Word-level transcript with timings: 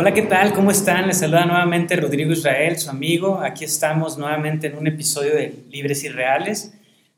Hola, 0.00 0.14
¿qué 0.14 0.22
tal? 0.22 0.54
¿Cómo 0.54 0.70
están? 0.70 1.08
Les 1.08 1.18
saluda 1.18 1.44
nuevamente 1.44 1.94
Rodrigo 1.94 2.32
Israel, 2.32 2.78
su 2.78 2.88
amigo. 2.88 3.38
Aquí 3.42 3.66
estamos 3.66 4.16
nuevamente 4.16 4.68
en 4.68 4.78
un 4.78 4.86
episodio 4.86 5.34
de 5.34 5.54
Libres 5.68 6.04
y 6.04 6.08
Reales. 6.08 6.72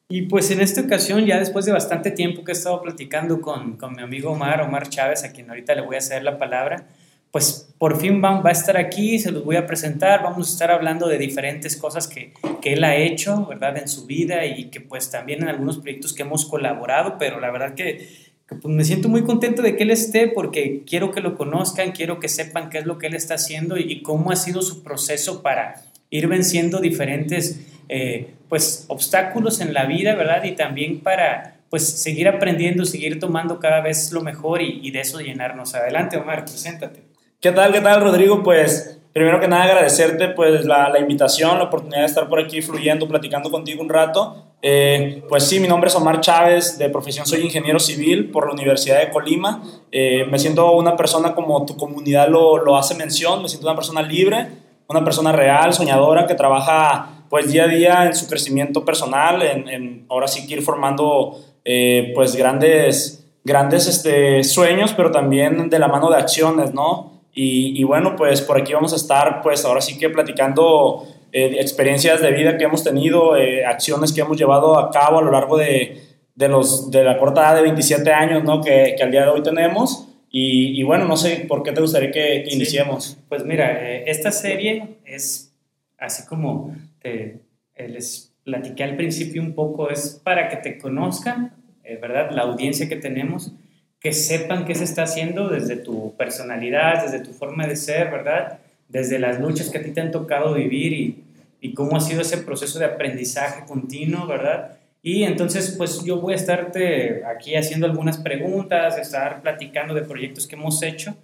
Y 0.08 0.22
pues 0.22 0.50
en 0.50 0.60
esta 0.60 0.80
ocasión, 0.80 1.24
ya 1.24 1.38
después 1.38 1.64
de 1.64 1.70
bastante 1.70 2.10
tiempo 2.10 2.42
que 2.42 2.50
he 2.50 2.54
estado 2.54 2.82
platicando 2.82 3.40
con, 3.40 3.76
con 3.76 3.94
mi 3.94 4.02
amigo 4.02 4.32
Omar, 4.32 4.62
Omar 4.62 4.88
Chávez, 4.88 5.22
a 5.22 5.30
quien 5.30 5.48
ahorita 5.48 5.76
le 5.76 5.82
voy 5.82 5.94
a 5.94 6.00
ceder 6.00 6.24
la 6.24 6.40
palabra, 6.40 6.88
pues 7.30 7.72
por 7.78 8.00
fin 8.00 8.20
va, 8.20 8.40
va, 8.40 8.48
a 8.48 8.52
estar 8.52 8.76
aquí, 8.76 9.20
se 9.20 9.30
los 9.30 9.44
voy 9.44 9.54
a 9.54 9.64
presentar, 9.64 10.24
vamos 10.24 10.48
a 10.48 10.52
estar 10.52 10.72
hablando 10.72 11.06
de 11.06 11.18
diferentes 11.18 11.76
cosas 11.76 12.08
que, 12.08 12.34
que, 12.60 12.72
él 12.72 12.82
ha 12.82 12.96
hecho, 12.96 13.46
¿verdad? 13.46 13.78
En 13.78 13.86
su 13.86 14.06
vida 14.06 14.44
y 14.44 14.70
que 14.70 14.80
pues 14.80 15.08
también 15.08 15.42
en 15.42 15.48
algunos 15.50 15.78
proyectos 15.78 16.14
que 16.14 16.22
hemos 16.22 16.46
colaborado, 16.46 17.16
pero 17.16 17.38
la 17.38 17.52
verdad 17.52 17.74
que, 17.74 18.31
pues, 18.60 18.74
me 18.74 18.84
siento 18.84 19.08
muy 19.08 19.22
contento 19.22 19.62
de 19.62 19.76
que 19.76 19.84
él 19.84 19.90
esté 19.90 20.28
porque 20.28 20.82
quiero 20.86 21.10
que 21.10 21.20
lo 21.20 21.36
conozcan, 21.36 21.92
quiero 21.92 22.20
que 22.20 22.28
sepan 22.28 22.70
qué 22.70 22.78
es 22.78 22.86
lo 22.86 22.98
que 22.98 23.06
él 23.06 23.14
está 23.14 23.34
haciendo 23.34 23.76
y, 23.76 24.02
cómo 24.02 24.30
ha 24.30 24.36
sido 24.36 24.62
su 24.62 24.82
proceso 24.82 25.42
para 25.42 25.82
ir 26.10 26.28
venciendo 26.28 26.80
diferentes 26.80 27.60
eh, 27.88 28.34
pues 28.48 28.84
obstáculos 28.88 29.60
en 29.60 29.72
la 29.72 29.86
vida, 29.86 30.14
¿verdad? 30.14 30.44
Y 30.44 30.52
también 30.52 31.00
para 31.00 31.56
pues 31.70 31.88
seguir 31.88 32.28
aprendiendo, 32.28 32.84
seguir 32.84 33.18
tomando 33.18 33.58
cada 33.58 33.80
vez 33.80 34.12
lo 34.12 34.20
mejor 34.20 34.60
y, 34.60 34.80
y 34.82 34.90
de 34.90 35.00
eso 35.00 35.20
llenarnos. 35.20 35.74
Adelante, 35.74 36.18
Omar, 36.18 36.44
preséntate. 36.44 37.02
¿Qué 37.40 37.50
tal, 37.50 37.72
qué 37.72 37.80
tal, 37.80 38.02
Rodrigo? 38.02 38.42
Pues 38.42 39.00
primero 39.12 39.40
que 39.40 39.48
nada 39.48 39.64
agradecerte 39.64 40.28
pues 40.28 40.64
la, 40.64 40.88
la 40.88 40.98
invitación, 40.98 41.58
la 41.58 41.64
oportunidad 41.64 42.00
de 42.00 42.06
estar 42.06 42.28
por 42.28 42.40
aquí 42.40 42.62
fluyendo, 42.62 43.08
platicando 43.08 43.50
contigo 43.50 43.82
un 43.82 43.88
rato. 43.88 44.51
Eh, 44.64 45.24
pues 45.28 45.48
sí, 45.48 45.58
mi 45.58 45.66
nombre 45.66 45.88
es 45.88 45.96
Omar 45.96 46.20
Chávez, 46.20 46.78
de 46.78 46.88
profesión 46.88 47.26
soy 47.26 47.40
ingeniero 47.40 47.80
civil 47.80 48.30
por 48.30 48.46
la 48.46 48.52
Universidad 48.52 49.00
de 49.00 49.10
Colima. 49.10 49.60
Eh, 49.90 50.24
me 50.30 50.38
siento 50.38 50.70
una 50.72 50.96
persona 50.96 51.34
como 51.34 51.66
tu 51.66 51.76
comunidad 51.76 52.28
lo, 52.28 52.58
lo 52.58 52.76
hace 52.76 52.94
mención, 52.94 53.42
me 53.42 53.48
siento 53.48 53.66
una 53.66 53.74
persona 53.74 54.02
libre, 54.02 54.46
una 54.88 55.04
persona 55.04 55.32
real, 55.32 55.74
soñadora, 55.74 56.26
que 56.28 56.36
trabaja 56.36 57.24
pues 57.28 57.50
día 57.50 57.64
a 57.64 57.66
día 57.66 58.06
en 58.06 58.14
su 58.14 58.28
crecimiento 58.28 58.84
personal, 58.84 59.42
en, 59.42 59.68
en 59.68 60.06
ahora 60.08 60.28
sí 60.28 60.46
que 60.46 60.54
ir 60.54 60.62
formando 60.62 61.40
eh, 61.64 62.12
pues 62.14 62.36
grandes, 62.36 63.26
grandes 63.42 63.88
este, 63.88 64.44
sueños, 64.44 64.92
pero 64.96 65.10
también 65.10 65.70
de 65.70 65.78
la 65.78 65.88
mano 65.88 66.10
de 66.10 66.18
acciones, 66.18 66.72
¿no? 66.72 67.22
Y, 67.34 67.80
y, 67.80 67.84
bueno, 67.84 68.14
pues 68.14 68.42
por 68.42 68.60
aquí 68.60 68.74
vamos 68.74 68.92
a 68.92 68.96
estar, 68.96 69.40
pues 69.40 69.64
ahora 69.64 69.80
sí 69.80 69.96
que 69.96 70.10
platicando 70.10 71.06
eh, 71.32 71.56
experiencias 71.60 72.20
de 72.20 72.30
vida 72.32 72.56
que 72.56 72.64
hemos 72.64 72.84
tenido, 72.84 73.36
eh, 73.36 73.64
acciones 73.64 74.12
que 74.12 74.20
hemos 74.20 74.36
llevado 74.36 74.78
a 74.78 74.90
cabo 74.90 75.18
a 75.18 75.22
lo 75.22 75.30
largo 75.30 75.56
de, 75.56 76.00
de, 76.34 76.48
los, 76.48 76.90
de 76.90 77.02
la 77.04 77.18
corta 77.18 77.40
edad 77.42 77.56
de 77.56 77.62
27 77.62 78.12
años, 78.12 78.44
¿no? 78.44 78.60
Que, 78.60 78.94
que 78.96 79.02
al 79.02 79.10
día 79.10 79.22
de 79.22 79.28
hoy 79.28 79.42
tenemos. 79.42 80.08
Y, 80.30 80.80
y, 80.80 80.82
bueno, 80.82 81.04
no 81.04 81.16
sé 81.16 81.44
por 81.48 81.62
qué 81.62 81.72
te 81.72 81.80
gustaría 81.80 82.10
que, 82.10 82.44
que 82.46 82.54
iniciemos. 82.54 83.04
Sí, 83.04 83.16
pues 83.28 83.44
mira, 83.44 83.82
eh, 83.82 84.04
esta 84.06 84.32
serie 84.32 84.96
es 85.04 85.52
así 85.98 86.26
como 86.26 86.74
te, 87.00 87.40
les 87.76 88.32
platiqué 88.44 88.84
al 88.84 88.96
principio 88.96 89.42
un 89.42 89.54
poco, 89.54 89.90
es 89.90 90.20
para 90.22 90.48
que 90.48 90.56
te 90.56 90.78
conozcan, 90.78 91.52
eh, 91.84 91.98
¿verdad? 92.00 92.30
La 92.32 92.42
audiencia 92.42 92.88
que 92.88 92.96
tenemos 92.96 93.52
que 94.00 94.12
sepan 94.12 94.64
qué 94.64 94.74
se 94.74 94.82
está 94.82 95.04
haciendo 95.04 95.48
desde 95.48 95.76
tu 95.76 96.16
personalidad, 96.16 97.04
desde 97.04 97.20
tu 97.20 97.32
forma 97.32 97.68
de 97.68 97.76
ser, 97.76 98.10
¿verdad? 98.10 98.58
Desde 98.88 99.20
las 99.20 99.38
luchas 99.38 99.70
que 99.70 99.78
a 99.78 99.82
ti 99.82 99.92
te 99.92 100.00
han 100.00 100.10
tocado 100.10 100.54
vivir 100.54 100.92
y, 100.92 101.21
y 101.62 101.74
cómo 101.74 101.96
ha 101.96 102.00
sido 102.00 102.20
ese 102.22 102.38
proceso 102.38 102.80
de 102.80 102.86
aprendizaje 102.86 103.64
continuo, 103.64 104.26
¿verdad? 104.26 104.78
Y 105.00 105.22
entonces, 105.22 105.76
pues 105.78 106.04
yo 106.04 106.20
voy 106.20 106.32
a 106.32 106.36
estarte 106.36 107.22
aquí 107.24 107.54
haciendo 107.54 107.86
algunas 107.86 108.18
preguntas, 108.18 108.98
estar 108.98 109.42
platicando 109.42 109.94
de 109.94 110.02
proyectos 110.02 110.48
que 110.48 110.56
hemos 110.56 110.82
hecho 110.82 111.16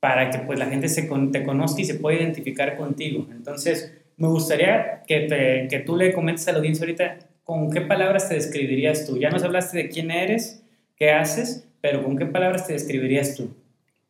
para 0.00 0.28
que 0.30 0.40
pues 0.40 0.58
la 0.58 0.66
gente 0.66 0.88
se 0.88 1.08
te 1.32 1.44
conozca 1.44 1.80
y 1.80 1.84
se 1.84 1.94
pueda 1.94 2.18
identificar 2.18 2.76
contigo. 2.76 3.28
Entonces, 3.30 3.94
me 4.16 4.26
gustaría 4.26 5.02
que, 5.06 5.68
que 5.70 5.78
tú 5.78 5.96
le 5.96 6.12
comentes 6.12 6.48
a 6.48 6.52
la 6.52 6.58
audiencia 6.58 6.84
ahorita 6.84 7.18
con 7.44 7.70
qué 7.70 7.80
palabras 7.80 8.28
te 8.28 8.34
describirías 8.34 9.06
tú. 9.06 9.18
Ya 9.18 9.30
nos 9.30 9.44
hablaste 9.44 9.78
de 9.78 9.88
quién 9.88 10.10
eres, 10.10 10.64
qué 10.96 11.12
haces, 11.12 11.68
pero 11.80 12.02
¿con 12.02 12.18
qué 12.18 12.26
palabras 12.26 12.66
te 12.66 12.72
describirías 12.72 13.36
tú? 13.36 13.54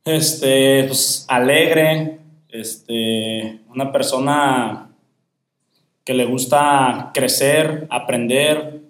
Este, 0.07 0.85
pues 0.85 1.27
alegre, 1.29 2.19
este, 2.49 3.61
una 3.69 3.93
persona 3.93 4.86
que 6.07 6.15
le 6.15 6.25
gusta 6.25 7.11
crecer, 7.13 7.89
aprender, 7.91 8.81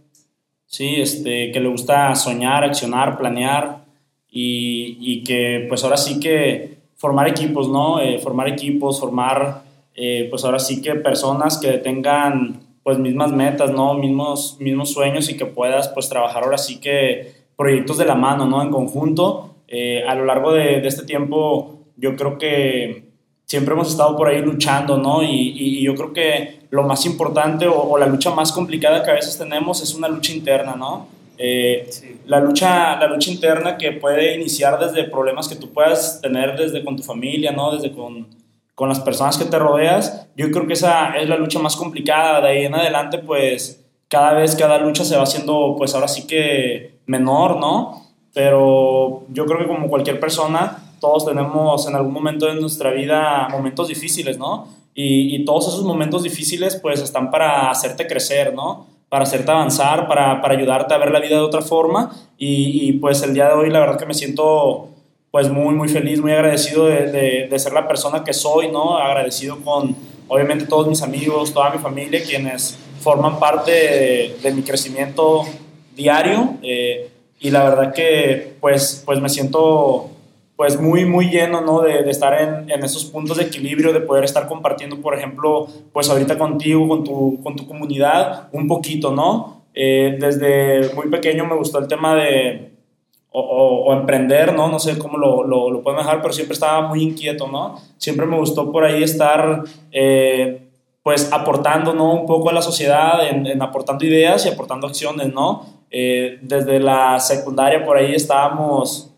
sí, 0.67 0.97
este, 1.01 1.51
que 1.51 1.61
le 1.61 1.69
gusta 1.69 2.15
soñar, 2.15 2.63
accionar, 2.63 3.17
planear 3.17 3.87
y, 4.29 4.99
y 5.01 5.25
que 5.25 5.65
pues 5.67 5.83
ahora 5.83 5.97
sí 5.97 6.21
que 6.21 6.77
formar 6.97 7.27
equipos, 7.27 7.71
¿no? 7.71 8.01
Eh, 8.01 8.19
formar 8.19 8.49
equipos, 8.49 9.01
formar 9.01 9.63
eh, 9.95 10.27
pues 10.29 10.45
ahora 10.45 10.59
sí 10.59 10.83
que 10.83 10.95
personas 10.97 11.57
que 11.57 11.73
tengan 11.79 12.61
pues 12.83 12.99
mismas 12.99 13.33
metas, 13.33 13.71
¿no? 13.71 13.95
Mismos, 13.95 14.59
mismos 14.61 14.93
sueños 14.93 15.31
y 15.31 15.39
que 15.39 15.47
puedas 15.47 15.89
pues 15.89 16.11
trabajar 16.11 16.45
ahora 16.45 16.59
sí 16.59 16.81
que 16.81 17.33
proyectos 17.57 17.97
de 17.97 18.05
la 18.05 18.15
mano, 18.15 18.45
¿no? 18.45 18.61
En 18.63 18.69
conjunto. 18.69 19.57
Eh, 19.69 20.05
a 20.07 20.15
lo 20.15 20.27
largo 20.27 20.53
de, 20.53 20.87
este 20.87 21.07
tiempo, 21.07 21.87
yo 21.97 22.15
creo 22.15 22.37
que 22.37 23.07
siempre 23.47 23.73
hemos 23.73 23.89
estado 23.89 24.15
por 24.19 24.29
ahí 24.29 24.43
luchando, 24.43 24.99
¿no? 24.99 25.23
Y 25.23 25.81
yo 25.83 25.95
creo 25.95 26.13
que 26.13 26.56
lo 26.71 26.83
más 26.83 27.07
importante 27.07 27.67
o, 27.67 27.77
o, 27.77 27.99
la 27.99 28.07
lucha 28.07 28.31
más 28.31 28.53
complicada 28.53 29.03
que 29.03 29.11
a 29.11 29.15
veces 29.15 29.39
tenemos 29.39 29.83
es 29.83 29.95
una 29.95 30.09
lucha 30.09 30.33
interna, 30.33 30.75
¿no? 30.77 31.09
Eh, 31.39 31.87
sí. 31.91 32.21
la, 32.27 32.41
lucha, 32.41 32.97
la 32.99 33.07
lucha 33.09 33.31
interna 33.31 33.77
que 33.77 33.93
puede 33.93 34.35
iniciar 34.35 34.79
desde 34.79 35.05
problemas 35.05 35.49
que 35.49 35.57
tú 35.57 35.71
puedas 35.73 36.21
tener 36.21 36.57
desde 36.57 36.83
con 36.85 36.97
tu 36.97 37.03
familia, 37.03 37.53
¿no? 37.53 37.73
Desde 37.73 37.93
con, 37.93 38.27
con 38.75 38.89
las 38.89 39.01
personas 39.01 39.37
que 39.37 39.45
te 39.45 39.59
rodeas. 39.59 40.29
Yo 40.37 40.51
creo 40.51 40.67
que 40.67 40.73
esa 40.73 41.17
es 41.17 41.29
la 41.29 41.37
lucha 41.37 41.59
más 41.59 41.77
complicada. 41.77 42.41
De 42.41 42.49
ahí 42.49 42.65
en 42.65 42.75
adelante, 42.75 43.19
pues 43.19 43.85
cada 44.09 44.35
vez 44.35 44.57
cada 44.57 44.79
lucha 44.79 45.05
se 45.05 45.17
va 45.17 45.25
haciendo, 45.25 45.75
pues 45.77 45.95
ahora 45.95 46.09
sí 46.09 46.27
que 46.27 46.99
menor, 47.07 47.57
¿no? 47.57 48.03
Pero 48.33 49.25
yo 49.31 49.47
creo 49.47 49.59
que 49.59 49.67
como 49.67 49.89
cualquier 49.89 50.21
persona, 50.21 50.79
todos 51.01 51.27
tenemos 51.27 51.87
en 51.89 51.97
algún 51.97 52.13
momento 52.13 52.47
de 52.47 52.55
nuestra 52.55 52.91
vida 52.91 53.49
momentos 53.51 53.89
difíciles, 53.89 54.39
¿no? 54.39 54.69
Y, 54.97 55.37
y, 55.37 55.45
todos 55.45 55.69
esos 55.69 55.85
momentos 55.85 56.25
difíciles 56.25 56.75
pues 56.77 57.01
están 57.01 57.31
para 57.31 57.71
hacerte 57.71 58.07
crecer, 58.09 58.55
¿no? 58.55 58.87
Para 59.09 59.23
hacerte 59.23 59.51
avanzar, 59.51 60.09
para, 60.09 60.41
para 60.41 60.55
ayudarte 60.55 60.95
a 60.95 60.99
ver 60.99 61.13
la 61.13 61.21
vida 61.21 61.37
de 61.37 61.43
otra 61.43 61.61
forma. 61.61 62.17
Y, 62.39 62.89
y, 62.89 62.93
pues 62.95 63.23
el 63.23 63.35
día 63.35 63.49
de 63.49 63.55
hoy 63.55 63.71
la 63.71 63.79
verdad 63.81 63.99
que 63.99 64.07
me 64.07 64.15
siento 64.15 64.89
pues 65.31 65.51
muy, 65.51 65.75
muy 65.75 65.89
feliz, 65.89 66.21
muy 66.21 66.33
agradecido 66.33 66.87
de, 66.87 67.13
de, 67.13 67.49
de 67.49 67.59
ser 67.59 67.75
la 67.75 67.87
persona 67.87 68.25
que 68.25 68.33
soy, 68.33 68.73
¿no? 68.73 68.97
Agradecido 68.97 69.59
con 69.63 69.95
obviamente 70.29 70.67
todos 70.67 70.89
mis 70.89 71.03
amigos, 71.03 71.53
toda 71.53 71.71
mi 71.71 71.79
familia, 71.79 72.23
quienes 72.25 72.79
forman 73.01 73.39
parte 73.39 73.71
de, 73.71 74.37
de 74.43 74.53
mi 74.53 74.63
crecimiento 74.63 75.45
diario 75.95 76.55
eh, 76.63 77.11
y 77.41 77.51
la 77.51 77.65
verdad 77.65 77.95
que 77.95 78.57
pues, 78.61 79.03
pues 79.05 79.21
me 79.21 79.29
siento 79.29 80.11
pues 80.57 80.81
muy, 80.81 81.05
muy 81.05 81.29
lleno, 81.29 81.61
¿no? 81.61 81.83
De, 81.83 82.09
estar 82.11 82.41
en, 82.41 82.71
en, 82.71 82.83
esos 82.83 83.05
puntos 83.05 83.37
de 83.37 83.45
equilibrio, 83.45 83.93
de 83.93 84.01
poder 84.01 84.25
estar 84.25 84.49
compartiendo, 84.49 85.01
por 85.01 85.15
ejemplo, 85.15 85.67
pues 85.93 86.09
ahorita 86.09 86.39
contigo, 86.39 86.89
con 86.89 87.05
tu, 87.05 87.43
con 87.43 87.55
tu 87.55 87.67
comunidad, 87.67 88.49
un 88.53 88.67
poquito, 88.67 89.13
¿no? 89.13 89.65
Eh, 89.75 90.17
desde 90.19 90.95
muy 90.95 91.09
pequeño 91.09 91.45
me 91.45 91.55
gustó 91.55 91.79
el 91.79 91.87
tema 91.87 92.15
de, 92.17 92.73
o, 93.31 93.93
emprender, 93.93 94.55
¿no? 94.55 94.69
No 94.69 94.79
sé 94.79 94.99
cómo 94.99 95.19
lo, 95.19 95.45
lo, 95.45 95.71
lo 95.71 95.83
puedo 95.83 95.99
dejar, 95.99 96.23
pero 96.23 96.33
siempre 96.33 96.55
estaba 96.55 96.89
muy 96.89 97.03
inquieto, 97.03 97.47
¿no? 97.49 97.79
Siempre 97.99 98.25
me 98.25 98.39
gustó 98.39 98.73
por 98.73 98.85
ahí 98.85 99.03
estar... 99.03 99.63
Eh, 99.93 100.63
pues 101.03 101.33
aportando 101.33 101.95
¿no? 101.95 102.15
un 102.15 102.27
poco 102.27 102.51
a 102.51 102.53
la 102.53 102.61
sociedad, 102.61 103.29
en, 103.29 103.47
en 103.47 103.63
aportando 103.63 104.05
ideas 104.05 104.45
y 104.45 104.49
aportando 104.49 104.89
acciones, 104.89 105.33
¿no? 105.33 105.65
Eh, 105.89 106.41
desde 106.43 106.81
la 106.81 107.21
secundaria 107.21 107.85
por 107.85 107.97
ahí 107.97 108.13
estábamos 108.13 109.16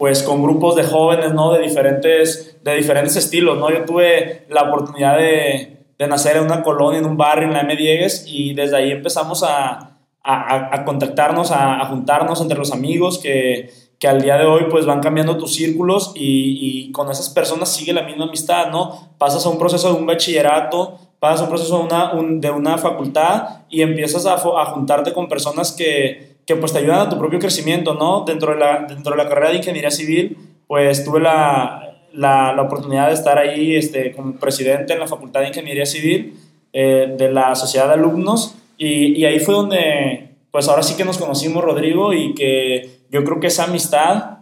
pues 0.00 0.22
con 0.22 0.42
grupos 0.42 0.76
de 0.76 0.84
jóvenes, 0.84 1.34
¿no? 1.34 1.52
De 1.52 1.60
diferentes, 1.60 2.56
de 2.64 2.74
diferentes 2.74 3.16
estilos, 3.16 3.58
¿no? 3.58 3.70
Yo 3.70 3.84
tuve 3.84 4.46
la 4.48 4.62
oportunidad 4.62 5.18
de, 5.18 5.84
de 5.98 6.06
nacer 6.06 6.38
en 6.38 6.44
una 6.44 6.62
colonia, 6.62 7.00
en 7.00 7.04
un 7.04 7.18
barrio, 7.18 7.48
en 7.48 7.52
la 7.52 7.60
M. 7.60 7.76
Diegues, 7.76 8.24
y 8.26 8.54
desde 8.54 8.78
ahí 8.78 8.92
empezamos 8.92 9.42
a, 9.42 9.98
a, 10.22 10.74
a 10.74 10.84
contactarnos, 10.86 11.50
a, 11.50 11.84
juntarnos 11.84 12.40
entre 12.40 12.56
los 12.56 12.72
amigos 12.72 13.18
que, 13.18 13.70
que 13.98 14.08
al 14.08 14.22
día 14.22 14.38
de 14.38 14.46
hoy 14.46 14.68
pues 14.70 14.86
van 14.86 15.00
cambiando 15.00 15.36
tus 15.36 15.54
círculos 15.54 16.12
y, 16.14 16.90
con 16.92 17.10
esas 17.10 17.28
personas 17.28 17.68
sigue 17.68 17.92
la 17.92 18.04
misma 18.04 18.24
amistad, 18.24 18.70
¿no? 18.70 19.12
Pasas 19.18 19.44
a 19.44 19.50
un 19.50 19.58
proceso 19.58 19.92
de 19.92 20.00
un 20.00 20.06
bachillerato, 20.06 20.98
pasas 21.18 21.42
a 21.42 21.44
un 21.44 21.50
proceso 21.50 21.76
de 21.76 21.84
una, 21.84 22.14
un, 22.14 22.40
de 22.40 22.50
una 22.50 22.78
facultad 22.78 23.64
y 23.68 23.82
empiezas 23.82 24.24
a, 24.24 24.32
a 24.32 24.64
juntarte 24.72 25.12
con 25.12 25.28
personas 25.28 25.72
que, 25.72 26.29
que, 26.50 26.56
pues 26.56 26.72
te 26.72 26.78
ayudan 26.78 27.00
a 27.00 27.08
tu 27.08 27.16
propio 27.16 27.38
crecimiento, 27.38 27.94
¿no? 27.94 28.24
Dentro 28.24 28.52
de 28.52 28.58
la, 28.58 28.86
dentro 28.88 29.12
de 29.12 29.22
la 29.22 29.28
carrera 29.28 29.50
de 29.50 29.58
ingeniería 29.58 29.90
civil, 29.90 30.36
pues 30.66 31.04
tuve 31.04 31.20
la, 31.20 31.96
la, 32.12 32.52
la 32.52 32.62
oportunidad 32.62 33.06
de 33.06 33.14
estar 33.14 33.38
ahí 33.38 33.76
este, 33.76 34.12
como 34.12 34.34
presidente 34.34 34.92
en 34.92 34.98
la 34.98 35.06
Facultad 35.06 35.40
de 35.40 35.48
Ingeniería 35.48 35.86
Civil 35.86 36.34
eh, 36.72 37.14
de 37.16 37.30
la 37.30 37.54
Sociedad 37.54 37.86
de 37.86 37.94
Alumnos 37.94 38.56
y, 38.76 39.18
y 39.18 39.24
ahí 39.26 39.38
fue 39.38 39.54
donde, 39.54 40.30
pues 40.50 40.68
ahora 40.68 40.82
sí 40.82 40.96
que 40.96 41.04
nos 41.04 41.18
conocimos, 41.18 41.62
Rodrigo, 41.62 42.12
y 42.12 42.34
que 42.34 43.00
yo 43.10 43.22
creo 43.24 43.38
que 43.38 43.46
esa 43.46 43.64
amistad 43.64 44.38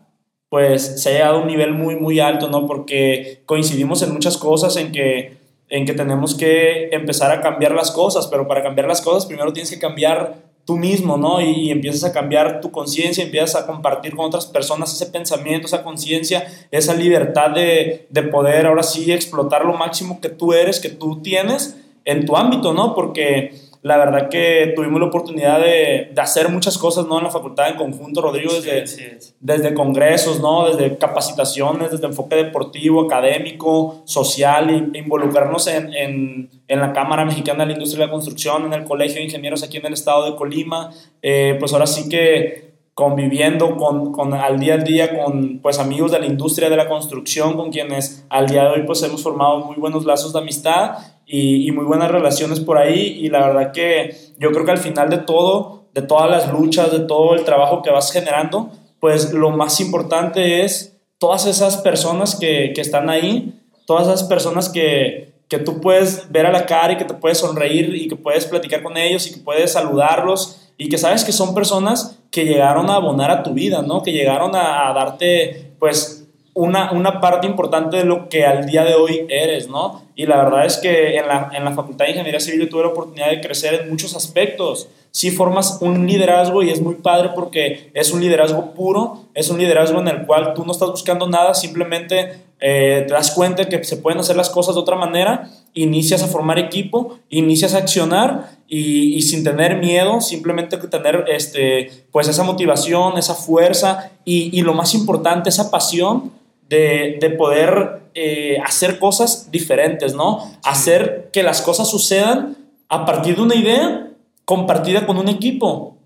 pues 0.48 1.02
se 1.02 1.10
ha 1.10 1.12
llegado 1.12 1.38
a 1.38 1.40
un 1.42 1.46
nivel 1.46 1.74
muy, 1.74 1.96
muy 1.96 2.20
alto, 2.20 2.48
¿no? 2.48 2.66
Porque 2.66 3.42
coincidimos 3.44 4.00
en 4.02 4.14
muchas 4.14 4.38
cosas, 4.38 4.78
en 4.78 4.92
que, 4.92 5.36
en 5.68 5.84
que 5.84 5.92
tenemos 5.92 6.34
que 6.34 6.88
empezar 6.90 7.30
a 7.32 7.42
cambiar 7.42 7.72
las 7.72 7.90
cosas, 7.90 8.28
pero 8.28 8.48
para 8.48 8.62
cambiar 8.62 8.88
las 8.88 9.02
cosas 9.02 9.26
primero 9.26 9.52
tienes 9.52 9.70
que 9.70 9.78
cambiar 9.78 10.47
tú 10.68 10.76
mismo, 10.76 11.16
¿no? 11.16 11.40
Y, 11.40 11.70
empiezas 11.70 12.04
a 12.04 12.12
cambiar 12.12 12.60
tu 12.60 12.70
conciencia, 12.70 13.24
empiezas 13.24 13.62
a 13.62 13.66
compartir 13.66 14.14
con 14.14 14.26
otras 14.26 14.44
personas 14.44 14.92
ese 14.92 15.06
pensamiento, 15.06 15.66
esa 15.66 15.82
conciencia, 15.82 16.46
esa 16.70 16.92
libertad 16.92 17.52
de, 17.52 18.06
de 18.10 18.22
poder 18.24 18.66
ahora 18.66 18.82
sí 18.82 19.10
explotar 19.10 19.64
lo 19.64 19.72
máximo 19.72 20.20
que 20.20 20.28
tú 20.28 20.52
eres, 20.52 20.78
que 20.78 20.90
tú 20.90 21.22
tienes 21.22 21.74
en 22.04 22.26
tu 22.26 22.36
ámbito, 22.36 22.74
¿no? 22.74 22.94
Porque 22.94 23.54
la 23.88 23.96
verdad 23.96 24.28
que 24.28 24.74
tuvimos 24.76 25.00
la 25.00 25.06
oportunidad 25.06 25.58
de, 25.60 26.10
de, 26.12 26.20
hacer 26.20 26.50
muchas 26.50 26.76
cosas, 26.76 27.06
¿no? 27.06 27.16
En 27.16 27.24
la 27.24 27.30
facultad 27.30 27.70
en 27.70 27.76
conjunto, 27.76 28.20
Rodrigo, 28.20 28.52
desde, 28.52 29.18
desde 29.40 29.72
congresos, 29.72 30.40
¿no? 30.40 30.68
Desde 30.68 30.98
capacitaciones, 30.98 31.90
desde 31.90 32.06
enfoque 32.06 32.36
deportivo, 32.36 33.06
académico, 33.06 34.02
social, 34.04 34.90
e 34.92 34.98
involucrarnos 34.98 35.66
en, 35.68 35.94
en, 35.94 36.50
en, 36.68 36.80
la 36.80 36.92
Cámara 36.92 37.24
Mexicana 37.24 37.60
de 37.60 37.68
la 37.68 37.72
Industria 37.72 38.00
de 38.00 38.06
la 38.08 38.12
Construcción, 38.12 38.66
en 38.66 38.74
el 38.74 38.84
Colegio 38.84 39.16
de 39.16 39.24
Ingenieros 39.24 39.62
aquí 39.62 39.78
en 39.78 39.86
el 39.86 39.94
estado 39.94 40.30
de 40.30 40.36
Colima, 40.36 40.90
eh, 41.22 41.56
pues 41.58 41.72
ahora 41.72 41.86
sí 41.86 42.10
que 42.10 42.67
conviviendo 42.98 43.76
con, 43.76 44.10
con, 44.10 44.34
al 44.34 44.58
día 44.58 44.74
a 44.74 44.78
día 44.78 45.16
con 45.16 45.60
pues 45.60 45.78
amigos 45.78 46.10
de 46.10 46.18
la 46.18 46.26
industria 46.26 46.68
de 46.68 46.74
la 46.74 46.88
construcción 46.88 47.54
con 47.54 47.70
quienes 47.70 48.26
al 48.28 48.48
día 48.48 48.64
de 48.64 48.70
hoy 48.70 48.82
pues 48.84 49.00
hemos 49.04 49.22
formado 49.22 49.60
muy 49.60 49.76
buenos 49.76 50.04
lazos 50.04 50.32
de 50.32 50.40
amistad 50.40 50.98
y, 51.24 51.70
muy 51.70 51.84
buenas 51.84 52.10
relaciones 52.10 52.58
por 52.58 52.76
ahí. 52.76 53.20
Y 53.20 53.28
la 53.28 53.46
verdad 53.46 53.70
que 53.70 54.16
yo 54.40 54.50
creo 54.50 54.64
que 54.64 54.72
al 54.72 54.78
final 54.78 55.10
de 55.10 55.18
todo, 55.18 55.84
de 55.94 56.02
todas 56.02 56.28
las 56.28 56.52
luchas, 56.52 56.90
de 56.90 56.98
todo 56.98 57.36
el 57.36 57.44
trabajo 57.44 57.82
que 57.82 57.90
vas 57.92 58.10
generando, 58.10 58.70
pues 58.98 59.32
lo 59.32 59.50
más 59.50 59.78
importante 59.78 60.64
es 60.64 60.98
todas 61.18 61.46
esas 61.46 61.76
personas 61.76 62.34
que, 62.34 62.72
que 62.74 62.80
están 62.80 63.10
ahí, 63.10 63.60
todas 63.86 64.08
esas 64.08 64.24
personas 64.24 64.68
que, 64.68 65.34
que 65.46 65.58
tú 65.58 65.80
puedes 65.80 66.32
ver 66.32 66.46
a 66.46 66.50
la 66.50 66.66
cara 66.66 66.94
y 66.94 66.96
que 66.96 67.04
te 67.04 67.14
puedes 67.14 67.38
sonreír 67.38 67.94
y 67.94 68.08
que 68.08 68.16
puedes 68.16 68.44
platicar 68.44 68.82
con 68.82 68.96
ellos 68.96 69.24
y 69.28 69.34
que 69.34 69.40
puedes 69.40 69.70
saludarlos 69.70 70.64
y 70.76 70.88
que 70.88 70.98
sabes 70.98 71.24
que 71.24 71.30
son 71.30 71.54
personas 71.54 72.17
que 72.30 72.44
llegaron 72.44 72.90
a 72.90 72.96
abonar 72.96 73.30
a 73.30 73.42
tu 73.42 73.52
vida, 73.52 73.82
¿no? 73.82 74.02
Que 74.02 74.12
llegaron 74.12 74.54
a, 74.54 74.92
darte, 74.94 75.72
pues, 75.78 76.26
una, 76.54 76.90
una, 76.92 77.20
parte 77.20 77.46
importante 77.46 77.98
de 77.98 78.04
lo 78.04 78.28
que 78.28 78.44
al 78.44 78.66
día 78.66 78.84
de 78.84 78.94
hoy 78.94 79.26
eres, 79.28 79.68
¿no? 79.68 80.02
Y 80.16 80.26
la 80.26 80.36
verdad 80.36 80.66
es 80.66 80.76
que 80.78 81.16
en 81.16 81.28
la, 81.28 81.50
en 81.54 81.64
la 81.64 81.72
Facultad 81.72 82.04
de 82.06 82.10
Ingeniería 82.10 82.40
Civil 82.40 82.62
yo 82.62 82.68
tuve 82.68 82.82
la 82.82 82.88
oportunidad 82.88 83.30
de 83.30 83.40
crecer 83.40 83.74
en 83.74 83.88
muchos 83.88 84.16
aspectos. 84.16 84.88
Sí 85.12 85.30
formas 85.30 85.78
un 85.80 86.06
liderazgo 86.06 86.62
y 86.62 86.70
es 86.70 86.80
muy 86.80 86.96
padre 86.96 87.30
porque 87.34 87.90
es 87.94 88.12
un 88.12 88.20
liderazgo 88.20 88.72
puro, 88.74 89.24
es 89.34 89.48
un 89.50 89.58
liderazgo 89.58 90.00
en 90.00 90.08
el 90.08 90.26
cual 90.26 90.52
tú 90.54 90.64
no 90.64 90.72
estás 90.72 90.90
buscando 90.90 91.28
nada, 91.28 91.54
simplemente 91.54 92.42
eh, 92.60 93.04
te 93.06 93.14
das 93.14 93.30
cuenta 93.30 93.68
que 93.68 93.82
se 93.84 93.96
pueden 93.96 94.18
hacer 94.18 94.36
las 94.36 94.50
cosas 94.50 94.74
de 94.74 94.80
otra 94.80 94.96
manera, 94.96 95.48
inicias 95.74 96.22
a 96.22 96.26
formar 96.26 96.58
equipo, 96.58 97.18
inicias 97.28 97.74
a 97.74 97.78
accionar 97.78 98.57
y, 98.68 99.14
y 99.14 99.22
sin 99.22 99.42
tener 99.42 99.78
miedo, 99.78 100.20
simplemente 100.20 100.76
tener 100.76 101.24
este, 101.28 101.90
pues 102.12 102.28
esa 102.28 102.44
motivación, 102.44 103.16
esa 103.16 103.34
fuerza 103.34 104.12
y, 104.24 104.56
y 104.56 104.60
lo 104.60 104.74
más 104.74 104.94
importante, 104.94 105.48
esa 105.48 105.70
pasión 105.70 106.30
de, 106.68 107.34
poder 107.38 108.02
eh, 108.14 108.58
hacer 108.64 108.98
cosas 108.98 109.50
diferentes, 109.50 110.14
¿no? 110.14 110.52
Hacer 110.62 111.30
que 111.32 111.42
las 111.42 111.62
cosas 111.62 111.90
sucedan 111.90 112.56
a 112.90 113.06
partir 113.06 113.36
de 113.36 113.42
una 113.42 113.54
idea 113.54 114.10
compartida 114.44 115.06
con 115.06 115.16
un 115.16 115.28
equipo. 115.28 115.96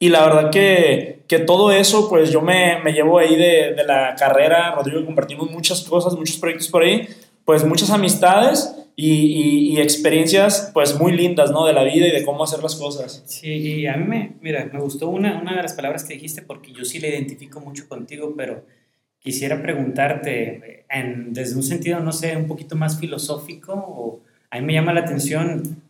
Y 0.00 0.08
la 0.08 0.26
verdad 0.26 0.50
que, 0.50 1.22
que, 1.28 1.38
todo 1.38 1.70
eso, 1.70 2.08
pues 2.08 2.30
yo 2.30 2.40
me, 2.40 2.80
me 2.82 2.92
llevo 2.92 3.18
ahí 3.18 3.36
de, 3.36 3.74
de, 3.74 3.84
la 3.84 4.16
carrera, 4.16 4.74
Rodrigo, 4.74 5.04
compartimos 5.04 5.48
muchas 5.50 5.82
cosas, 5.82 6.14
muchos 6.14 6.38
proyectos 6.38 6.68
por 6.68 6.82
ahí, 6.82 7.08
pues 7.44 7.64
muchas 7.64 7.90
amistades 7.90 8.81
y, 8.94 9.74
y, 9.74 9.80
experiencias 9.80 10.70
pues 10.74 10.98
muy 10.98 11.12
lindas, 11.12 11.50
¿no? 11.50 11.66
De 11.66 11.72
la 11.72 11.82
vida 11.82 12.06
y 12.06 12.10
de 12.10 12.24
cómo 12.24 12.44
hacer 12.44 12.62
las 12.62 12.76
cosas. 12.76 13.22
Sí, 13.26 13.48
y 13.48 13.86
a 13.86 13.96
mí 13.96 14.04
me, 14.04 14.32
mira, 14.40 14.68
me 14.72 14.80
gustó 14.80 15.08
una, 15.08 15.40
una 15.40 15.56
de 15.56 15.62
las 15.62 15.72
palabras 15.72 16.04
que 16.04 16.14
dijiste 16.14 16.42
porque 16.42 16.72
yo 16.72 16.84
sí 16.84 17.00
la 17.00 17.08
identifico 17.08 17.60
mucho 17.60 17.88
contigo, 17.88 18.34
pero 18.36 18.64
quisiera 19.18 19.62
preguntarte, 19.62 20.84
en, 20.90 21.32
desde 21.32 21.56
un 21.56 21.62
sentido, 21.62 22.00
no 22.00 22.12
sé, 22.12 22.36
un 22.36 22.46
poquito 22.46 22.76
más 22.76 22.98
filosófico, 22.98 23.72
o 23.72 24.20
a 24.50 24.58
mí 24.58 24.66
me 24.66 24.74
llama 24.74 24.92
la 24.92 25.00
atención 25.00 25.82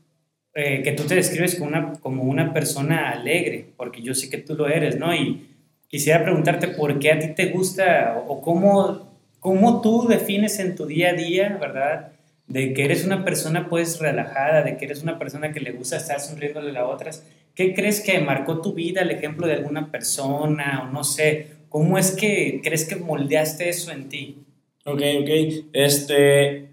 eh, 0.55 0.83
que 0.83 0.93
tú 0.93 1.05
te 1.05 1.15
describes 1.15 1.57
como 1.57 1.69
una, 1.69 1.93
como 1.95 2.23
una 2.25 2.53
persona 2.53 3.11
alegre, 3.11 3.67
porque 3.77 4.03
yo 4.03 4.15
sé 4.15 4.29
que 4.29 4.39
tú 4.39 4.55
lo 4.55 4.69
eres, 4.69 4.99
¿no? 4.99 5.15
Y 5.15 5.49
quisiera 5.89 6.23
preguntarte 6.23 6.69
por 6.69 6.99
qué 6.99 7.13
a 7.13 7.19
ti 7.19 7.29
te 7.29 7.47
gusta 7.47 8.23
o, 8.29 8.43
cómo, 8.43 9.09
cómo 9.41 9.81
tú 9.81 10.07
defines 10.07 10.59
en 10.59 10.77
tu 10.77 10.85
día 10.85 11.11
a 11.11 11.15
día, 11.15 11.57
¿verdad? 11.59 12.13
De 12.47 12.75
que 12.75 12.85
eres 12.85 13.05
una 13.05 13.25
persona 13.25 13.69
pues 13.69 13.99
relajada, 13.99 14.63
de 14.63 14.77
que 14.77 14.85
eres 14.85 15.03
una 15.03 15.19
persona 15.19 15.53
que 15.53 15.61
le 15.61 15.73
gusta 15.73 15.97
estar 15.97 16.21
sonriéndole 16.21 16.79
a 16.79 16.87
otras. 16.87 17.25
¿Qué 17.55 17.75
crees 17.75 18.01
que 18.01 18.19
marcó 18.21 18.61
tu 18.61 18.73
vida, 18.73 19.03
el 19.03 19.11
ejemplo 19.11 19.47
de 19.47 19.55
alguna 19.55 19.91
persona 19.91 20.85
o 20.85 20.93
no 20.93 21.05
sé? 21.05 21.49
¿Cómo 21.69 21.99
es 21.99 22.13
que 22.13 22.61
crees 22.63 22.87
que 22.87 22.97
moldeaste 22.97 23.69
eso 23.69 23.93
en 23.93 24.09
ti? 24.09 24.45
Ok, 24.85 25.01
ok. 25.21 25.31
Este, 25.73 26.69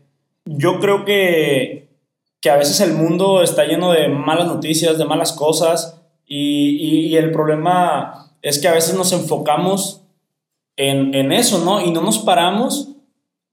yo 0.45 0.79
creo 0.79 1.05
que, 1.05 1.87
que 2.41 2.49
a 2.49 2.57
veces 2.57 2.79
el 2.81 2.93
mundo 2.93 3.43
está 3.43 3.65
lleno 3.65 3.91
de 3.91 4.07
malas 4.07 4.47
noticias, 4.47 4.97
de 4.97 5.05
malas 5.05 5.33
cosas, 5.33 6.01
y, 6.25 7.07
y, 7.07 7.17
el 7.17 7.31
problema 7.31 8.35
es 8.43 8.59
que 8.59 8.67
a 8.67 8.73
veces 8.73 8.93
nos 8.93 9.11
enfocamos 9.13 10.03
en, 10.75 11.15
en, 11.15 11.31
eso, 11.31 11.65
¿no? 11.65 11.81
Y 11.83 11.91
no 11.91 12.01
nos 12.01 12.19
paramos 12.19 12.89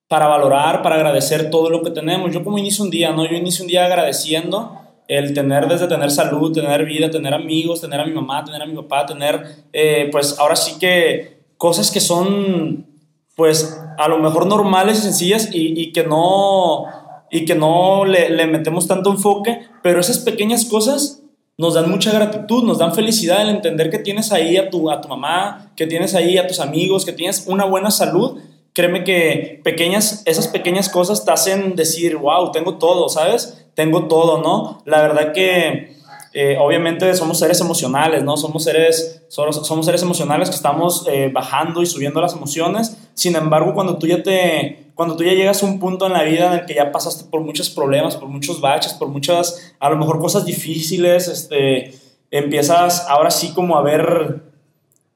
para 0.08 0.26
valorar, 0.28 0.82
para 0.82 0.96
agradecer 0.96 1.50
todo 1.50 1.70
lo 1.70 1.82
que 1.82 1.90
tenemos. 1.90 2.32
Yo 2.32 2.44
como 2.44 2.58
inicio 2.58 2.84
un 2.84 2.90
día, 2.90 3.12
¿no? 3.12 3.24
Yo 3.26 3.36
inicio 3.36 3.64
un 3.64 3.68
día 3.68 3.86
agradeciendo 3.86 4.80
el 5.08 5.34
tener 5.34 5.68
desde 5.68 5.86
tener 5.86 6.10
salud, 6.10 6.52
tener 6.52 6.84
vida, 6.84 7.10
tener 7.10 7.32
amigos, 7.34 7.80
tener 7.80 8.00
a 8.00 8.06
mi 8.06 8.12
mamá, 8.12 8.44
tener 8.44 8.62
a 8.62 8.66
mi 8.66 8.74
papá, 8.74 9.06
tener, 9.06 9.64
eh, 9.72 10.08
pues 10.10 10.38
ahora 10.38 10.56
sí 10.56 10.78
que 10.78 11.38
cosas 11.56 11.90
que 11.90 12.00
son, 12.00 12.86
pues, 13.36 13.80
a 13.98 14.08
lo 14.08 14.18
mejor 14.18 14.46
normales 14.46 14.98
y 14.98 15.02
sencillas 15.02 15.48
y, 15.52 15.92
que 15.92 16.04
no, 16.04 16.84
y 17.30 17.44
que 17.44 17.54
no 17.54 18.04
le, 18.04 18.30
le, 18.30 18.46
metemos 18.46 18.86
tanto 18.86 19.10
enfoque, 19.10 19.60
pero 19.82 20.00
esas 20.00 20.18
pequeñas 20.18 20.64
cosas 20.64 21.22
nos 21.58 21.74
dan 21.74 21.90
mucha 21.90 22.12
gratitud, 22.12 22.64
nos 22.64 22.78
dan 22.78 22.94
felicidad 22.94 23.40
el 23.40 23.48
entender 23.48 23.90
que 23.90 23.98
tienes 23.98 24.32
ahí 24.32 24.56
a 24.56 24.68
tu, 24.68 24.90
a 24.90 25.00
tu 25.00 25.08
mamá, 25.08 25.72
que 25.76 25.86
tienes 25.86 26.14
ahí 26.14 26.36
a 26.36 26.46
tus 26.46 26.60
amigos, 26.60 27.04
que 27.04 27.12
tienes 27.12 27.46
una 27.46 27.64
buena 27.64 27.90
salud. 27.90 28.38
Créeme 28.76 29.04
que 29.04 29.62
pequeñas, 29.64 30.20
esas 30.26 30.48
pequeñas 30.48 30.90
cosas 30.90 31.24
te 31.24 31.30
hacen 31.30 31.76
decir, 31.76 32.18
wow, 32.18 32.52
tengo 32.52 32.76
todo, 32.76 33.08
¿sabes? 33.08 33.66
Tengo 33.72 34.06
todo, 34.06 34.42
¿no? 34.42 34.82
La 34.84 35.00
verdad 35.00 35.32
que 35.32 35.96
eh, 36.34 36.58
obviamente 36.60 37.14
somos 37.14 37.38
seres 37.38 37.58
emocionales, 37.62 38.22
¿no? 38.22 38.36
Somos 38.36 38.64
seres, 38.64 39.24
somos 39.28 39.86
seres 39.86 40.02
emocionales 40.02 40.50
que 40.50 40.56
estamos 40.56 41.06
eh, 41.08 41.30
bajando 41.32 41.80
y 41.80 41.86
subiendo 41.86 42.20
las 42.20 42.34
emociones. 42.34 42.98
Sin 43.14 43.34
embargo, 43.34 43.72
cuando 43.72 43.96
tú 43.96 44.08
ya 44.08 44.22
te, 44.22 44.90
cuando 44.94 45.16
tú 45.16 45.24
ya 45.24 45.32
llegas 45.32 45.62
a 45.62 45.66
un 45.66 45.80
punto 45.80 46.06
en 46.06 46.12
la 46.12 46.24
vida 46.24 46.52
en 46.52 46.58
el 46.60 46.66
que 46.66 46.74
ya 46.74 46.92
pasaste 46.92 47.30
por 47.30 47.40
muchos 47.40 47.70
problemas, 47.70 48.16
por 48.16 48.28
muchos 48.28 48.60
baches, 48.60 48.92
por 48.92 49.08
muchas, 49.08 49.74
a 49.80 49.88
lo 49.88 49.96
mejor 49.96 50.20
cosas 50.20 50.44
difíciles, 50.44 51.28
este, 51.28 51.94
empiezas 52.30 53.06
ahora 53.08 53.30
sí 53.30 53.54
como 53.54 53.78
a 53.78 53.82
ver 53.82 54.42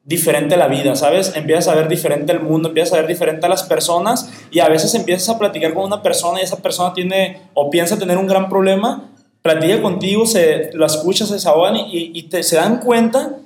diferente 0.04 0.57
la 0.57 0.69
vida, 0.69 0.97
¿sabes? 0.97 1.33
Empiezas 1.37 1.69
a 1.69 1.75
ver 1.75 1.88
diferente 1.88 2.33
el 2.33 2.40
mundo, 2.40 2.69
empiezas 2.69 2.95
a 2.95 2.97
ver 2.97 3.07
diferente 3.07 3.47
a 3.47 3.49
las 3.49 3.62
personas 3.62 4.30
y 4.50 4.61
a 4.61 4.69
veces 4.69 4.95
empiezas 4.95 5.28
a 5.28 5.38
platicar 5.38 5.75
con 5.75 5.85
una 5.85 6.02
persona 6.02 6.40
y 6.40 6.45
esa 6.45 6.62
persona 6.62 6.92
tiene 6.95 7.42
o 7.54 7.71
piensa 7.71 7.99
tener 7.99 8.19
un 8.19 8.26
gran 8.26 8.49
problema 8.49 9.11
platica 9.42 9.80
contigo, 9.80 10.26
se, 10.26 10.71
lo 10.75 10.85
escuchas, 10.87 11.28
se 11.28 11.35
desahogan 11.35 11.76
y, 11.76 12.12
y 12.14 12.23
te, 12.25 12.42
se 12.42 12.57
dan 12.57 12.80
cuenta 12.80 13.38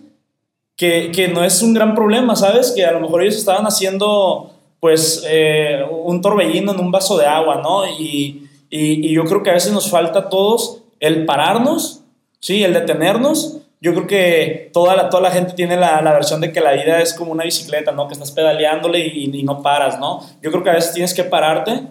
que, 0.77 1.13
que, 1.13 1.29
no 1.29 1.45
es 1.45 1.63
un 1.63 1.73
gran 1.73 1.95
problema, 1.95 2.35
¿sabes? 2.35 2.73
Que 2.73 2.85
a 2.85 2.93
lo 2.93 3.01
mejor 3.01 3.23
ellos 3.23 3.37
estaban 3.37 3.65
haciendo 3.65 4.51
pues 4.81 5.25
eh, 5.27 5.83
un 5.89 6.21
torbellino 6.21 6.73
en 6.73 6.81
un 6.81 6.91
vaso 6.91 7.17
de 7.17 7.27
agua, 7.27 7.61
¿no? 7.63 7.87
Y, 7.87 8.49
y, 8.71 9.13
yo 9.13 9.25
creo 9.25 9.43
que 9.43 9.51
a 9.51 9.55
veces 9.55 9.73
nos 9.73 9.89
falta 9.89 10.19
a 10.19 10.29
todos 10.29 10.83
el 10.99 11.25
pararnos, 11.27 12.03
¿sí? 12.41 12.65
El 12.65 12.75
detenernos. 12.75 13.59
Yo 13.81 13.93
creo 13.95 14.07
que 14.07 14.71
toda 14.73 14.97
la, 14.97 15.09
toda 15.11 15.23
la 15.25 15.31
gente 15.31 15.53
tiene 15.53 15.77
la, 15.77 16.01
la 16.01 16.13
versión 16.13 16.41
de 16.41 16.53
que 16.53 16.61
la 16.61 16.73
vida 16.73 17.01
es 17.01 17.13
como 17.15 17.33
una 17.33 17.45
bicicleta, 17.45 17.93
¿no? 17.93 18.09
Que 18.09 18.15
estás 18.15 18.31
pedaleándole 18.31 19.07
y, 19.07 19.43
no 19.43 19.63
paras, 19.63 19.99
¿no? 19.99 20.21
Yo 20.43 20.51
creo 20.51 20.63
que 20.63 20.71
a 20.71 20.75
veces 20.75 20.93
tienes 20.95 21.13
que 21.13 21.25
pararte, 21.25 21.83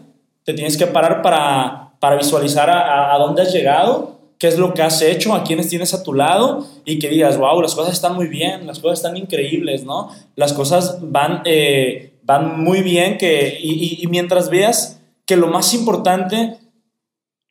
te 0.43 0.53
tienes 0.53 0.75
que 0.75 0.87
parar 0.87 1.21
para 1.21 1.83
para 2.03 2.17
visualizar 2.17 2.69
a, 2.69 3.15
a, 3.15 3.17
dónde 3.17 3.43
has 3.43 3.53
llegado, 3.53 4.19
qué 4.37 4.49
es 4.49 4.57
lo 4.57 4.73
que 4.73 4.81
has 4.81 5.01
hecho, 5.01 5.33
a 5.33 5.45
quiénes 5.45 5.69
tienes 5.69 5.93
a 5.93 6.03
tu 6.03 6.13
lado 6.13 6.67
y 6.83 6.99
que 6.99 7.07
digas, 7.07 7.37
wow, 7.37 7.61
las 7.61 7.75
cosas 7.75 7.93
están 7.93 8.13
muy 8.15 8.27
bien, 8.27 8.67
las 8.67 8.79
cosas 8.79 8.99
están 8.99 9.15
increíbles, 9.15 9.85
¿no? 9.85 10.09
Las 10.35 10.51
cosas 10.51 10.97
van, 11.01 11.43
eh, 11.45 12.11
van 12.23 12.61
muy 12.61 12.81
bien 12.81 13.17
que, 13.17 13.57
y, 13.57 14.03
y, 14.03 14.07
mientras 14.07 14.49
veas 14.49 15.01
que 15.25 15.37
lo 15.37 15.47
más 15.47 15.73
importante 15.73 16.57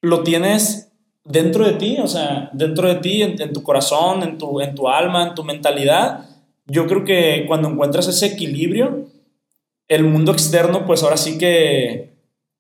lo 0.03 0.23
tienes 0.23 0.92
dentro 1.25 1.64
de 1.67 1.75
ti, 1.75 1.99
o 2.00 2.09
sea, 2.09 2.50
dentro 2.52 2.88
de 2.88 2.97
ti, 2.97 3.23
en, 3.23 3.41
en 3.41 3.52
tu 3.52 3.62
corazón, 3.62 4.23
en 4.23 4.38
tu, 4.38 4.61
en 4.61 4.75
tu 4.75 4.88
alma, 4.88 5.29
en 5.29 5.35
tu 5.35 5.45
mentalidad, 5.45 6.26
yo 6.67 6.87
creo 6.87 7.05
que 7.05 7.45
cuando 7.47 7.69
encuentras 7.69 8.09
ese 8.09 8.26
equilibrio, 8.26 9.07
el 9.88 10.05
mundo 10.05 10.33
externo, 10.33 10.87
pues 10.87 11.02
ahora 11.02 11.17
sí 11.17 11.38
que 11.38 12.12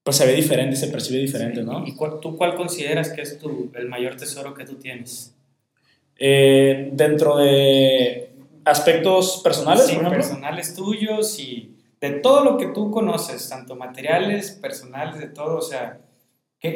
pues 0.02 0.16
se 0.16 0.26
ve 0.26 0.34
diferente, 0.34 0.76
se 0.76 0.88
percibe 0.88 1.20
diferente, 1.20 1.62
¿no? 1.62 1.86
¿Y 1.86 1.94
tú 2.20 2.36
cuál 2.36 2.56
consideras 2.56 3.10
que 3.10 3.22
es 3.22 3.38
tu, 3.38 3.70
el 3.74 3.88
mayor 3.88 4.16
tesoro 4.16 4.52
que 4.52 4.64
tú 4.64 4.74
tienes? 4.74 5.34
Eh, 6.18 6.90
dentro 6.92 7.36
de 7.36 8.32
aspectos 8.64 9.40
personales, 9.42 9.86
sí, 9.86 9.96
personales 9.96 10.74
tuyos 10.74 11.38
y 11.38 11.76
de 12.00 12.10
todo 12.10 12.44
lo 12.44 12.58
que 12.58 12.66
tú 12.66 12.90
conoces, 12.90 13.48
tanto 13.48 13.76
materiales, 13.76 14.50
personales, 14.50 15.20
de 15.20 15.28
todo, 15.28 15.56
o 15.56 15.62
sea, 15.62 16.00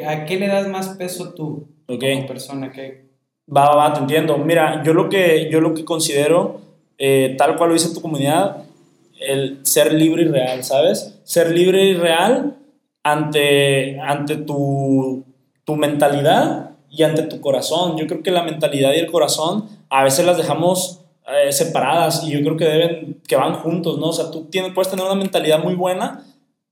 ¿a 0.07 0.25
qué 0.25 0.37
le 0.39 0.47
das 0.47 0.67
más 0.69 0.89
peso 0.89 1.33
tú 1.33 1.67
como 1.87 2.27
persona? 2.27 2.71
¿Qué? 2.71 3.07
Va, 3.55 3.75
va, 3.75 3.93
te 3.93 4.01
entiendo. 4.01 4.37
Mira, 4.37 4.83
yo 4.83 4.93
lo 4.93 5.09
que, 5.09 5.49
yo 5.49 5.61
lo 5.61 5.73
que 5.73 5.85
considero, 5.85 6.59
eh, 6.97 7.35
tal 7.37 7.55
cual 7.55 7.69
lo 7.69 7.73
dice 7.73 7.93
tu 7.93 8.01
comunidad, 8.01 8.65
el 9.19 9.65
ser 9.65 9.93
libre 9.93 10.23
y 10.23 10.27
real, 10.27 10.63
¿sabes? 10.63 11.19
Ser 11.23 11.51
libre 11.51 11.85
y 11.85 11.93
real 11.95 12.57
ante, 13.03 13.99
ante 13.99 14.35
tu, 14.35 15.23
tu 15.63 15.75
mentalidad 15.75 16.71
y 16.89 17.03
ante 17.03 17.23
tu 17.23 17.39
corazón. 17.41 17.97
Yo 17.97 18.05
creo 18.07 18.21
que 18.21 18.31
la 18.31 18.43
mentalidad 18.43 18.93
y 18.93 18.99
el 18.99 19.11
corazón 19.11 19.65
a 19.89 20.03
veces 20.03 20.25
las 20.25 20.37
dejamos 20.37 21.01
eh, 21.27 21.51
separadas 21.51 22.23
y 22.23 22.31
yo 22.31 22.41
creo 22.41 22.57
que 22.57 22.65
deben, 22.65 23.21
que 23.27 23.35
van 23.35 23.55
juntos, 23.55 23.97
¿no? 23.99 24.07
O 24.07 24.13
sea, 24.13 24.31
tú 24.31 24.45
tienes, 24.45 24.73
puedes 24.73 24.89
tener 24.89 25.05
una 25.05 25.15
mentalidad 25.15 25.63
muy 25.63 25.75
buena, 25.75 26.23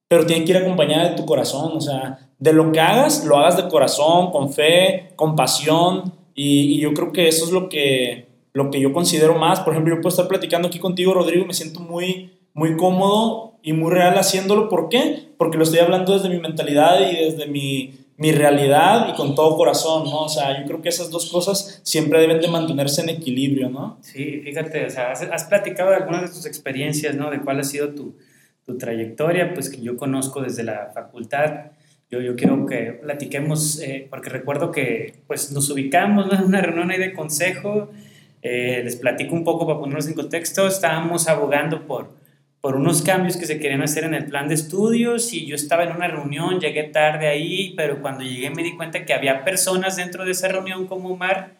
pero 0.07 0.25
tiene 0.25 0.45
que 0.45 0.51
ir 0.51 0.57
acompañada 0.57 1.09
de 1.09 1.15
tu 1.15 1.25
corazón, 1.25 1.73
o 1.75 1.81
sea, 1.81 2.24
de 2.39 2.53
lo 2.53 2.71
que 2.71 2.79
hagas, 2.79 3.25
lo 3.25 3.37
hagas 3.37 3.57
de 3.57 3.67
corazón, 3.67 4.31
con 4.31 4.51
fe, 4.51 5.11
con 5.15 5.35
pasión, 5.35 6.13
y, 6.35 6.79
yo 6.79 6.93
creo 6.93 7.11
que 7.13 7.27
eso 7.27 7.45
es 7.45 7.51
lo 7.51 7.69
que, 7.69 8.27
lo 8.53 8.69
que 8.69 8.81
yo 8.81 8.91
considero 8.91 9.35
más. 9.35 9.61
Por 9.61 9.73
ejemplo, 9.73 9.95
yo 9.95 10.01
puedo 10.01 10.09
estar 10.09 10.27
platicando 10.27 10.67
aquí 10.67 10.79
contigo, 10.79 11.13
Rodrigo, 11.13 11.45
me 11.45 11.53
siento 11.53 11.79
muy, 11.79 12.31
muy 12.53 12.75
cómodo 12.75 13.53
y 13.63 13.71
muy 13.71 13.91
real 13.91 14.17
haciéndolo. 14.17 14.67
¿Por 14.67 14.89
qué? 14.89 15.29
Porque 15.37 15.57
lo 15.57 15.63
estoy 15.63 15.79
hablando 15.79 16.13
desde 16.13 16.29
mi 16.29 16.39
mentalidad 16.39 17.09
y 17.09 17.15
desde 17.15 17.47
mi, 17.47 18.05
mi 18.17 18.31
realidad 18.31 19.09
y 19.09 19.13
con 19.15 19.35
todo 19.35 19.57
corazón, 19.57 20.05
¿no? 20.05 20.23
O 20.23 20.29
sea, 20.29 20.59
yo 20.59 20.65
creo 20.65 20.81
que 20.81 20.89
esas 20.89 21.09
dos 21.09 21.29
cosas 21.29 21.81
siempre 21.83 22.19
deben 22.19 22.39
de 22.39 22.47
mantenerse 22.47 23.01
en 23.01 23.09
equilibrio, 23.09 23.69
¿no? 23.69 23.97
Sí, 24.01 24.41
fíjate, 24.43 24.85
o 24.85 24.89
sea, 24.89 25.11
has, 25.11 25.43
platicado 25.45 25.89
de 25.89 25.97
algunas 25.97 26.21
de 26.21 26.27
tus 26.27 26.45
experiencias, 26.45 27.15
¿no? 27.15 27.29
De 27.29 27.41
cuál 27.41 27.59
ha 27.59 27.63
sido 27.63 27.89
tu, 27.89 28.15
tu, 28.65 28.77
trayectoria, 28.77 29.53
pues 29.53 29.69
que 29.69 29.81
yo 29.81 29.97
conozco 29.97 30.41
desde 30.41 30.63
la 30.63 30.91
facultad. 30.93 31.71
Yo, 32.09 32.21
yo 32.21 32.35
quiero 32.35 32.65
que 32.65 32.99
platiquemos, 33.01 33.79
eh, 33.81 34.07
porque 34.09 34.29
recuerdo 34.29 34.71
que 34.71 35.15
pues 35.27 35.51
nos 35.51 35.69
ubicamos 35.69 36.31
en 36.31 36.45
una 36.45 36.61
reunión 36.61 36.91
ahí 36.91 36.99
de 36.99 37.13
consejo, 37.13 37.91
eh, 38.41 38.81
les 38.83 38.95
platico 38.95 39.33
un 39.33 39.43
poco 39.43 39.65
para 39.65 39.79
ponernos 39.79 40.07
en 40.07 40.13
contexto, 40.13 40.67
estábamos 40.67 41.27
abogando 41.27 41.87
por 41.87 42.25
por 42.65 42.77
unos 42.77 43.03
cambios 43.03 43.37
que 43.37 43.45
se 43.45 43.59
querían 43.59 43.83
hacer 43.83 44.05
en 44.05 44.15
el 44.15 44.25
plan 44.25 44.47
de 44.47 44.55
estudios 44.55 45.33
y 45.33 45.45
yo 45.45 45.53
estaba 45.53 45.83
en 45.83 45.91
una 45.91 46.07
reunión, 46.07 46.59
llegué 46.59 46.81
tarde 46.85 47.27
ahí, 47.27 47.75
pero 47.77 48.01
cuando 48.01 48.23
llegué 48.23 48.49
me 48.49 48.63
di 48.63 48.75
cuenta 48.75 49.05
que 49.05 49.13
había 49.13 49.43
personas 49.43 49.97
dentro 49.97 50.25
de 50.25 50.31
esa 50.31 50.47
reunión 50.47 50.87
como 50.87 51.09
Omar 51.09 51.57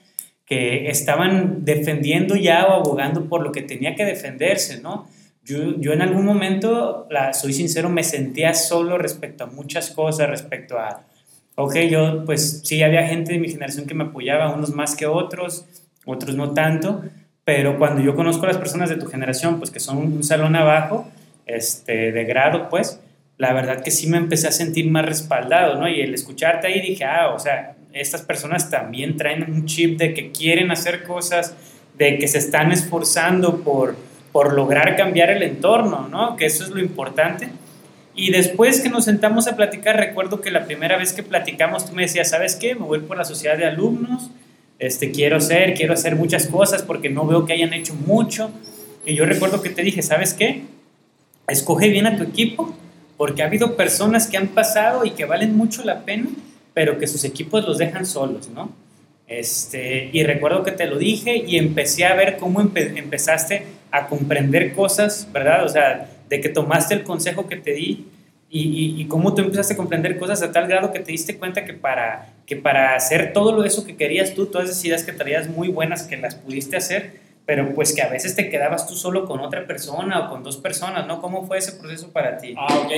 que 0.47 0.89
estaban 0.89 1.63
defendiendo 1.63 2.35
ya 2.35 2.65
o 2.65 2.73
abogando 2.73 3.29
por 3.29 3.43
lo 3.43 3.51
que 3.51 3.61
tenía 3.61 3.93
que 3.93 4.03
defenderse, 4.03 4.81
¿no? 4.81 5.07
Yo, 5.45 5.79
yo 5.79 5.93
en 5.93 6.01
algún 6.01 6.25
momento, 6.25 7.07
la, 7.11 7.33
soy 7.33 7.53
sincero, 7.53 7.87
me 7.87 8.03
sentía 8.03 8.55
solo 8.55 8.97
respecto 8.97 9.43
a 9.43 9.47
muchas 9.47 9.91
cosas, 9.91 10.27
respecto 10.27 10.79
a, 10.79 11.03
ok, 11.53 11.75
yo 11.89 12.25
pues 12.25 12.61
sí 12.63 12.81
había 12.81 13.07
gente 13.07 13.33
de 13.33 13.39
mi 13.39 13.49
generación 13.49 13.85
que 13.85 13.93
me 13.93 14.05
apoyaba, 14.05 14.53
unos 14.53 14.73
más 14.73 14.95
que 14.95 15.05
otros, 15.05 15.65
otros 16.05 16.35
no 16.35 16.53
tanto, 16.53 17.03
pero 17.43 17.77
cuando 17.77 18.01
yo 18.01 18.15
conozco 18.15 18.45
a 18.45 18.47
las 18.47 18.57
personas 18.57 18.89
de 18.89 18.95
tu 18.95 19.05
generación, 19.05 19.59
pues 19.59 19.69
que 19.69 19.79
son 19.79 19.97
un 19.97 20.23
salón 20.23 20.55
abajo, 20.55 21.07
este, 21.45 22.11
de 22.11 22.25
grado, 22.25 22.67
pues, 22.69 22.99
la 23.37 23.53
verdad 23.53 23.83
que 23.83 23.91
sí 23.91 24.07
me 24.07 24.17
empecé 24.17 24.47
a 24.47 24.51
sentir 24.51 24.89
más 24.89 25.05
respaldado, 25.05 25.79
¿no? 25.79 25.87
Y 25.87 26.01
el 26.01 26.13
escucharte 26.15 26.67
ahí 26.67 26.81
dije, 26.81 27.03
ah, 27.03 27.33
o 27.35 27.39
sea, 27.39 27.75
estas 27.93 28.23
personas 28.23 28.69
también 28.71 29.15
traen 29.15 29.43
un 29.43 29.65
chip 29.65 29.99
de 29.99 30.13
que 30.13 30.31
quieren 30.31 30.71
hacer 30.71 31.03
cosas, 31.03 31.55
de 31.97 32.17
que 32.17 32.27
se 32.27 32.39
están 32.39 32.71
esforzando 32.71 33.61
por, 33.61 33.95
por 34.35 34.51
lograr 34.51 34.97
cambiar 34.97 35.29
el 35.29 35.43
entorno, 35.43 36.09
¿no? 36.09 36.35
Que 36.35 36.47
eso 36.47 36.65
es 36.65 36.69
lo 36.69 36.81
importante. 36.81 37.47
Y 38.13 38.31
después 38.31 38.81
que 38.81 38.89
nos 38.89 39.05
sentamos 39.05 39.47
a 39.47 39.55
platicar, 39.55 39.95
recuerdo 39.95 40.41
que 40.41 40.51
la 40.51 40.65
primera 40.65 40.97
vez 40.97 41.13
que 41.13 41.23
platicamos 41.23 41.85
tú 41.85 41.95
me 41.95 42.01
decías, 42.01 42.31
¿sabes 42.31 42.57
qué? 42.57 42.75
Me 42.75 42.81
voy 42.81 42.99
por 42.99 43.15
la 43.15 43.23
sociedad 43.23 43.57
de 43.57 43.63
alumnos, 43.63 44.29
este, 44.77 45.11
quiero 45.11 45.39
ser, 45.39 45.73
quiero 45.73 45.93
hacer 45.93 46.17
muchas 46.17 46.47
cosas 46.47 46.83
porque 46.83 47.09
no 47.09 47.25
veo 47.25 47.45
que 47.45 47.53
hayan 47.53 47.71
hecho 47.71 47.93
mucho. 47.93 48.51
Y 49.05 49.15
yo 49.15 49.25
recuerdo 49.25 49.61
que 49.61 49.69
te 49.69 49.83
dije, 49.83 50.01
¿sabes 50.01 50.33
qué? 50.33 50.63
Escoge 51.47 51.87
bien 51.87 52.05
a 52.05 52.17
tu 52.17 52.23
equipo 52.23 52.75
porque 53.15 53.41
ha 53.41 53.45
habido 53.45 53.77
personas 53.77 54.27
que 54.27 54.35
han 54.35 54.49
pasado 54.49 55.05
y 55.05 55.11
que 55.11 55.23
valen 55.23 55.55
mucho 55.55 55.81
la 55.85 56.03
pena, 56.03 56.27
pero 56.73 56.99
que 56.99 57.07
sus 57.07 57.23
equipos 57.23 57.65
los 57.65 57.77
dejan 57.77 58.05
solos, 58.05 58.49
¿no? 58.49 58.69
Este, 59.27 60.09
y 60.11 60.23
recuerdo 60.23 60.63
que 60.63 60.71
te 60.71 60.87
lo 60.87 60.97
dije 60.97 61.37
y 61.37 61.55
empecé 61.55 62.03
a 62.03 62.15
ver 62.15 62.35
cómo 62.35 62.59
empezaste 62.59 63.63
a 63.97 64.07
comprender 64.07 64.73
cosas, 64.73 65.27
¿verdad? 65.31 65.65
O 65.65 65.69
sea, 65.69 66.09
de 66.29 66.41
que 66.41 66.49
tomaste 66.49 66.93
el 66.93 67.03
consejo 67.03 67.47
que 67.47 67.57
te 67.57 67.73
di 67.73 68.07
y, 68.49 69.01
y, 69.01 69.05
cómo 69.07 69.33
tú 69.33 69.41
empezaste 69.41 69.73
a 69.73 69.77
comprender 69.77 70.17
cosas 70.17 70.41
a 70.41 70.51
tal 70.51 70.67
grado 70.67 70.93
que 70.93 70.99
te 70.99 71.11
diste 71.11 71.37
cuenta 71.37 71.65
que 71.65 71.73
para, 71.73 72.29
que 72.45 72.55
para 72.55 72.95
hacer 72.95 73.33
todo 73.33 73.65
eso 73.65 73.85
que 73.85 73.97
querías 73.97 74.33
tú, 74.33 74.45
todas 74.45 74.69
esas 74.69 74.85
ideas 74.85 75.03
que 75.03 75.11
traías 75.11 75.49
muy 75.49 75.67
buenas 75.67 76.03
que 76.03 76.15
las 76.15 76.35
pudiste 76.35 76.77
hacer, 76.77 77.19
pero 77.45 77.73
pues 77.73 77.93
que 77.93 78.01
a 78.01 78.07
veces 78.07 78.35
te 78.35 78.49
quedabas 78.49 78.87
tú 78.87 78.95
solo 78.95 79.25
con 79.25 79.41
otra 79.41 79.67
persona 79.67 80.21
o 80.21 80.29
con 80.29 80.43
dos 80.43 80.57
personas, 80.57 81.05
¿no? 81.05 81.19
¿Cómo 81.21 81.45
fue 81.45 81.57
ese 81.57 81.73
proceso 81.73 82.13
para 82.13 82.37
ti? 82.37 82.55
Ah, 82.57 82.83
ok. 82.85 82.91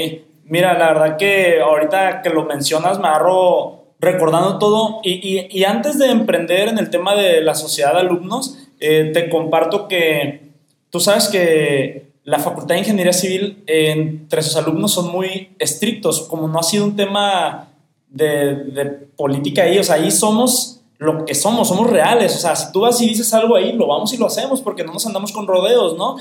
Mira, 0.45 0.77
la 0.77 0.93
verdad 0.93 1.17
que 1.17 1.59
ahorita 1.59 2.21
que 2.21 2.29
lo 2.29 2.45
mencionas 2.45 2.99
me 2.99 3.07
agarro 3.07 3.95
recordando 3.99 4.59
todo 4.59 4.99
y, 5.03 5.13
y, 5.13 5.47
y 5.49 5.63
antes 5.63 5.97
de 5.97 6.11
emprender 6.11 6.67
en 6.67 6.77
el 6.77 6.91
tema 6.91 7.15
de 7.15 7.41
la 7.41 7.55
sociedad 7.55 7.93
de 7.93 8.01
alumnos, 8.01 8.69
eh, 8.79 9.09
te 9.11 9.27
comparto 9.29 9.87
que 9.87 10.46
tú 10.89 10.99
sabes 10.99 11.27
que 11.27 12.07
la 12.23 12.39
Facultad 12.39 12.75
de 12.75 12.79
Ingeniería 12.79 13.13
Civil 13.13 13.63
entre 13.67 14.41
sus 14.41 14.55
alumnos 14.57 14.91
son 14.91 15.11
muy 15.11 15.55
estrictos, 15.59 16.21
como 16.27 16.47
no 16.47 16.59
ha 16.59 16.63
sido 16.63 16.83
un 16.83 16.95
tema 16.95 17.69
de, 18.09 19.07
política 19.15 19.63
ahí, 19.63 19.79
o 19.79 19.83
sea, 19.83 19.95
ahí 19.95 20.11
somos 20.11 20.81
lo 20.97 21.25
que 21.25 21.35
somos, 21.35 21.67
somos 21.67 21.89
reales, 21.89 22.35
o 22.35 22.39
sea, 22.39 22.55
si 22.55 22.71
tú 22.71 22.81
vas 22.81 22.99
y 23.01 23.07
dices 23.07 23.33
algo 23.33 23.55
ahí, 23.55 23.71
lo 23.73 23.87
vamos 23.87 24.13
y 24.13 24.17
lo 24.17 24.25
hacemos 24.25 24.61
porque 24.61 24.83
no 24.83 24.93
nos 24.93 25.05
andamos 25.05 25.31
con 25.31 25.47
rodeos, 25.47 25.95
¿no? 25.95 26.17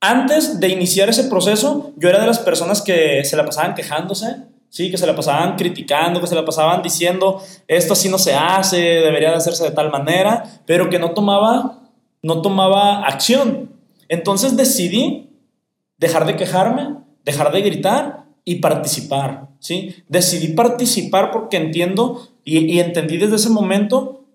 Antes 0.00 0.60
de 0.60 0.68
iniciar 0.68 1.08
ese 1.08 1.24
proceso, 1.24 1.92
yo 1.96 2.08
era 2.08 2.20
de 2.20 2.26
las 2.26 2.38
personas 2.38 2.82
que 2.82 3.24
se 3.24 3.36
la 3.36 3.44
pasaban 3.44 3.74
quejándose, 3.74 4.36
sí, 4.68 4.90
que 4.90 4.98
se 4.98 5.06
la 5.06 5.16
pasaban 5.16 5.56
criticando, 5.56 6.20
que 6.20 6.26
se 6.26 6.34
la 6.34 6.44
pasaban 6.44 6.82
diciendo, 6.82 7.42
esto 7.68 7.94
así 7.94 8.08
no 8.08 8.18
se 8.18 8.34
hace, 8.34 8.78
debería 8.78 9.30
de 9.30 9.36
hacerse 9.36 9.64
de 9.64 9.70
tal 9.72 9.90
manera, 9.90 10.44
pero 10.66 10.88
que 10.88 10.98
no 10.98 11.10
tomaba, 11.12 11.80
no 12.22 12.42
tomaba 12.42 13.04
acción. 13.06 13.71
Entonces 14.12 14.58
decidí 14.58 15.30
dejar 15.96 16.26
de 16.26 16.36
quejarme, 16.36 16.96
dejar 17.24 17.50
de 17.50 17.62
gritar 17.62 18.26
y 18.44 18.56
participar, 18.56 19.48
¿sí? 19.58 19.94
Decidí 20.06 20.48
participar 20.48 21.30
porque 21.30 21.56
entiendo 21.56 22.28
y, 22.44 22.78
entendí 22.78 23.16
desde 23.16 23.36
ese 23.36 23.48
momento 23.48 24.26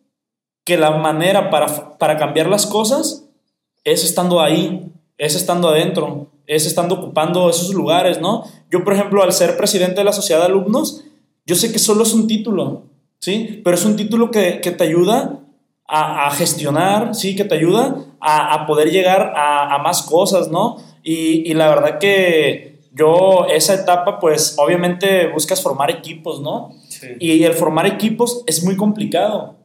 que 0.64 0.78
la 0.78 0.98
manera 0.98 1.52
para, 1.52 2.00
para 2.00 2.18
cambiar 2.18 2.48
las 2.48 2.66
cosas 2.66 3.30
es 3.84 4.04
estando 4.04 4.42
ahí, 4.42 4.92
es 5.20 5.36
estando 5.36 5.70
adentro, 5.70 6.32
es 6.48 6.66
estando 6.66 6.96
ocupando 6.96 7.48
esos 7.48 7.76
lugares, 7.76 8.20
¿no? 8.20 8.46
Yo, 8.72 8.84
por 8.84 8.94
ejemplo, 8.94 9.22
al 9.22 9.32
ser 9.32 9.58
presidente 9.58 9.98
de 9.98 10.06
la 10.06 10.14
sociedad 10.14 10.40
de 10.40 10.48
alumnos, 10.48 11.04
yo 11.46 11.54
sé 11.54 11.72
que 11.72 11.78
solo 11.78 12.02
es 12.02 12.16
un 12.16 12.26
título, 12.26 12.82
¿sí? 13.20 13.62
Pero 13.64 13.76
es 13.76 13.86
un 13.86 13.96
título 13.96 14.32
que, 14.32 14.54
te 14.54 14.84
ayuda 14.84 15.42
a, 15.88 16.32
gestionar, 16.32 17.16
¿sí? 17.16 17.36
Que 17.36 17.46
te 17.46 17.56
ayuda 17.56 17.96
a, 18.20 18.66
poder 18.68 18.92
llegar 18.92 19.34
a, 19.36 19.74
a, 19.74 19.78
más 19.80 20.02
cosas, 20.02 20.50
¿no? 20.50 20.78
Y, 21.04 21.54
la 21.54 21.70
verdad 21.70 22.00
que 22.00 22.82
yo, 22.92 23.46
esa 23.50 23.76
etapa, 23.76 24.20
pues 24.20 24.56
obviamente 24.58 25.28
buscas 25.28 25.62
formar 25.62 25.90
equipos, 25.90 26.42
¿no? 26.42 26.72
Y 27.20 27.44
el 27.44 27.54
formar 27.54 27.86
equipos 27.86 28.44
es 28.46 28.64
muy 28.64 28.76
complicado. 28.76 29.56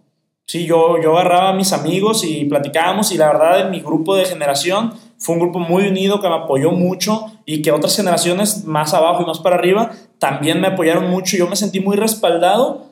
Sí, 0.46 0.66
yo, 0.66 1.00
yo 1.02 1.16
agarraba 1.16 1.50
a 1.50 1.52
mis 1.54 1.72
amigos 1.72 2.24
y 2.24 2.44
platicábamos 2.44 3.10
y 3.10 3.16
la 3.16 3.32
verdad 3.32 3.60
en 3.60 3.70
mi 3.70 3.80
grupo 3.80 4.14
de 4.14 4.24
generación 4.24 4.92
fue 5.16 5.36
un 5.36 5.40
grupo 5.40 5.60
muy 5.60 5.86
unido 5.86 6.20
que 6.20 6.28
me 6.28 6.34
apoyó 6.34 6.72
mucho 6.72 7.26
y 7.46 7.62
que 7.62 7.72
otras 7.72 7.96
generaciones 7.96 8.64
más 8.64 8.92
abajo 8.92 9.22
y 9.22 9.26
más 9.26 9.38
para 9.38 9.56
arriba 9.56 9.92
también 10.18 10.60
me 10.60 10.66
apoyaron 10.68 11.08
mucho. 11.10 11.36
Yo 11.36 11.48
me 11.48 11.56
sentí 11.56 11.80
muy 11.80 11.96
respaldado 11.96 12.91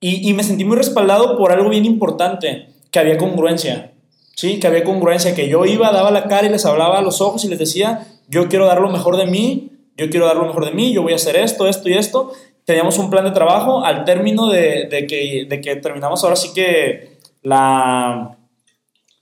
y, 0.00 0.28
y 0.28 0.32
me 0.34 0.42
sentí 0.42 0.64
muy 0.64 0.76
respaldado 0.76 1.36
por 1.36 1.52
algo 1.52 1.70
bien 1.70 1.84
importante, 1.84 2.68
que 2.90 2.98
había 2.98 3.18
congruencia. 3.18 3.92
¿sí? 4.36 4.60
Que 4.60 4.68
había 4.68 4.84
congruencia, 4.84 5.34
que 5.34 5.48
yo 5.48 5.64
iba, 5.64 5.90
daba 5.90 6.12
la 6.12 6.28
cara 6.28 6.46
y 6.46 6.50
les 6.50 6.64
hablaba 6.64 6.98
a 6.98 7.02
los 7.02 7.20
ojos 7.20 7.44
y 7.44 7.48
les 7.48 7.58
decía, 7.58 8.06
yo 8.28 8.48
quiero 8.48 8.66
dar 8.66 8.80
lo 8.80 8.90
mejor 8.90 9.16
de 9.16 9.26
mí, 9.26 9.72
yo 9.96 10.08
quiero 10.10 10.26
dar 10.26 10.36
lo 10.36 10.46
mejor 10.46 10.66
de 10.66 10.72
mí, 10.72 10.92
yo 10.92 11.02
voy 11.02 11.14
a 11.14 11.16
hacer 11.16 11.36
esto, 11.36 11.66
esto 11.66 11.88
y 11.88 11.94
esto. 11.94 12.32
Teníamos 12.64 12.98
un 12.98 13.10
plan 13.10 13.24
de 13.24 13.30
trabajo 13.30 13.84
al 13.84 14.04
término 14.04 14.48
de, 14.48 14.88
de, 14.90 15.06
que, 15.06 15.46
de 15.48 15.60
que 15.60 15.76
terminamos 15.76 16.22
ahora 16.22 16.36
sí 16.36 16.50
que 16.54 17.16
la, 17.42 18.36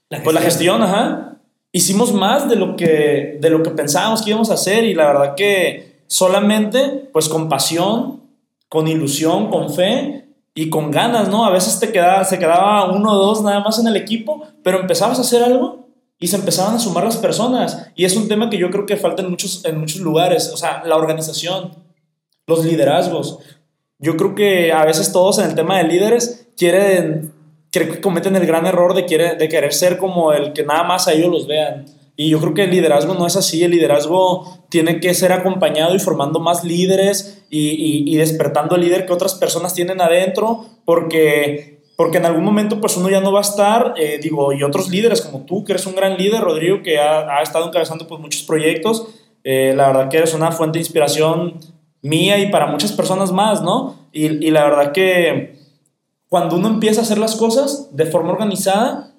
la, 0.09 0.23
pues 0.23 0.33
la 0.33 0.41
gestión, 0.41 0.83
ajá. 0.83 1.37
hicimos 1.71 2.11
más 2.11 2.49
de 2.49 2.57
lo 2.57 2.75
que, 2.75 3.37
de 3.39 3.49
lo 3.49 3.63
que 3.63 3.69
pensábamos 3.69 4.21
que 4.21 4.31
íbamos 4.31 4.51
a 4.51 4.55
hacer 4.55 4.83
y 4.83 4.93
la 4.93 5.07
verdad 5.07 5.35
que 5.35 6.01
solamente 6.07 7.07
pues 7.13 7.29
con 7.29 7.47
pasión, 7.47 8.21
con 8.67 8.87
ilusión, 8.87 9.49
con 9.49 9.71
fe 9.71 10.24
y 10.55 10.69
con 10.69 10.89
ganas, 10.89 11.29
¿no? 11.29 11.45
A 11.45 11.51
veces 11.51 11.79
te 11.79 11.91
quedaba, 11.91 12.23
se 12.23 12.39
quedaba 12.39 12.89
uno 12.91 13.11
o 13.11 13.15
dos 13.17 13.43
nada 13.43 13.59
más 13.59 13.77
en 13.77 13.87
el 13.87 13.97
equipo, 13.97 14.41
pero 14.63 14.79
empezabas 14.79 15.19
a 15.19 15.21
hacer 15.21 15.43
algo 15.43 15.89
y 16.17 16.27
se 16.27 16.37
empezaban 16.37 16.75
a 16.75 16.79
sumar 16.79 17.03
las 17.03 17.17
personas. 17.17 17.91
Y 17.93 18.05
es 18.05 18.15
un 18.15 18.29
tema 18.29 18.49
que 18.49 18.57
yo 18.57 18.71
creo 18.71 18.85
que 18.85 18.95
falta 18.95 19.21
en 19.21 19.29
muchos, 19.29 19.65
en 19.65 19.77
muchos 19.77 19.99
lugares, 19.99 20.49
o 20.53 20.57
sea, 20.57 20.81
la 20.85 20.95
organización, 20.95 21.71
los 22.47 22.63
liderazgos. 22.63 23.39
Yo 23.99 24.15
creo 24.15 24.33
que 24.33 24.71
a 24.71 24.85
veces 24.85 25.11
todos 25.11 25.39
en 25.39 25.45
el 25.45 25.55
tema 25.55 25.77
de 25.77 25.83
líderes 25.83 26.47
quieren 26.55 27.33
creo 27.69 27.91
que 27.91 27.99
cometen 27.99 28.37
el 28.37 28.47
gran 28.47 28.65
error 28.65 28.93
de, 28.93 29.01
de 29.37 29.49
querer 29.49 29.73
ser 29.73 29.97
como 29.97 30.31
el 30.31 30.53
que 30.53 30.63
nada 30.63 30.83
más 30.83 31.09
a 31.09 31.13
ellos 31.13 31.29
los 31.29 31.47
vean. 31.47 31.85
Y 32.17 32.29
yo 32.29 32.39
creo 32.39 32.53
que 32.53 32.63
el 32.63 32.71
liderazgo 32.71 33.13
no 33.13 33.27
es 33.27 33.35
así, 33.35 33.63
el 33.63 33.71
liderazgo 33.71 34.65
tiene 34.69 34.99
que 34.99 35.13
ser 35.13 35.33
acompañado 35.33 35.95
y 35.95 35.99
formando 35.99 36.39
más 36.39 36.63
líderes 36.63 37.43
y, 37.49 38.03
y, 38.09 38.15
despertando 38.15 38.75
el 38.75 38.81
líder 38.81 39.05
que 39.05 39.13
otras 39.13 39.35
personas 39.35 39.73
tienen 39.73 39.99
adentro, 39.99 40.65
porque, 40.85 41.81
porque 41.97 42.17
en 42.17 42.25
algún 42.25 42.43
momento 42.43 42.79
pues 42.79 42.95
uno 42.95 43.09
ya 43.09 43.19
no 43.19 43.33
va 43.33 43.39
a 43.39 43.41
estar, 43.41 43.93
eh, 43.97 44.19
digo, 44.21 44.53
y 44.53 44.63
otros 44.63 44.89
líderes 44.89 45.21
como 45.21 45.45
tú, 45.45 45.63
que 45.63 45.73
eres 45.73 45.85
un 45.85 45.95
gran 45.95 46.17
líder, 46.17 46.41
Rodrigo, 46.41 46.81
que 46.83 46.97
ha, 46.97 47.37
ha 47.37 47.41
estado 47.41 47.67
encabezando 47.67 48.07
pues 48.07 48.21
muchos 48.21 48.43
proyectos, 48.43 49.07
eh, 49.43 49.73
la 49.75 49.87
verdad 49.87 50.09
que 50.09 50.17
eres 50.17 50.33
una 50.33 50.51
fuente 50.51 50.79
de 50.79 50.83
inspiración 50.83 51.59
mía 52.01 52.39
y 52.39 52.49
para 52.49 52.67
muchas 52.67 52.93
personas 52.93 53.31
más, 53.31 53.61
¿no? 53.61 54.07
Y, 54.13 54.45
y 54.45 54.51
la 54.51 54.63
verdad 54.63 54.91
que 54.93 55.59
cuando 56.29 56.55
uno 56.55 56.67
empieza 56.67 57.01
a 57.01 57.03
hacer 57.03 57.17
las 57.17 57.35
cosas 57.35 57.89
de 57.95 58.05
forma 58.05 58.31
organizada, 58.31 59.13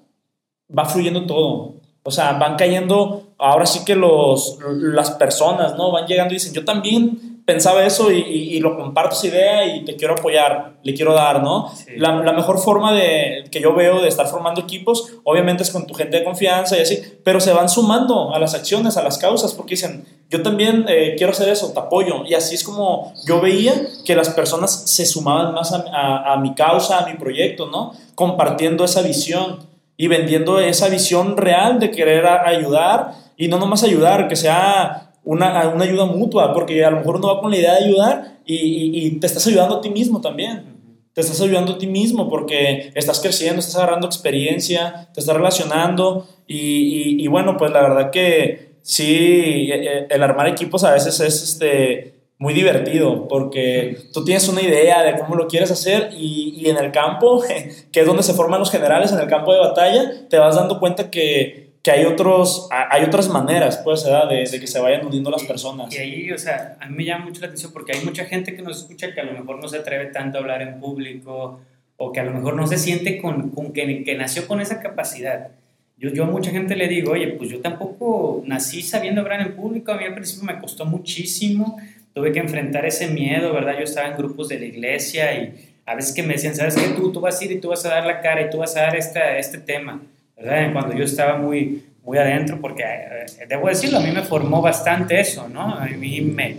va 0.77 0.87
fluyendo 0.87 1.27
todo. 1.27 1.76
O 2.07 2.11
sea, 2.11 2.33
van 2.35 2.57
cayendo, 2.57 3.25
ahora 3.37 3.67
sí 3.67 3.85
que 3.85 3.97
los, 3.97 4.59
las 4.79 5.11
personas, 5.13 5.77
¿no? 5.77 5.91
Van 5.91 6.07
llegando 6.07 6.33
y 6.33 6.37
dicen, 6.37 6.55
yo 6.55 6.65
también 6.65 7.37
pensaba 7.47 7.87
eso 7.87 8.11
y, 8.11 8.19
y, 8.19 8.59
lo 8.59 8.77
comparto 8.77 9.15
esa 9.15 9.29
idea 9.29 9.77
y 9.77 9.85
te 9.85 9.95
quiero 9.95 10.15
apoyar, 10.15 10.79
le 10.83 10.95
quiero 10.95 11.15
dar, 11.15 11.45
¿no? 11.45 11.73
La, 11.97 12.17
la, 12.17 12.33
mejor 12.33 12.59
forma 12.59 12.93
de, 12.93 13.45
que 13.53 13.61
yo 13.61 13.73
veo 13.73 14.03
de 14.03 14.09
estar 14.09 14.27
formando 14.27 14.61
equipos, 14.61 15.13
obviamente 15.23 15.63
es 15.63 15.71
con 15.71 15.87
tu 15.87 15.95
gente 15.95 16.19
de 16.19 16.25
confianza 16.25 16.77
y 16.77 16.81
así, 16.81 17.01
pero 17.23 17.39
se 17.39 17.53
van 17.53 17.69
sumando 17.69 18.35
a 18.35 18.41
las 18.41 18.55
acciones, 18.55 18.97
a 18.97 19.03
las 19.03 19.17
causas, 19.17 19.55
porque 19.55 19.75
dicen, 19.75 20.05
yo 20.29 20.43
también 20.43 20.87
eh, 20.89 21.15
quiero 21.17 21.33
hacer 21.33 21.49
eso, 21.49 21.73
te 21.73 21.79
apoyo. 21.79 22.25
Y 22.27 22.35
así 22.35 22.57
es 22.57 22.65
como 22.65 23.13
yo 23.29 23.41
veía 23.41 23.75
que 24.05 24.17
las 24.17 24.31
personas 24.31 24.91
se 24.91 25.07
sumaban 25.07 25.55
más 25.55 25.73
a, 25.73 25.85
a, 25.93 26.33
a 26.33 26.37
mi 26.39 26.53
causa, 26.55 26.99
a 26.99 27.07
mi 27.07 27.15
proyecto, 27.17 27.69
¿no? 27.69 27.93
Compartiendo 28.17 28.85
esa 28.85 29.03
visión 29.03 29.76
y 29.97 30.09
vendiendo 30.09 30.61
esa 30.61 30.89
visión 30.89 31.37
real 31.37 31.81
de 31.81 31.91
querer 31.91 32.27
ayudar 32.27 33.13
y 33.37 33.49
no 33.49 33.59
nomás 33.59 33.83
ayudar, 33.83 34.29
que 34.29 34.37
sea 34.37 35.13
una, 35.25 35.69
una, 35.69 35.85
ayuda 35.85 36.07
mutua, 36.07 36.53
porque 36.53 36.85
a 36.85 36.91
lo 36.91 36.99
mejor 36.99 37.17
uno 37.17 37.35
va 37.35 37.41
con 37.41 37.51
la 37.51 37.57
idea 37.57 37.75
de 37.75 37.85
ayudar 37.85 38.39
y, 38.45 39.07
y, 39.07 39.11
te 39.19 39.27
estás 39.27 39.47
ayudando 39.47 39.77
a 39.77 39.81
ti 39.81 39.91
mismo 39.91 40.21
también. 40.21 40.77
Te 41.13 41.23
estás 41.23 41.41
ayudando 41.41 41.73
a 41.73 41.79
ti 41.79 41.87
mismo 41.87 42.29
porque 42.29 42.93
estás 42.95 43.21
creciendo, 43.21 43.61
estás 43.61 43.77
agarrando 43.77 44.07
experiencia, 44.07 45.09
te 45.15 45.21
estás 45.21 45.35
relacionando 45.35 46.29
y, 46.47 47.23
y 47.23 47.27
bueno, 47.27 47.57
pues 47.57 47.73
la 47.73 47.81
verdad 47.81 48.11
que 48.11 48.77
sí, 48.83 49.69
e, 49.71 49.75
e, 49.75 50.07
el 50.11 50.23
armar 50.23 50.47
equipos 50.49 50.85
a 50.85 50.93
veces 50.93 51.19
es 51.21 51.43
este, 51.43 52.16
muy 52.39 52.53
divertido 52.53 53.29
porque 53.29 53.97
tú 54.13 54.25
tienes 54.25 54.49
una 54.49 54.61
idea 54.61 55.03
de 55.03 55.19
cómo 55.19 55.37
lo 55.37 55.49
quieres 55.49 55.71
hacer 55.71 56.11
y, 56.13 56.55
y, 56.59 56.69
en 56.69 56.77
el 56.77 56.93
campo, 56.93 57.43
que 57.93 58.01
es 58.01 58.07
donde 58.07 58.23
se 58.23 58.35
forman 58.35 58.61
los 58.61 58.71
generales, 58.71 59.13
en 59.13 59.19
el 59.19 59.29
campo 59.29 59.53
de 59.53 59.61
batalla, 59.61 60.29
te 60.29 60.39
vas 60.39 60.57
dando 60.57 60.79
cuenta 60.79 61.11
que 61.11 61.67
que 61.87 61.93
hay, 61.93 62.05
otros, 62.05 62.69
hay 62.91 63.05
otras 63.05 63.29
maneras, 63.29 63.77
pues, 63.85 64.03
de, 64.03 64.11
de, 64.51 64.59
que 64.59 64.67
se 64.67 64.81
vayan 64.81 65.07
uniendo 65.07 65.31
las 65.31 65.45
personas. 65.45 65.95
Y 65.95 65.99
ahí, 65.99 66.33
o 66.33 66.37
sea, 66.37 66.77
a 66.81 66.89
mí 66.89 66.97
me 66.97 67.05
llama 67.05 67.27
mucho 67.27 67.41
la 67.41 67.47
atención 67.47 67.73
porque 67.73 67.93
hay 67.97 68.05
mucha 68.05 68.25
gente 68.25 68.57
que 68.57 68.63
nos 68.63 68.79
escucha 68.79 69.15
que 69.15 69.21
a 69.21 69.23
lo 69.23 69.31
mejor 69.31 69.63
no 69.63 69.69
se 69.69 69.79
atreve 69.79 70.07
tanto 70.07 70.37
a 70.37 70.41
hablar 70.41 70.63
en 70.63 70.81
público 70.81 71.61
o 71.97 72.11
que 72.11 72.19
a 72.19 72.25
lo 72.25 72.33
mejor 72.33 72.57
no 72.57 72.67
se 72.67 72.77
siente 72.77 73.23
con, 73.23 73.51
con 73.51 73.73
que, 73.73 74.03
que, 74.03 74.17
nació 74.17 74.49
con 74.49 74.61
esa 74.61 74.81
capacidad. 74.81 75.51
Yo, 75.97 76.11
yo 76.11 76.25
a 76.25 76.27
mucha 76.27 76.51
gente 76.51 76.75
le 76.75 76.89
digo, 76.89 77.13
oye, 77.13 77.29
pues 77.29 77.51
yo 77.51 77.61
tampoco 77.61 78.43
nací 78.45 78.83
sabiendo 78.83 79.21
hablar 79.21 79.41
en 79.43 79.55
público, 79.55 79.93
a 79.93 79.97
mí 79.97 80.07
al 80.07 80.15
principio 80.17 80.45
me 80.45 80.59
costó 80.59 80.87
muchísimo, 80.87 81.79
tuve 82.17 82.33
que 82.33 82.39
enfrentar 82.39 82.87
ese 82.87 83.09
miedo, 83.09 83.53
¿verdad? 83.53 83.75
Yo 83.77 83.85
estaba 83.85 84.09
en 84.09 84.17
grupos 84.17 84.49
de 84.49 84.59
la 84.59 84.65
iglesia 84.65 85.35
y 85.35 85.71
a 85.85 85.95
veces 85.95 86.15
que 86.15 86.23
me 86.23 86.33
decían, 86.33 86.57
¿sabes 86.57 86.75
qué? 86.75 86.89
Tú, 86.97 87.13
tú 87.13 87.21
vas 87.21 87.39
a 87.39 87.45
ir 87.45 87.53
y 87.53 87.61
tú 87.61 87.69
vas 87.69 87.85
a 87.85 87.91
dar 87.91 88.07
la 88.07 88.23
cara 88.23 88.41
y 88.41 88.49
tú 88.49 88.57
vas 88.57 88.75
a 88.75 88.81
dar 88.81 88.97
esta, 88.97 89.37
este 89.37 89.59
tema 89.59 90.01
¿verdad? 90.35 90.73
Cuando 90.73 90.95
yo 90.95 91.05
estaba 91.05 91.37
muy, 91.37 91.85
muy 92.03 92.17
adentro, 92.17 92.59
porque 92.59 92.83
eh, 92.85 93.27
debo 93.47 93.69
decirlo, 93.69 93.99
a 93.99 94.01
mí 94.01 94.13
me 94.13 94.23
formó 94.23 94.63
bastante 94.63 95.21
eso, 95.21 95.47
¿no? 95.49 95.75
A 95.75 95.85
mí 95.85 96.23
me, 96.23 96.57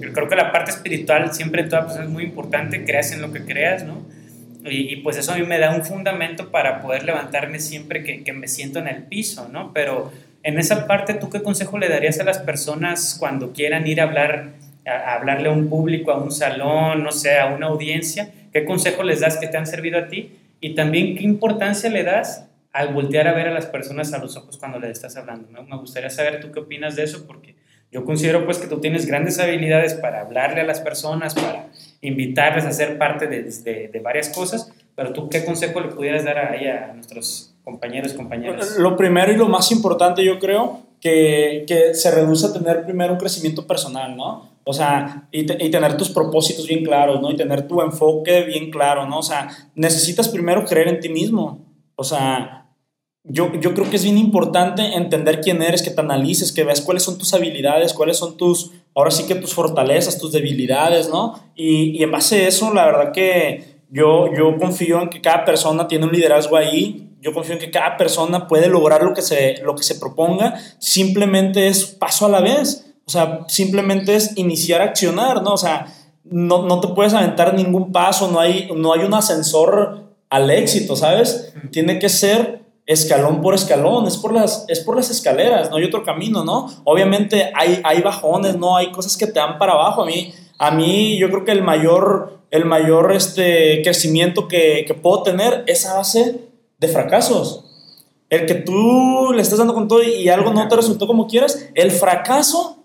yo 0.00 0.14
creo 0.14 0.30
que 0.30 0.36
la 0.36 0.50
parte 0.50 0.70
espiritual 0.70 1.30
siempre 1.34 1.60
en 1.60 1.68
toda 1.68 2.02
es 2.02 2.08
muy 2.08 2.24
importante, 2.24 2.82
creas 2.82 3.12
en 3.12 3.20
lo 3.20 3.30
que 3.34 3.44
creas, 3.44 3.84
¿no? 3.84 4.00
Y, 4.64 4.96
pues 4.96 5.18
eso 5.18 5.32
a 5.32 5.36
mí 5.36 5.44
me 5.44 5.58
da 5.58 5.76
un 5.76 5.84
fundamento 5.84 6.50
para 6.50 6.80
poder 6.80 7.04
levantarme 7.04 7.60
siempre 7.60 8.02
que, 8.02 8.24
que, 8.24 8.32
me 8.32 8.48
siento 8.48 8.78
en 8.78 8.88
el 8.88 9.02
piso, 9.02 9.48
¿no? 9.52 9.72
Pero 9.74 10.10
en 10.42 10.58
esa 10.58 10.86
parte, 10.86 11.12
¿tú 11.14 11.30
qué 11.30 11.42
consejo 11.42 11.78
le 11.78 11.88
darías 11.88 12.18
a 12.18 12.24
las 12.24 12.38
personas 12.38 13.16
cuando 13.20 13.52
quieran 13.52 13.86
ir 13.86 14.00
a 14.00 14.04
hablar, 14.04 14.54
a, 14.86 15.14
hablarle 15.14 15.48
a 15.48 15.52
un 15.52 15.68
público, 15.68 16.12
a 16.12 16.18
un 16.18 16.30
salón, 16.30 17.02
no 17.02 17.12
sé, 17.12 17.38
a 17.38 17.46
una 17.46 17.66
audiencia? 17.66 18.32
¿Qué 18.52 18.64
consejo 18.64 19.02
les 19.02 19.20
das 19.20 19.36
que 19.36 19.48
te 19.48 19.56
han 19.56 19.66
servido 19.66 19.98
a 19.98 20.08
ti? 20.08 20.38
Y 20.60 20.74
también, 20.74 21.16
¿qué 21.16 21.24
importancia 21.24 21.90
le 21.90 22.02
das 22.02 22.46
al 22.76 22.92
voltear 22.92 23.26
a 23.26 23.32
ver 23.32 23.48
a 23.48 23.52
las 23.52 23.66
personas 23.66 24.12
a 24.12 24.18
los 24.18 24.36
ojos 24.36 24.58
cuando 24.58 24.78
les 24.78 24.90
estás 24.90 25.16
hablando. 25.16 25.48
Me 25.62 25.78
gustaría 25.78 26.10
saber 26.10 26.40
tú 26.40 26.52
qué 26.52 26.60
opinas 26.60 26.94
de 26.94 27.04
eso, 27.04 27.26
porque 27.26 27.56
yo 27.90 28.04
considero 28.04 28.44
pues 28.44 28.58
que 28.58 28.66
tú 28.66 28.80
tienes 28.80 29.06
grandes 29.06 29.38
habilidades 29.38 29.94
para 29.94 30.20
hablarle 30.20 30.60
a 30.60 30.64
las 30.64 30.80
personas, 30.80 31.34
para 31.34 31.68
invitarles 32.02 32.66
a 32.66 32.72
ser 32.72 32.98
parte 32.98 33.28
de, 33.28 33.88
de, 33.88 34.00
varias 34.00 34.28
cosas, 34.28 34.70
pero 34.94 35.14
tú 35.14 35.30
qué 35.30 35.42
consejo 35.44 35.80
le 35.80 35.88
pudieras 35.88 36.24
dar 36.24 36.36
a, 36.36 36.90
a 36.90 36.92
nuestros 36.92 37.54
compañeros, 37.64 38.12
compañeras. 38.12 38.76
Lo 38.76 38.94
primero 38.94 39.32
y 39.32 39.36
lo 39.36 39.48
más 39.48 39.72
importante 39.72 40.22
yo 40.22 40.38
creo 40.38 40.82
que, 41.00 41.64
que 41.66 41.94
se 41.94 42.10
reduce 42.10 42.46
a 42.46 42.52
tener 42.52 42.84
primero 42.84 43.14
un 43.14 43.18
crecimiento 43.18 43.66
personal, 43.66 44.14
¿no? 44.16 44.50
O 44.68 44.72
sea, 44.72 45.28
y, 45.30 45.42
y, 45.42 45.70
tener 45.70 45.96
tus 45.96 46.10
propósitos 46.10 46.66
bien 46.66 46.82
claros, 46.82 47.20
¿no? 47.20 47.30
Y 47.30 47.36
tener 47.36 47.68
tu 47.68 47.80
enfoque 47.82 48.42
bien 48.42 48.70
claro, 48.70 49.06
¿no? 49.06 49.20
O 49.20 49.22
sea, 49.22 49.48
necesitas 49.76 50.28
primero 50.28 50.64
creer 50.64 50.88
en 50.88 50.98
ti 50.98 51.08
mismo. 51.08 51.64
O 51.94 52.02
sea, 52.02 52.66
yo, 53.22 53.52
yo 53.60 53.74
creo 53.74 53.88
que 53.88 53.94
es 53.94 54.02
bien 54.02 54.18
importante 54.18 54.82
entender 54.96 55.40
quién 55.40 55.62
eres, 55.62 55.82
que 55.82 55.90
te 55.90 56.00
analices, 56.00 56.50
que 56.50 56.64
veas 56.64 56.80
cuáles 56.80 57.04
son 57.04 57.16
tus 57.16 57.32
habilidades, 57.32 57.92
cuáles 57.92 58.16
son 58.16 58.36
tus, 58.36 58.72
ahora 58.92 59.12
sí 59.12 59.24
que 59.28 59.36
tus 59.36 59.54
fortalezas, 59.54 60.18
tus 60.18 60.32
debilidades, 60.32 61.08
¿no? 61.10 61.40
Y, 61.54 61.96
y 61.96 62.02
en 62.02 62.10
base 62.10 62.44
a 62.44 62.48
eso, 62.48 62.74
la 62.74 62.86
verdad 62.86 63.12
que 63.12 63.76
yo, 63.88 64.32
yo 64.36 64.56
confío 64.58 65.00
en 65.00 65.10
que 65.10 65.20
cada 65.20 65.44
persona 65.44 65.86
tiene 65.86 66.06
un 66.06 66.12
liderazgo 66.12 66.56
ahí, 66.56 67.06
yo 67.20 67.32
confío 67.32 67.54
en 67.54 67.60
que 67.60 67.70
cada 67.70 67.96
persona 67.96 68.46
puede 68.46 68.68
lograr 68.68 69.02
lo 69.02 69.14
que 69.14 69.22
se, 69.22 69.62
lo 69.62 69.74
que 69.74 69.82
se 69.82 69.96
proponga, 69.96 70.58
simplemente 70.78 71.68
es 71.68 71.86
paso 71.86 72.26
a 72.26 72.28
la 72.28 72.40
vez, 72.40 72.85
o 73.06 73.10
sea, 73.10 73.44
simplemente 73.46 74.16
es 74.16 74.36
iniciar 74.36 74.82
a 74.82 74.86
accionar, 74.86 75.40
¿no? 75.42 75.52
O 75.52 75.56
sea, 75.56 75.86
no, 76.24 76.62
no 76.62 76.80
te 76.80 76.88
puedes 76.88 77.14
aventar 77.14 77.54
ningún 77.54 77.92
paso, 77.92 78.28
no 78.28 78.40
hay, 78.40 78.68
no 78.74 78.92
hay 78.92 79.04
un 79.04 79.14
ascensor 79.14 80.06
al 80.28 80.50
éxito, 80.50 80.96
¿sabes? 80.96 81.54
Tiene 81.70 82.00
que 82.00 82.08
ser 82.08 82.64
escalón 82.84 83.42
por 83.42 83.54
escalón, 83.54 84.08
es 84.08 84.16
por 84.16 84.32
las, 84.32 84.64
es 84.66 84.80
por 84.80 84.96
las 84.96 85.08
escaleras, 85.10 85.70
no 85.70 85.76
hay 85.76 85.84
otro 85.84 86.02
camino, 86.02 86.44
¿no? 86.44 86.68
Obviamente 86.82 87.52
hay, 87.54 87.80
hay 87.84 88.02
bajones, 88.02 88.56
¿no? 88.56 88.76
Hay 88.76 88.90
cosas 88.90 89.16
que 89.16 89.26
te 89.28 89.38
dan 89.38 89.56
para 89.58 89.74
abajo. 89.74 90.02
A 90.02 90.06
mí, 90.06 90.34
a 90.58 90.72
mí 90.72 91.16
yo 91.16 91.28
creo 91.28 91.44
que 91.44 91.52
el 91.52 91.62
mayor, 91.62 92.40
el 92.50 92.64
mayor 92.64 93.12
este, 93.12 93.82
crecimiento 93.82 94.48
que, 94.48 94.84
que 94.84 94.94
puedo 94.94 95.22
tener 95.22 95.62
es 95.68 95.86
a 95.86 95.94
base 95.94 96.40
de 96.78 96.88
fracasos. 96.88 97.62
El 98.30 98.46
que 98.46 98.54
tú 98.54 99.32
le 99.32 99.42
estás 99.42 99.60
dando 99.60 99.74
con 99.74 99.86
todo 99.86 100.02
y 100.02 100.28
algo 100.28 100.52
no 100.52 100.66
te 100.66 100.74
resultó 100.74 101.06
como 101.06 101.28
quieras, 101.28 101.68
el 101.76 101.92
fracaso 101.92 102.75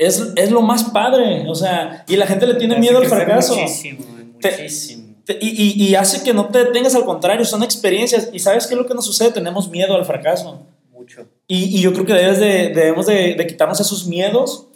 es, 0.00 0.32
es 0.34 0.50
lo 0.50 0.62
más 0.62 0.84
padre, 0.84 1.48
o 1.48 1.54
sea, 1.54 2.04
y 2.08 2.16
la 2.16 2.26
gente 2.26 2.46
le 2.46 2.54
tiene 2.54 2.78
miedo 2.78 2.98
al 2.98 3.06
fracaso. 3.06 3.54
Muchísimo, 3.54 4.04
muchísimo 4.34 5.10
y, 5.38 5.84
y, 5.84 5.94
hace 5.94 6.22
que 6.22 6.32
no 6.32 6.46
te 6.46 6.64
detengas, 6.64 6.94
al 6.94 7.04
contrario, 7.04 7.44
son 7.44 7.62
experiencias. 7.62 8.30
¿Y 8.32 8.38
sabes 8.38 8.66
qué 8.66 8.74
es 8.74 8.80
lo 8.80 8.86
que 8.86 8.94
nos 8.94 9.04
sucede? 9.04 9.30
Tenemos 9.30 9.68
miedo 9.68 9.94
al 9.94 10.04
fracaso. 10.04 10.62
Mucho. 10.92 11.26
Y, 11.46 11.76
y 11.76 11.80
yo 11.80 11.92
creo 11.92 12.06
que 12.06 12.14
debes 12.14 12.38
de, 12.38 12.68
debemos 12.74 13.06
de, 13.06 13.34
de, 13.34 13.46
quitarnos 13.46 13.80
esos 13.80 14.06
miedos 14.06 14.66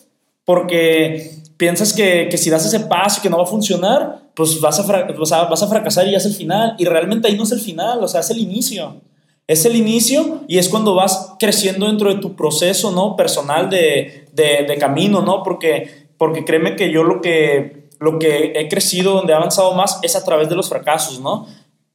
porque 0.45 1.33
piensas 1.57 1.93
que, 1.93 2.29
que, 2.31 2.37
si 2.37 2.51
das 2.51 2.67
ese 2.67 2.81
paso 2.81 3.19
y 3.19 3.23
que 3.23 3.31
no 3.31 3.39
va 3.39 3.45
a 3.45 3.47
funcionar, 3.47 4.23
pues 4.35 4.61
vas 4.61 4.79
a, 4.79 5.45
vas 5.45 5.63
a 5.63 5.69
fracasar 5.69 6.07
y 6.07 6.13
ya 6.13 6.19
es 6.19 6.27
el 6.27 6.35
final. 6.35 6.75
Y 6.79 6.85
realmente 6.85 7.29
ahí 7.29 7.37
no 7.37 7.45
es 7.45 7.53
el 7.53 7.61
final, 7.61 8.03
o 8.03 8.09
sea, 8.09 8.21
es 8.21 8.31
el 8.31 8.39
inicio. 8.39 9.01
Es 9.47 9.65
el 9.67 9.77
inicio 9.77 10.41
y 10.49 10.59
es 10.59 10.69
cuando 10.69 10.95
vas 10.95 11.35
creciendo 11.39 11.87
dentro 11.87 12.13
de 12.13 12.21
tu 12.21 12.35
proceso, 12.35 12.91
¿no? 12.93 13.15
Personal 13.15 13.69
de, 13.69 14.27
de, 14.33 14.77
camino, 14.79 15.21
¿no? 15.21 15.43
Porque, 15.43 16.07
porque 16.17 16.45
créeme 16.45 16.77
que 16.77 16.91
yo 16.91 17.05
lo 17.05 17.21
que 17.21 17.85
lo 18.01 18.19
que 18.19 18.53
he 18.57 18.69
crecido, 18.69 19.15
donde 19.15 19.33
he 19.33 19.37
avanzado 19.37 19.75
más, 19.75 19.99
es 20.03 20.17
a 20.17 20.25
través 20.25 20.49
de 20.49 20.57
los 20.57 20.69
fracasos, 20.69 21.21
¿no? 21.21 21.47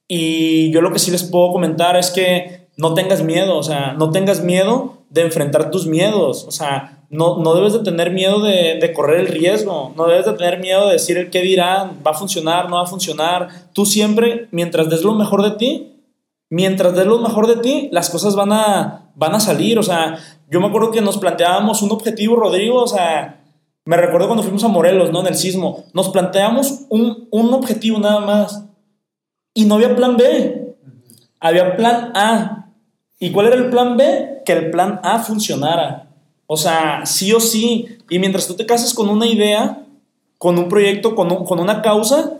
Y 0.07 0.71
yo 0.71 0.81
lo 0.81 0.91
que 0.91 0.99
sí 0.99 1.11
les 1.11 1.23
puedo 1.23 1.51
comentar 1.51 1.95
es 1.97 2.09
que 2.09 2.67
no 2.77 2.93
tengas 2.93 3.23
miedo, 3.23 3.57
o 3.57 3.63
sea, 3.63 3.93
no 3.93 4.09
tengas 4.09 4.41
miedo 4.41 4.97
de 5.09 5.21
enfrentar 5.21 5.69
tus 5.71 5.85
miedos, 5.85 6.45
o 6.47 6.51
sea, 6.51 7.03
no, 7.09 7.39
no 7.39 7.53
debes 7.55 7.73
de 7.73 7.79
tener 7.79 8.11
miedo 8.11 8.39
de, 8.41 8.79
de, 8.79 8.93
correr 8.93 9.19
el 9.19 9.27
riesgo, 9.27 9.93
no 9.95 10.07
debes 10.07 10.25
de 10.25 10.33
tener 10.33 10.59
miedo 10.59 10.87
de 10.87 10.93
decir 10.93 11.17
el 11.17 11.29
qué 11.29 11.41
dirán, 11.41 11.99
va 12.05 12.11
a 12.11 12.13
funcionar, 12.13 12.69
no 12.69 12.77
va 12.77 12.83
a 12.83 12.87
funcionar. 12.87 13.49
Tú 13.73 13.85
siempre, 13.85 14.47
mientras 14.51 14.89
des 14.89 15.03
lo 15.03 15.13
mejor 15.13 15.43
de 15.43 15.51
ti, 15.57 15.98
mientras 16.49 16.95
des 16.95 17.05
lo 17.05 17.19
mejor 17.19 17.47
de 17.47 17.57
ti, 17.57 17.89
las 17.91 18.09
cosas 18.09 18.35
van 18.35 18.51
a, 18.51 19.11
van 19.15 19.35
a 19.35 19.39
salir, 19.39 19.77
o 19.79 19.83
sea, 19.83 20.17
yo 20.49 20.59
me 20.59 20.67
acuerdo 20.67 20.91
que 20.91 21.01
nos 21.01 21.17
planteábamos 21.17 21.81
un 21.81 21.91
objetivo, 21.91 22.35
Rodrigo, 22.35 22.83
o 22.83 22.87
sea, 22.87 23.43
me 23.85 23.97
recuerdo 23.97 24.27
cuando 24.27 24.43
fuimos 24.43 24.63
a 24.63 24.67
Morelos, 24.67 25.11
¿no? 25.11 25.21
En 25.21 25.27
el 25.27 25.35
sismo, 25.35 25.83
nos 25.93 26.09
planteamos 26.09 26.85
un, 26.89 27.27
un 27.31 27.53
objetivo 27.53 27.99
nada 27.99 28.19
más 28.19 28.65
y 29.53 29.65
no 29.65 29.75
había 29.75 29.95
plan 29.95 30.17
B, 30.17 30.75
había 31.39 31.75
plan 31.75 32.11
A. 32.15 32.71
¿Y 33.19 33.31
cuál 33.31 33.47
era 33.47 33.55
el 33.55 33.69
plan 33.69 33.97
B? 33.97 34.41
Que 34.45 34.53
el 34.53 34.71
plan 34.71 34.99
A 35.03 35.19
funcionara. 35.19 36.07
O 36.47 36.57
sea, 36.57 37.05
sí 37.05 37.33
o 37.33 37.39
sí. 37.39 37.97
Y 38.09 38.19
mientras 38.19 38.47
tú 38.47 38.55
te 38.55 38.65
cases 38.65 38.93
con 38.93 39.09
una 39.09 39.27
idea, 39.27 39.83
con 40.37 40.57
un 40.57 40.69
proyecto, 40.69 41.15
con, 41.15 41.45
con 41.45 41.59
una 41.59 41.81
causa, 41.81 42.37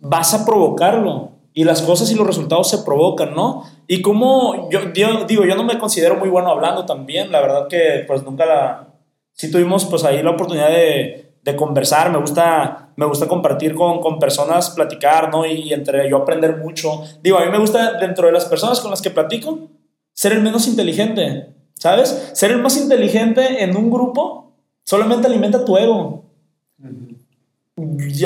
vas 0.00 0.34
a 0.34 0.44
provocarlo. 0.44 1.30
Y 1.54 1.64
las 1.64 1.82
cosas 1.82 2.10
y 2.10 2.14
los 2.14 2.26
resultados 2.26 2.70
se 2.70 2.78
provocan, 2.78 3.34
¿no? 3.34 3.64
Y 3.86 4.00
como 4.00 4.70
yo, 4.70 4.80
digo, 4.94 5.44
yo 5.44 5.54
no 5.54 5.64
me 5.64 5.78
considero 5.78 6.16
muy 6.16 6.28
bueno 6.28 6.50
hablando 6.50 6.86
también. 6.86 7.30
La 7.30 7.40
verdad 7.40 7.68
que 7.68 8.04
pues 8.06 8.22
nunca 8.22 8.46
la... 8.46 8.88
Sí 9.34 9.50
tuvimos 9.50 9.84
pues 9.84 10.04
ahí 10.04 10.22
la 10.22 10.30
oportunidad 10.30 10.68
de, 10.68 11.34
de 11.42 11.56
conversar. 11.56 12.10
Me 12.10 12.18
gusta, 12.18 12.92
me 12.96 13.06
gusta 13.06 13.28
compartir 13.28 13.74
con, 13.74 14.00
con 14.00 14.18
personas, 14.18 14.70
platicar, 14.70 15.30
¿no? 15.30 15.44
Y, 15.44 15.52
y 15.52 15.72
entre 15.72 16.08
yo 16.08 16.18
aprender 16.18 16.56
mucho. 16.58 17.02
Digo, 17.22 17.38
a 17.38 17.44
mí 17.44 17.50
me 17.50 17.58
gusta 17.58 17.98
dentro 17.98 18.26
de 18.26 18.32
las 18.32 18.46
personas 18.46 18.80
con 18.80 18.90
las 18.90 19.02
que 19.02 19.10
platico 19.10 19.70
ser 20.14 20.32
el 20.32 20.40
menos 20.40 20.66
inteligente. 20.68 21.54
¿Sabes? 21.74 22.30
Ser 22.34 22.52
el 22.52 22.58
más 22.58 22.76
inteligente 22.76 23.64
en 23.64 23.76
un 23.76 23.90
grupo 23.90 24.54
solamente 24.84 25.26
alimenta 25.26 25.64
tu 25.64 25.76
ego. 25.76 26.21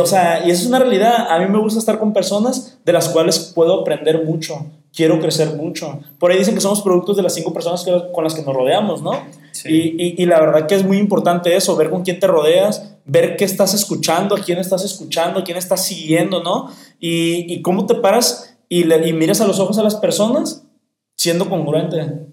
O 0.01 0.07
sea, 0.07 0.47
y 0.47 0.51
eso 0.51 0.63
es 0.63 0.69
una 0.69 0.79
realidad. 0.79 1.31
A 1.31 1.39
mí 1.39 1.47
me 1.47 1.59
gusta 1.59 1.79
estar 1.79 1.99
con 1.99 2.13
personas 2.13 2.79
de 2.85 2.93
las 2.93 3.09
cuales 3.09 3.53
puedo 3.55 3.81
aprender 3.81 4.25
mucho. 4.25 4.67
Quiero 4.93 5.21
crecer 5.21 5.55
mucho. 5.55 6.01
Por 6.19 6.31
ahí 6.31 6.39
dicen 6.39 6.55
que 6.55 6.61
somos 6.61 6.83
productos 6.83 7.17
de 7.17 7.23
las 7.23 7.35
cinco 7.35 7.53
personas 7.53 7.85
con 8.13 8.25
las 8.25 8.35
que 8.35 8.43
nos 8.43 8.55
rodeamos, 8.55 9.03
¿no? 9.03 9.13
Sí. 9.53 9.95
Y, 9.99 10.23
y, 10.23 10.27
la 10.27 10.41
verdad 10.41 10.67
que 10.67 10.75
es 10.75 10.85
muy 10.85 10.99
importante 10.99 11.55
eso, 11.57 11.77
ver 11.77 11.91
con 11.91 12.03
quién 12.03 12.21
te 12.21 12.27
rodeas, 12.27 12.97
ver 13.05 13.37
qué 13.37 13.45
estás 13.45 13.73
escuchando, 13.75 14.35
a 14.35 14.39
quién 14.39 14.59
estás 14.59 14.85
escuchando, 14.85 15.41
a 15.41 15.45
quién 15.45 15.57
estás 15.57 15.85
siguiendo, 15.85 16.43
¿no? 16.43 16.71
Y, 17.01 17.53
y 17.53 17.63
cómo 17.63 17.87
te 17.87 17.95
paras 17.95 18.59
y, 18.69 18.85
le, 18.85 19.09
y 19.09 19.13
miras 19.13 19.41
a 19.41 19.47
los 19.47 19.59
ojos 19.61 19.79
a 19.79 19.83
las 19.83 19.97
personas 19.97 20.65
siendo 21.17 21.49
congruente 21.49 22.27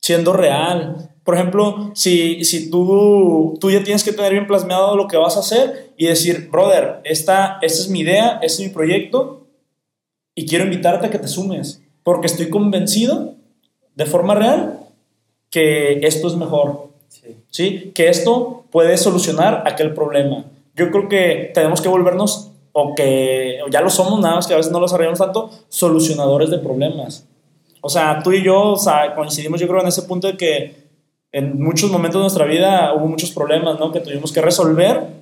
siendo 0.00 0.32
real. 0.32 1.10
Por 1.28 1.34
ejemplo, 1.34 1.90
si, 1.92 2.42
si 2.42 2.70
tú, 2.70 3.58
tú 3.60 3.70
ya 3.70 3.84
tienes 3.84 4.02
que 4.02 4.12
tener 4.12 4.32
bien 4.32 4.46
plasmado 4.46 4.96
lo 4.96 5.08
que 5.08 5.18
vas 5.18 5.36
a 5.36 5.40
hacer 5.40 5.90
y 5.98 6.06
decir, 6.06 6.48
brother, 6.50 7.02
esta, 7.04 7.58
esta 7.60 7.82
es 7.82 7.90
mi 7.90 8.00
idea, 8.00 8.38
este 8.40 8.62
es 8.62 8.68
mi 8.68 8.74
proyecto 8.74 9.42
y 10.34 10.46
quiero 10.46 10.64
invitarte 10.64 11.06
a 11.06 11.10
que 11.10 11.18
te 11.18 11.28
sumes, 11.28 11.82
porque 12.02 12.28
estoy 12.28 12.48
convencido 12.48 13.34
de 13.94 14.06
forma 14.06 14.36
real 14.36 14.80
que 15.50 16.00
esto 16.02 16.28
es 16.28 16.34
mejor, 16.36 16.88
sí. 17.08 17.36
¿sí? 17.50 17.92
Que 17.94 18.08
esto 18.08 18.64
puede 18.70 18.96
solucionar 18.96 19.64
aquel 19.66 19.92
problema. 19.92 20.46
Yo 20.76 20.90
creo 20.90 21.10
que 21.10 21.50
tenemos 21.52 21.82
que 21.82 21.90
volvernos, 21.90 22.52
o 22.72 22.94
que 22.94 23.58
ya 23.70 23.82
lo 23.82 23.90
somos, 23.90 24.18
nada 24.18 24.36
más 24.36 24.46
que 24.46 24.54
a 24.54 24.56
veces 24.56 24.72
no 24.72 24.80
lo 24.80 24.86
desarrollamos 24.86 25.18
tanto, 25.18 25.50
solucionadores 25.68 26.48
de 26.48 26.56
problemas. 26.56 27.26
O 27.82 27.90
sea, 27.90 28.22
tú 28.24 28.32
y 28.32 28.42
yo 28.42 28.70
o 28.70 28.78
sea, 28.78 29.14
coincidimos, 29.14 29.60
yo 29.60 29.68
creo, 29.68 29.82
en 29.82 29.88
ese 29.88 30.04
punto 30.04 30.26
de 30.26 30.38
que 30.38 30.87
en 31.32 31.60
muchos 31.60 31.90
momentos 31.90 32.20
de 32.20 32.22
nuestra 32.22 32.46
vida 32.46 32.94
hubo 32.94 33.06
muchos 33.06 33.30
problemas, 33.30 33.78
¿no? 33.78 33.92
Que 33.92 34.00
tuvimos 34.00 34.32
que 34.32 34.40
resolver 34.40 35.18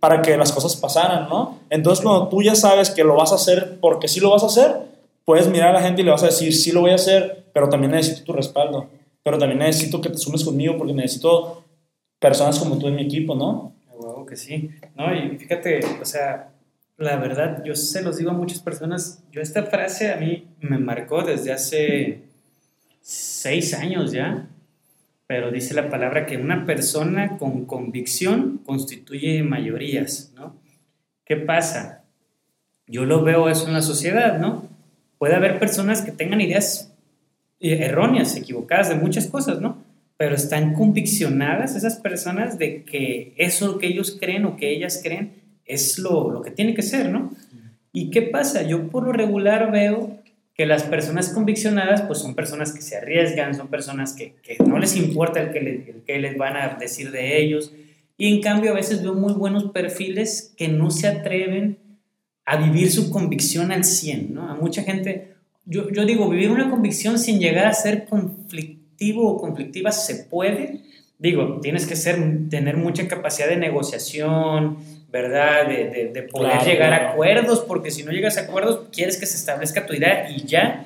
para 0.00 0.22
que 0.22 0.36
las 0.36 0.52
cosas 0.52 0.76
pasaran, 0.76 1.28
¿no? 1.28 1.58
Entonces, 1.70 2.04
cuando 2.04 2.28
tú 2.28 2.42
ya 2.42 2.54
sabes 2.54 2.90
que 2.90 3.02
lo 3.02 3.16
vas 3.16 3.32
a 3.32 3.36
hacer 3.36 3.78
porque 3.80 4.06
sí 4.06 4.20
lo 4.20 4.30
vas 4.30 4.44
a 4.44 4.46
hacer, 4.46 4.76
puedes 5.24 5.48
mirar 5.48 5.70
a 5.70 5.72
la 5.74 5.82
gente 5.82 6.02
y 6.02 6.04
le 6.04 6.10
vas 6.10 6.22
a 6.22 6.26
decir, 6.26 6.54
sí 6.54 6.72
lo 6.72 6.82
voy 6.82 6.92
a 6.92 6.94
hacer, 6.94 7.46
pero 7.52 7.68
también 7.68 7.92
necesito 7.92 8.24
tu 8.24 8.32
respaldo, 8.32 8.88
pero 9.22 9.38
también 9.38 9.58
necesito 9.58 10.00
que 10.00 10.10
te 10.10 10.18
sumes 10.18 10.44
conmigo 10.44 10.76
porque 10.78 10.92
necesito 10.92 11.64
personas 12.20 12.58
como 12.58 12.78
tú 12.78 12.86
en 12.86 12.94
mi 12.94 13.02
equipo, 13.02 13.34
¿no? 13.34 13.72
Wow, 13.98 14.24
que 14.24 14.36
sí. 14.36 14.70
No, 14.96 15.12
y 15.12 15.36
fíjate, 15.36 15.80
o 16.00 16.04
sea, 16.04 16.50
la 16.96 17.16
verdad, 17.16 17.62
yo 17.64 17.74
se 17.74 18.02
los 18.02 18.18
digo 18.18 18.30
a 18.30 18.34
muchas 18.34 18.60
personas, 18.60 19.22
yo 19.32 19.40
esta 19.40 19.64
frase 19.64 20.12
a 20.12 20.16
mí 20.16 20.46
me 20.60 20.78
marcó 20.78 21.22
desde 21.22 21.52
hace 21.52 22.22
seis 23.00 23.74
años 23.74 24.12
ya, 24.12 24.48
pero 25.28 25.50
dice 25.50 25.74
la 25.74 25.90
palabra 25.90 26.24
que 26.24 26.38
una 26.38 26.64
persona 26.64 27.36
con 27.36 27.66
convicción 27.66 28.62
constituye 28.64 29.42
mayorías, 29.42 30.32
¿no? 30.34 30.56
¿Qué 31.26 31.36
pasa? 31.36 32.02
Yo 32.86 33.04
lo 33.04 33.22
veo 33.22 33.50
eso 33.50 33.66
en 33.66 33.74
la 33.74 33.82
sociedad, 33.82 34.38
¿no? 34.38 34.66
Puede 35.18 35.34
haber 35.34 35.58
personas 35.58 36.00
que 36.00 36.12
tengan 36.12 36.40
ideas 36.40 36.94
erróneas, 37.60 38.36
equivocadas 38.36 38.88
de 38.88 38.94
muchas 38.94 39.26
cosas, 39.26 39.60
¿no? 39.60 39.76
Pero 40.16 40.34
están 40.34 40.72
conviccionadas 40.72 41.76
esas 41.76 41.96
personas 41.96 42.58
de 42.58 42.84
que 42.84 43.34
eso 43.36 43.76
que 43.76 43.88
ellos 43.88 44.16
creen 44.18 44.46
o 44.46 44.56
que 44.56 44.70
ellas 44.70 44.98
creen 45.02 45.34
es 45.66 45.98
lo, 45.98 46.30
lo, 46.30 46.40
que 46.40 46.52
tiene 46.52 46.72
que 46.72 46.82
ser, 46.82 47.10
¿no? 47.10 47.34
¿Y 47.92 48.10
qué 48.10 48.22
pasa? 48.22 48.62
Yo 48.62 48.88
por 48.88 49.04
lo 49.04 49.12
regular 49.12 49.70
veo 49.70 50.17
que 50.58 50.66
las 50.66 50.82
personas 50.82 51.28
conviccionadas 51.28 52.02
pues 52.02 52.18
son 52.18 52.34
personas 52.34 52.72
que 52.72 52.82
se 52.82 52.96
arriesgan, 52.96 53.54
son 53.54 53.68
personas 53.68 54.12
que, 54.12 54.34
que 54.42 54.56
no 54.64 54.80
les 54.80 54.96
importa 54.96 55.40
el 55.40 55.52
que, 55.52 55.58
el 55.60 56.02
que 56.04 56.18
les 56.18 56.36
van 56.36 56.56
a 56.56 56.76
decir 56.80 57.12
de 57.12 57.40
ellos. 57.40 57.72
Y 58.16 58.34
en 58.34 58.42
cambio 58.42 58.72
a 58.72 58.74
veces 58.74 59.00
veo 59.00 59.14
muy 59.14 59.34
buenos 59.34 59.70
perfiles 59.70 60.52
que 60.56 60.66
no 60.66 60.90
se 60.90 61.06
atreven 61.06 61.78
a 62.44 62.56
vivir 62.56 62.90
su 62.90 63.12
convicción 63.12 63.70
al 63.70 63.84
100, 63.84 64.34
¿no? 64.34 64.50
A 64.50 64.56
mucha 64.56 64.82
gente, 64.82 65.34
yo, 65.64 65.92
yo 65.92 66.04
digo, 66.04 66.28
vivir 66.28 66.50
una 66.50 66.70
convicción 66.70 67.20
sin 67.20 67.38
llegar 67.38 67.66
a 67.66 67.72
ser 67.72 68.06
conflictivo 68.06 69.30
o 69.30 69.40
conflictiva 69.40 69.92
se 69.92 70.24
puede. 70.24 70.80
Digo, 71.20 71.60
tienes 71.60 71.86
que 71.86 71.94
ser, 71.94 72.48
tener 72.50 72.76
mucha 72.76 73.06
capacidad 73.06 73.48
de 73.48 73.58
negociación, 73.58 74.78
¿verdad? 75.10 75.66
De, 75.66 76.10
de, 76.12 76.22
poder 76.24 76.60
llegar 76.62 76.92
a 76.92 77.10
acuerdos, 77.10 77.60
porque 77.60 77.90
si 77.90 78.02
no 78.02 78.12
llegas 78.12 78.36
a 78.36 78.42
acuerdos, 78.42 78.88
quieres 78.92 79.16
que 79.16 79.26
se 79.26 79.36
establezca 79.36 79.86
tu 79.86 79.94
idea 79.94 80.28
y 80.30 80.44
ya. 80.44 80.84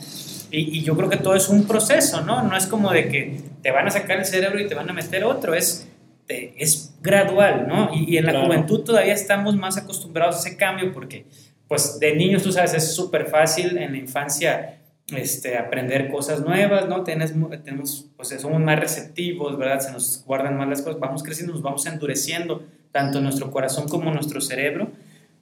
Y, 0.50 0.78
y, 0.78 0.82
yo 0.82 0.96
creo 0.96 1.08
que 1.08 1.16
todo 1.16 1.34
es 1.34 1.48
un 1.48 1.66
proceso, 1.66 2.20
¿no? 2.20 2.42
No 2.42 2.56
es 2.56 2.66
como 2.66 2.92
de 2.92 3.08
que 3.08 3.40
te 3.62 3.70
van 3.70 3.86
a 3.86 3.90
sacar 3.90 4.18
el 4.18 4.26
cerebro 4.26 4.60
y 4.60 4.68
te 4.68 4.74
van 4.74 4.88
a 4.88 4.92
meter 4.92 5.24
otro, 5.24 5.54
es, 5.54 5.88
es 6.28 6.94
gradual, 7.00 7.66
¿no? 7.66 7.90
Y, 7.94 8.14
y 8.14 8.18
en 8.18 8.26
la 8.26 8.32
claro. 8.32 8.46
juventud 8.46 8.84
todavía 8.84 9.14
estamos 9.14 9.56
más 9.56 9.76
acostumbrados 9.76 10.36
a 10.36 10.38
ese 10.40 10.56
cambio 10.56 10.92
porque, 10.92 11.24
pues, 11.66 11.98
de 11.98 12.14
niños, 12.14 12.42
tú 12.42 12.52
sabes, 12.52 12.74
es 12.74 12.94
súper 12.94 13.26
fácil 13.26 13.78
en 13.78 13.92
la 13.92 13.98
infancia 13.98 14.78
este, 15.16 15.58
aprender 15.58 16.10
cosas 16.10 16.42
nuevas, 16.42 16.86
¿no? 16.88 17.02
Tenemos, 17.02 17.50
tenemos, 17.64 18.06
pues 18.16 18.28
somos 18.38 18.60
más 18.60 18.78
receptivos, 18.78 19.58
¿verdad? 19.58 19.80
Se 19.80 19.90
nos 19.90 20.22
guardan 20.24 20.56
más 20.56 20.68
las 20.68 20.82
cosas, 20.82 21.00
vamos 21.00 21.22
creciendo, 21.22 21.54
nos 21.54 21.62
vamos 21.62 21.84
endureciendo 21.86 22.62
tanto 22.92 23.20
nuestro 23.20 23.50
corazón 23.50 23.88
como 23.88 24.12
nuestro 24.12 24.40
cerebro, 24.40 24.92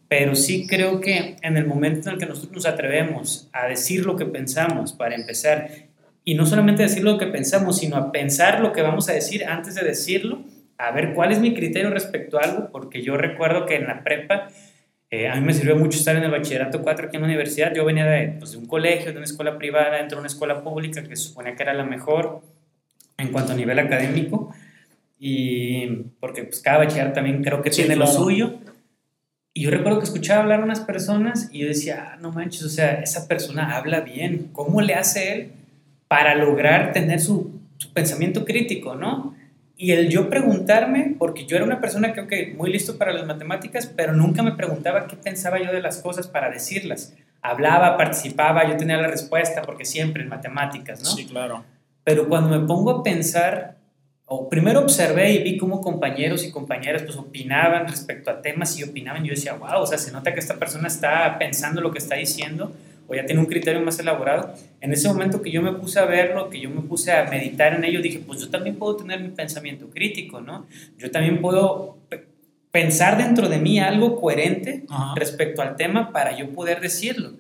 pero 0.09 0.35
sí 0.35 0.67
creo 0.67 1.01
que 1.01 1.37
en 1.43 1.57
el 1.57 1.67
momento 1.67 2.09
en 2.09 2.15
el 2.15 2.21
que 2.21 2.27
nosotros 2.27 2.53
nos 2.53 2.67
atrevemos 2.67 3.49
a 3.53 3.67
decir 3.67 4.07
lo 4.07 4.17
que 4.17 4.25
pensamos 4.25 4.93
para 4.93 5.15
empezar, 5.15 5.71
y 6.25 6.35
no 6.35 6.47
solamente 6.47 6.83
decir 6.83 7.05
lo 7.05 7.19
que 7.19 7.27
pensamos, 7.27 7.79
sino 7.79 7.97
a 7.97 8.13
pensar 8.13 8.61
lo 8.61 8.73
que 8.73 8.83
vamos 8.83 9.09
a 9.09 9.13
decir 9.13 9.45
antes 9.45 9.75
de 9.75 9.83
decirlo, 9.83 10.45
a 10.79 10.91
ver 10.93 11.13
cuál 11.13 11.33
es 11.33 11.41
mi 11.41 11.55
criterio 11.55 11.91
respecto 11.91 12.39
a 12.39 12.43
algo, 12.43 12.71
porque 12.73 13.03
yo 13.03 13.17
recuerdo 13.17 13.67
que 13.67 13.77
en 13.77 13.87
la 13.87 14.03
prepa, 14.03 14.49
eh, 15.11 15.29
a 15.29 15.35
mí 15.35 15.43
me 15.43 15.53
sirvió 15.53 15.77
mucho 15.77 15.99
estar 15.99 16.17
en 16.17 16.23
el 16.23 16.31
bachillerato 16.31 16.83
4 16.83 17.07
aquí 17.07 17.17
en 17.17 17.23
la 17.23 17.29
universidad, 17.29 17.75
yo 17.75 17.85
venía 17.85 18.07
de, 18.07 18.37
pues, 18.39 18.53
de 18.53 18.59
un 18.59 18.67
colegio, 18.67 19.13
de 19.13 19.17
una 19.19 19.27
escuela 19.27 19.59
privada, 19.59 19.97
dentro 19.97 20.17
de 20.17 20.21
una 20.21 20.29
escuela 20.29 20.63
pública 20.63 21.03
que 21.03 21.17
se 21.17 21.29
suponía 21.29 21.55
que 21.55 21.63
era 21.63 21.75
la 21.75 21.85
mejor 21.85 22.43
en 23.19 23.29
cuanto 23.29 23.53
a 23.53 23.57
nivel 23.57 23.79
académico, 23.79 24.53
y 25.23 25.87
porque 26.19 26.45
pues 26.45 26.61
cada 26.61 26.79
bachiller 26.79 27.13
también 27.13 27.45
creo 27.45 27.61
que 27.61 27.71
sí, 27.71 27.83
tiene 27.83 27.95
claro. 27.95 28.11
lo 28.11 28.19
suyo. 28.19 28.55
Y 29.53 29.65
yo 29.65 29.71
recuerdo 29.71 29.99
que 29.99 30.07
escuchaba 30.07 30.43
hablar 30.43 30.61
a 30.61 30.65
unas 30.65 30.81
personas 30.81 31.51
y 31.53 31.59
yo 31.59 31.69
decía, 31.69 32.13
ah, 32.13 32.17
no 32.17 32.33
manches, 32.33 32.63
o 32.63 32.71
sea, 32.71 32.95
esa 32.95 33.29
persona 33.29 33.77
habla 33.77 34.01
bien, 34.01 34.49
¿cómo 34.53 34.81
le 34.81 34.95
hace 34.95 35.35
él 35.35 35.53
para 36.09 36.35
lograr 36.35 36.95
tener 36.95 37.21
su, 37.21 37.61
su 37.77 37.93
pensamiento 37.93 38.47
crítico, 38.47 38.95
no? 38.95 39.37
Y 39.77 39.93
el 39.93 40.09
yo 40.09 40.31
preguntarme, 40.31 41.17
porque 41.19 41.45
yo 41.45 41.57
era 41.57 41.67
una 41.67 41.83
persona 41.83 42.15
que, 42.15 42.23
okay, 42.23 42.55
muy 42.55 42.73
listo 42.73 42.97
para 42.97 43.13
las 43.13 43.27
matemáticas, 43.27 43.87
pero 43.95 44.15
nunca 44.15 44.43
me 44.43 44.53
preguntaba 44.53 45.07
qué 45.07 45.17
pensaba 45.17 45.59
yo 45.63 45.71
de 45.71 45.83
las 45.83 45.99
cosas 45.99 46.29
para 46.29 46.51
decirlas. 46.51 47.15
Hablaba, 47.43 47.99
participaba, 47.99 48.67
yo 48.71 48.79
tenía 48.79 48.97
la 48.97 49.09
respuesta, 49.09 49.63
porque 49.63 49.85
siempre 49.85 50.23
en 50.23 50.31
matemáticas, 50.31 51.03
¿no? 51.03 51.11
Sí, 51.11 51.27
claro. 51.27 51.65
Pero 52.05 52.29
cuando 52.29 52.59
me 52.59 52.67
pongo 52.67 52.91
a 52.91 53.03
pensar 53.03 53.80
o 54.33 54.49
primero 54.49 54.79
observé 54.79 55.33
y 55.33 55.43
vi 55.43 55.59
cómo 55.59 55.81
compañeros 55.81 56.45
y 56.47 56.53
compañeras 56.53 57.03
pues 57.03 57.17
opinaban 57.17 57.89
respecto 57.89 58.31
a 58.31 58.41
temas 58.41 58.79
y 58.79 58.85
opinaban. 58.85 59.25
Yo 59.25 59.31
decía, 59.31 59.55
wow, 59.55 59.81
o 59.81 59.87
sea, 59.87 59.99
se 59.99 60.13
nota 60.13 60.33
que 60.33 60.39
esta 60.39 60.55
persona 60.55 60.87
está 60.87 61.37
pensando 61.37 61.81
lo 61.81 61.91
que 61.91 61.99
está 61.99 62.15
diciendo 62.15 62.73
o 63.09 63.15
ya 63.17 63.27
tiene 63.27 63.41
un 63.41 63.49
criterio 63.49 63.81
más 63.81 63.99
elaborado, 63.99 64.55
en 64.81 64.93
ese 64.93 65.09
momento 65.09 65.43
que 65.43 65.51
yo 65.51 65.63
me 65.63 65.73
puse 65.73 65.99
a 65.99 66.05
verlo, 66.05 66.49
que 66.49 66.61
yo 66.61 66.71
me 66.71 66.83
puse 66.83 67.11
a 67.11 67.25
meditar 67.25 67.75
en 67.75 67.83
ello, 67.83 68.01
dije, 68.01 68.21
pues 68.25 68.39
yo 68.39 68.51
también 68.51 68.77
puedo 68.77 68.95
tener 68.99 69.19
mi 69.21 69.31
pensamiento 69.31 69.91
crítico, 69.91 70.41
¿no? 70.41 70.65
Yo 70.97 71.11
también 71.11 71.41
puedo 71.41 71.99
pensar 72.71 73.19
dentro 73.19 73.49
de 73.49 73.59
mí 73.59 73.81
algo 73.81 74.21
coherente 74.21 74.85
respecto 75.17 75.61
al 75.61 75.75
tema 75.75 76.13
para 76.13 76.39
yo 76.39 76.51
poder 76.51 76.81
decirlo. 76.81 77.33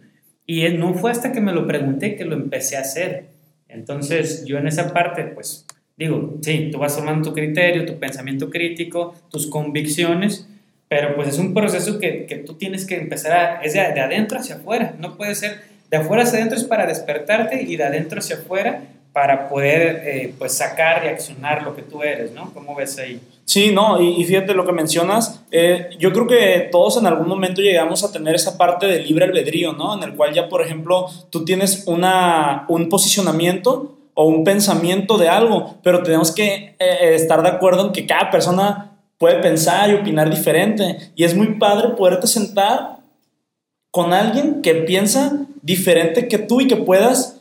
Y 0.45 0.69
no 0.71 0.95
fue 0.95 1.13
hasta 1.13 1.31
que 1.31 1.41
me 1.41 1.53
lo 1.53 1.69
pregunté 1.69 2.17
que 2.17 2.25
lo 2.25 2.35
empecé 2.35 2.77
a 2.77 2.81
hacer. 2.81 3.29
Entonces, 3.69 4.45
yo 4.45 4.59
en 4.59 4.67
esa 4.67 4.93
parte, 4.93 5.23
pues, 5.23 5.67
digo, 6.01 6.39
sí, 6.41 6.71
tú 6.73 6.79
vas 6.79 6.97
tomando 6.97 7.29
tu 7.29 7.35
criterio, 7.35 7.85
tu 7.85 7.99
pensamiento 7.99 8.49
crítico, 8.49 9.15
tus 9.31 9.47
convicciones, 9.47 10.49
pero 10.89 11.15
pues 11.15 11.29
es 11.29 11.39
un 11.39 11.53
proceso 11.53 11.99
que, 11.99 12.25
que 12.25 12.37
tú 12.37 12.55
tienes 12.55 12.87
que 12.87 12.97
empezar 12.97 13.33
a, 13.33 13.63
es 13.63 13.75
de, 13.75 13.81
adentro 13.81 14.39
hacia 14.39 14.57
afuera, 14.57 14.95
no 14.99 15.19
puede 15.19 15.35
ser, 15.35 15.61
de 15.91 15.99
afuera 15.99 16.23
hacia 16.23 16.39
adentro 16.39 16.57
es 16.57 16.65
para 16.65 16.87
despertarte 16.87 17.63
y 17.63 17.77
de 17.77 17.85
adentro 17.85 18.19
hacia 18.19 18.37
afuera 18.37 18.83
para 19.13 19.49
poder 19.49 20.03
eh, 20.07 20.35
pues 20.39 20.57
sacar 20.57 21.05
y 21.05 21.09
accionar 21.09 21.65
lo 21.65 21.77
que 21.77 21.83
tú 21.83 22.03
eres, 22.03 22.33
¿no? 22.33 22.51
¿Cómo 22.55 22.75
ves 22.75 22.99
ahí? 22.99 23.21
Sí, 23.45 23.71
no, 23.71 24.01
y, 24.01 24.25
fíjate 24.25 24.55
lo 24.55 24.65
que 24.65 24.73
mencionas, 24.73 25.45
eh, 25.51 25.91
yo 25.99 26.13
creo 26.13 26.27
que 26.27 26.69
todos 26.73 26.97
en 26.97 27.07
algún 27.07 27.29
momento 27.29 27.61
llegamos 27.61 28.05
a 28.05 28.13
tener 28.13 28.37
esa 28.37 28.57
parte 28.57 28.87
de 28.87 29.01
libre 29.01 29.27
albedrío, 29.27 29.75
¿no? 29.75 29.99
En 29.99 30.09
el 30.09 30.15
cual 30.15 30.33
ya, 30.33 30.49
por 30.49 30.63
ejemplo, 30.63 31.09
tú 31.29 31.45
tienes 31.45 31.85
una, 31.87 32.65
un 32.69 32.89
posicionamiento 32.89 34.00
o 34.15 34.27
un 34.27 34.45
pensamiento 34.45 35.19
de 35.19 35.29
algo, 35.29 35.77
pero 35.83 36.03
tenemos 36.03 36.33
que 36.33 36.77
eh, 36.79 37.15
estar 37.15 37.43
de 37.43 37.49
acuerdo 37.49 37.87
en 37.87 37.93
que 37.93 38.07
cada 38.07 38.31
persona 38.31 38.99
puede 39.19 39.37
pensar 39.37 39.91
y 39.91 39.95
opinar 39.95 40.31
diferente. 40.31 41.13
Y 41.15 41.25
es 41.25 41.37
muy 41.37 41.59
padre 41.59 41.91
poderte 41.91 42.27
sentar 42.27 42.99
con 43.91 44.13
alguien 44.13 44.63
que 44.63 44.75
piensa 44.75 45.47
diferente 45.63 46.29
que 46.29 46.39
tú 46.39 46.61
y 46.61 46.69
que 46.69 46.77
puedas 46.77 47.41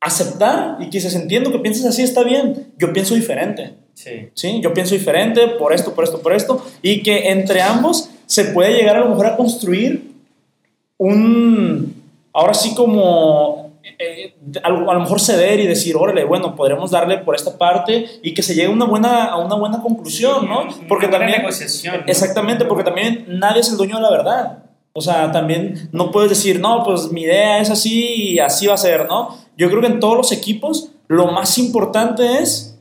aceptar 0.00 0.78
y 0.80 0.86
que 0.86 0.98
dices, 0.98 1.14
entiendo 1.14 1.52
que 1.52 1.58
pienses 1.58 1.84
así, 1.84 2.02
está 2.02 2.24
bien, 2.24 2.72
yo 2.78 2.92
pienso 2.92 3.14
diferente. 3.14 3.74
Sí. 3.94 4.28
sí. 4.34 4.60
Yo 4.62 4.72
pienso 4.72 4.94
diferente 4.94 5.46
por 5.48 5.72
esto, 5.72 5.94
por 5.94 6.04
esto, 6.04 6.20
por 6.20 6.32
esto. 6.32 6.64
Y 6.80 7.02
que 7.02 7.30
entre 7.30 7.60
ambos 7.62 8.08
se 8.26 8.46
puede 8.46 8.72
llegar 8.72 8.96
a 8.96 9.00
lo 9.00 9.10
mejor 9.10 9.26
a 9.26 9.36
construir 9.36 10.12
un, 10.96 12.02
ahora 12.32 12.54
sí 12.54 12.74
como 12.74 13.61
eh, 14.02 14.34
a, 14.62 14.70
lo 14.70 15.00
mejor 15.00 15.20
ceder 15.20 15.60
y 15.60 15.66
decir, 15.66 15.96
órale, 15.96 16.24
bueno, 16.24 16.56
podremos 16.56 16.90
darle 16.90 17.18
por 17.18 17.34
esta 17.34 17.56
parte 17.56 18.06
y 18.22 18.34
que 18.34 18.42
se 18.42 18.54
llegue 18.54 18.68
a 18.68 18.70
una 18.70 18.84
buena, 18.84 19.26
a 19.26 19.38
una 19.38 19.54
buena 19.54 19.80
conclusión, 19.80 20.48
¿no? 20.48 20.68
Porque 20.88 21.08
también... 21.08 21.38
Negociación, 21.38 22.04
Exactamente, 22.06 22.64
porque 22.64 22.84
también 22.84 23.26
nadie 23.28 23.60
es 23.60 23.70
el 23.70 23.76
dueño 23.76 23.96
de 23.96 24.02
la 24.02 24.10
verdad. 24.10 24.58
O 24.92 25.00
sea, 25.00 25.32
también 25.32 25.88
no 25.92 26.10
puedes 26.10 26.30
decir, 26.30 26.60
no, 26.60 26.82
pues 26.84 27.10
mi 27.12 27.22
idea 27.22 27.58
es 27.58 27.70
así 27.70 28.32
y 28.32 28.38
así 28.38 28.66
va 28.66 28.74
a 28.74 28.78
ser, 28.78 29.06
¿no? 29.06 29.38
Yo 29.56 29.68
creo 29.70 29.80
que 29.80 29.86
en 29.86 30.00
todos 30.00 30.16
los 30.16 30.32
equipos 30.32 30.90
lo 31.08 31.28
más 31.28 31.56
importante 31.58 32.38
es 32.38 32.78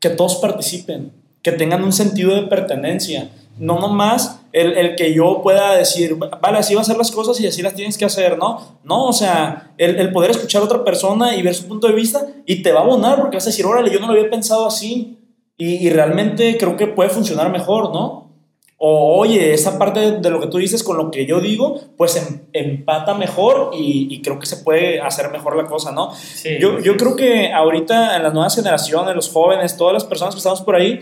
que 0.00 0.10
todos 0.10 0.36
participen, 0.36 1.12
que 1.42 1.52
tengan 1.52 1.84
un 1.84 1.92
sentido 1.92 2.34
de 2.34 2.42
pertenencia 2.42 3.30
no 3.58 3.78
nomás 3.78 4.40
el, 4.54 4.78
el, 4.78 4.94
que 4.94 5.12
yo 5.12 5.42
pueda 5.42 5.74
decir, 5.74 6.14
vale, 6.14 6.58
así 6.58 6.76
va 6.76 6.80
a 6.80 6.84
ser 6.84 6.96
las 6.96 7.10
cosas 7.10 7.40
y 7.40 7.46
así 7.48 7.60
las 7.60 7.74
tienes 7.74 7.98
que 7.98 8.04
hacer, 8.04 8.38
¿no? 8.38 8.78
No, 8.84 9.06
o 9.06 9.12
sea, 9.12 9.72
el, 9.78 9.96
el, 9.96 10.12
poder 10.12 10.30
escuchar 10.30 10.62
a 10.62 10.66
otra 10.66 10.84
persona 10.84 11.34
y 11.34 11.42
ver 11.42 11.56
su 11.56 11.66
punto 11.66 11.88
de 11.88 11.92
vista 11.92 12.24
y 12.46 12.62
te 12.62 12.70
va 12.70 12.80
a 12.80 12.82
abonar 12.84 13.20
porque 13.20 13.36
vas 13.36 13.46
a 13.46 13.50
decir, 13.50 13.66
órale, 13.66 13.90
yo 13.90 13.98
no 13.98 14.06
lo 14.06 14.12
había 14.12 14.30
pensado 14.30 14.64
así 14.64 15.18
y, 15.56 15.84
y 15.84 15.90
realmente 15.90 16.56
creo 16.56 16.76
que 16.76 16.86
puede 16.86 17.10
funcionar 17.10 17.50
mejor, 17.50 17.92
¿no? 17.92 18.32
O 18.76 19.18
oye, 19.18 19.52
esa 19.52 19.76
parte 19.76 20.20
de 20.20 20.30
lo 20.30 20.40
que 20.40 20.46
tú 20.46 20.58
dices 20.58 20.84
con 20.84 20.98
lo 20.98 21.10
que 21.10 21.26
yo 21.26 21.40
digo, 21.40 21.80
pues 21.96 22.14
em, 22.14 22.42
empata 22.52 23.14
mejor 23.14 23.72
y, 23.76 24.06
y, 24.08 24.22
creo 24.22 24.38
que 24.38 24.46
se 24.46 24.58
puede 24.58 25.00
hacer 25.00 25.32
mejor 25.32 25.56
la 25.56 25.64
cosa, 25.64 25.90
¿no? 25.90 26.14
Sí, 26.14 26.58
yo, 26.60 26.78
yo 26.78 26.96
creo 26.96 27.16
que 27.16 27.52
ahorita 27.52 28.16
en 28.16 28.22
las 28.22 28.32
nuevas 28.32 28.54
generaciones, 28.54 29.16
los 29.16 29.30
jóvenes, 29.30 29.76
todas 29.76 29.94
las 29.94 30.04
personas 30.04 30.34
que 30.34 30.38
estamos 30.38 30.62
por 30.62 30.76
ahí, 30.76 31.00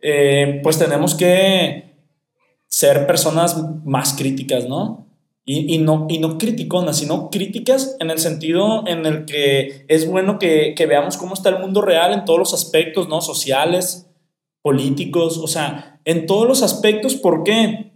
eh, 0.00 0.60
pues 0.62 0.78
tenemos 0.78 1.16
que 1.16 1.91
ser 2.72 3.06
personas 3.06 3.54
más 3.84 4.14
críticas, 4.14 4.66
¿no? 4.66 5.06
Y, 5.44 5.74
y, 5.74 5.78
no, 5.78 6.06
y 6.08 6.18
no 6.20 6.38
criticonas, 6.38 6.96
sino 6.96 7.28
críticas 7.28 7.96
en 8.00 8.10
el 8.10 8.18
sentido 8.18 8.86
en 8.86 9.04
el 9.04 9.26
que 9.26 9.84
es 9.88 10.08
bueno 10.08 10.38
que, 10.38 10.72
que, 10.74 10.86
veamos 10.86 11.18
cómo 11.18 11.34
está 11.34 11.50
el 11.50 11.58
mundo 11.58 11.82
real 11.82 12.14
en 12.14 12.24
todos 12.24 12.38
los 12.38 12.54
aspectos, 12.54 13.08
¿no? 13.08 13.20
Sociales, 13.20 14.06
políticos, 14.62 15.36
o 15.36 15.48
sea, 15.48 16.00
en 16.06 16.24
todos 16.24 16.48
los 16.48 16.62
aspectos. 16.62 17.14
¿Por 17.14 17.44
qué? 17.44 17.92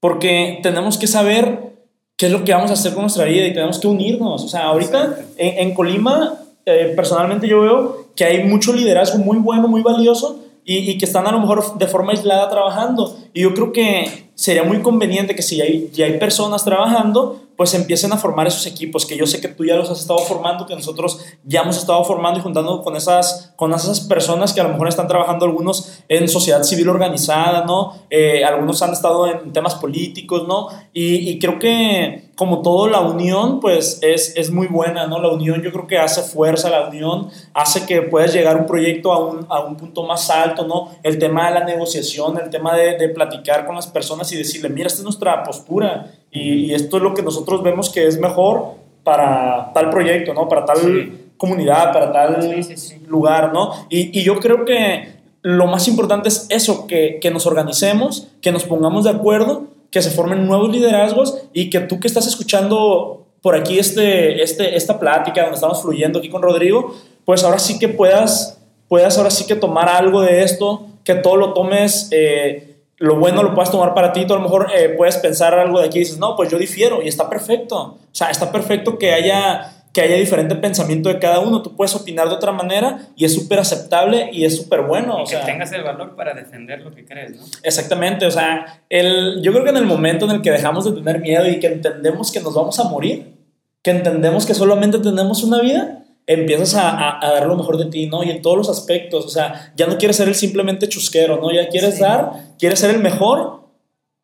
Porque 0.00 0.60
tenemos 0.62 0.96
que 0.96 1.06
saber 1.06 1.74
qué 2.16 2.26
es 2.26 2.32
lo 2.32 2.44
que 2.44 2.54
vamos 2.54 2.70
a 2.70 2.74
hacer 2.74 2.94
con 2.94 3.02
nuestra 3.02 3.26
vida 3.26 3.46
y 3.46 3.52
tenemos 3.52 3.78
que 3.78 3.88
unirnos. 3.88 4.44
O 4.44 4.48
sea, 4.48 4.62
ahorita 4.68 5.18
en, 5.36 5.68
en 5.68 5.74
Colima, 5.74 6.38
eh, 6.64 6.94
personalmente 6.96 7.46
yo 7.46 7.60
veo 7.60 8.06
que 8.16 8.24
hay 8.24 8.44
mucho 8.44 8.72
liderazgo 8.72 9.18
muy 9.18 9.36
bueno, 9.36 9.68
muy 9.68 9.82
valioso, 9.82 10.47
y, 10.70 10.98
que 10.98 11.06
están 11.06 11.26
a 11.26 11.32
lo 11.32 11.40
mejor 11.40 11.78
de 11.78 11.86
forma 11.86 12.12
aislada 12.12 12.50
trabajando. 12.50 13.16
Y 13.32 13.42
yo 13.42 13.54
creo 13.54 13.72
que 13.72 14.28
sería 14.34 14.64
muy 14.64 14.82
conveniente 14.82 15.34
que 15.34 15.40
si 15.40 15.56
ya 15.56 16.04
hay 16.04 16.18
personas 16.18 16.62
trabajando, 16.62 17.40
pues 17.58 17.74
empiecen 17.74 18.12
a 18.12 18.16
formar 18.16 18.46
esos 18.46 18.66
equipos, 18.66 19.04
que 19.04 19.16
yo 19.16 19.26
sé 19.26 19.40
que 19.40 19.48
tú 19.48 19.64
ya 19.64 19.74
los 19.74 19.90
has 19.90 19.98
estado 19.98 20.20
formando, 20.20 20.64
que 20.64 20.76
nosotros 20.76 21.18
ya 21.42 21.62
hemos 21.62 21.76
estado 21.76 22.04
formando 22.04 22.38
y 22.38 22.42
juntando 22.44 22.82
con 22.82 22.94
esas, 22.94 23.52
con 23.56 23.74
esas 23.74 23.98
personas 23.98 24.52
que 24.52 24.60
a 24.60 24.62
lo 24.62 24.70
mejor 24.70 24.86
están 24.86 25.08
trabajando 25.08 25.44
algunos 25.44 25.98
en 26.08 26.28
sociedad 26.28 26.62
civil 26.62 26.88
organizada, 26.88 27.64
¿no? 27.64 27.94
Eh, 28.10 28.44
algunos 28.44 28.80
han 28.82 28.92
estado 28.92 29.26
en 29.26 29.52
temas 29.52 29.74
políticos, 29.74 30.46
¿no? 30.46 30.68
Y, 30.92 31.36
creo 31.40 31.58
que 31.58 32.30
como 32.36 32.62
todo 32.62 32.86
la 32.86 33.00
unión, 33.00 33.58
pues 33.58 33.98
es, 34.02 34.36
es 34.36 34.52
muy 34.52 34.68
buena, 34.68 35.08
¿no? 35.08 35.20
La 35.20 35.28
unión 35.28 35.60
yo 35.60 35.72
creo 35.72 35.88
que 35.88 35.98
hace 35.98 36.22
fuerza, 36.22 36.70
la 36.70 36.88
unión 36.88 37.28
hace 37.54 37.86
que 37.86 38.02
puedas 38.02 38.32
llegar 38.32 38.56
un 38.56 38.66
proyecto 38.66 39.12
a 39.12 39.18
un, 39.18 39.46
a 39.48 39.64
un 39.64 39.76
punto 39.76 40.04
más 40.04 40.30
alto, 40.30 40.64
¿no? 40.64 40.92
El 41.02 41.18
tema 41.18 41.48
de 41.48 41.54
la 41.58 41.64
negociación, 41.64 42.38
el 42.38 42.50
tema 42.50 42.76
de, 42.76 42.96
de 42.96 43.08
platicar 43.08 43.66
con 43.66 43.74
las 43.74 43.88
personas 43.88 44.30
y 44.30 44.36
decirle, 44.36 44.68
mira, 44.68 44.86
esta 44.86 44.98
es 45.00 45.04
nuestra 45.04 45.42
postura 45.42 46.12
y, 46.30 46.72
esto 46.74 46.98
es 46.98 47.02
lo 47.02 47.14
que 47.14 47.22
nosotros 47.22 47.62
vemos 47.62 47.90
que 47.90 48.06
es 48.06 48.18
mejor 48.18 48.74
para 49.04 49.72
tal 49.72 49.90
proyecto, 49.90 50.34
¿no? 50.34 50.48
Para 50.48 50.64
tal 50.64 51.12
comunidad, 51.36 51.92
para 51.92 52.12
tal 52.12 52.64
lugar, 53.06 53.52
¿no? 53.52 53.86
Y, 53.88 54.18
y, 54.18 54.22
yo 54.22 54.38
creo 54.38 54.64
que 54.64 55.18
lo 55.42 55.66
más 55.66 55.88
importante 55.88 56.28
es 56.28 56.46
eso, 56.50 56.86
que, 56.86 57.18
que 57.20 57.30
nos 57.30 57.46
organicemos, 57.46 58.28
que 58.40 58.52
nos 58.52 58.64
pongamos 58.64 59.04
de 59.04 59.10
acuerdo, 59.10 59.64
que 59.90 60.02
se 60.02 60.10
formen 60.10 60.46
nuevos 60.46 60.70
liderazgos 60.70 61.38
y 61.52 61.70
que 61.70 61.80
tú 61.80 62.00
que 62.00 62.08
estás 62.08 62.26
escuchando 62.26 63.26
por 63.40 63.54
aquí 63.54 63.78
este, 63.78 64.42
este, 64.42 64.76
esta 64.76 64.98
plática 64.98 65.42
donde 65.42 65.54
estamos 65.54 65.82
fluyendo 65.82 66.18
aquí 66.18 66.28
con 66.28 66.42
Rodrigo, 66.42 66.94
pues 67.24 67.44
ahora 67.44 67.58
sí 67.58 67.78
que 67.78 67.88
puedas, 67.88 68.58
puedas 68.88 69.16
ahora 69.16 69.30
sí 69.30 69.46
que 69.46 69.54
tomar 69.54 69.88
algo 69.88 70.20
de 70.20 70.42
esto, 70.42 70.86
que 71.04 71.14
todo 71.14 71.36
lo 71.36 71.54
tomes 71.54 72.08
eh, 72.10 72.67
lo 72.98 73.16
bueno 73.16 73.42
lo 73.42 73.54
puedes 73.54 73.70
tomar 73.70 73.94
para 73.94 74.12
ti, 74.12 74.26
tú 74.26 74.34
a 74.34 74.36
lo 74.36 74.42
mejor 74.42 74.70
eh, 74.74 74.90
puedes 74.90 75.16
pensar 75.18 75.54
algo 75.54 75.80
de 75.80 75.86
aquí 75.86 75.98
y 75.98 76.00
dices, 76.00 76.18
no, 76.18 76.34
pues 76.34 76.50
yo 76.50 76.58
difiero 76.58 77.02
y 77.02 77.08
está 77.08 77.28
perfecto. 77.28 77.76
O 77.76 77.98
sea, 78.10 78.30
está 78.30 78.50
perfecto 78.50 78.98
que 78.98 79.12
haya, 79.12 79.84
que 79.92 80.00
haya 80.00 80.16
diferente 80.16 80.56
pensamiento 80.56 81.08
de 81.08 81.20
cada 81.20 81.38
uno, 81.38 81.62
tú 81.62 81.76
puedes 81.76 81.94
opinar 81.94 82.28
de 82.28 82.34
otra 82.34 82.50
manera 82.50 83.08
y 83.14 83.24
es 83.24 83.34
súper 83.34 83.60
aceptable 83.60 84.30
y 84.32 84.44
es 84.44 84.56
súper 84.56 84.82
bueno. 84.82 85.22
Y 85.24 85.30
que 85.30 85.36
tengas 85.36 85.70
el 85.72 85.84
valor 85.84 86.16
para 86.16 86.34
defender 86.34 86.80
lo 86.80 86.92
que 86.92 87.04
crees, 87.04 87.36
¿no? 87.36 87.44
Exactamente, 87.62 88.26
o 88.26 88.30
sea, 88.32 88.82
el, 88.88 89.42
yo 89.42 89.52
creo 89.52 89.64
que 89.64 89.70
en 89.70 89.76
el 89.76 89.86
momento 89.86 90.24
en 90.24 90.32
el 90.32 90.42
que 90.42 90.50
dejamos 90.50 90.84
de 90.84 91.00
tener 91.00 91.20
miedo 91.20 91.48
y 91.48 91.60
que 91.60 91.68
entendemos 91.68 92.32
que 92.32 92.40
nos 92.40 92.54
vamos 92.54 92.80
a 92.80 92.84
morir, 92.84 93.38
que 93.82 93.92
entendemos 93.92 94.44
que 94.44 94.54
solamente 94.54 94.98
tenemos 94.98 95.44
una 95.44 95.60
vida, 95.60 96.04
empiezas 96.28 96.74
a, 96.74 97.18
a, 97.26 97.32
dar 97.32 97.46
lo 97.46 97.56
mejor 97.56 97.78
de 97.78 97.86
ti, 97.86 98.06
¿no? 98.06 98.22
Y 98.22 98.30
en 98.30 98.42
todos 98.42 98.56
los 98.56 98.68
aspectos, 98.68 99.24
o 99.24 99.28
sea, 99.30 99.72
ya 99.76 99.86
no 99.86 99.96
quieres 99.96 100.16
ser 100.16 100.28
el 100.28 100.34
simplemente 100.34 100.86
chusquero, 100.86 101.40
¿no? 101.40 101.50
Ya 101.50 101.68
quieres 101.68 101.98
dar, 101.98 102.32
quieres 102.58 102.78
ser 102.78 102.90
el 102.90 103.00
mejor, 103.00 103.58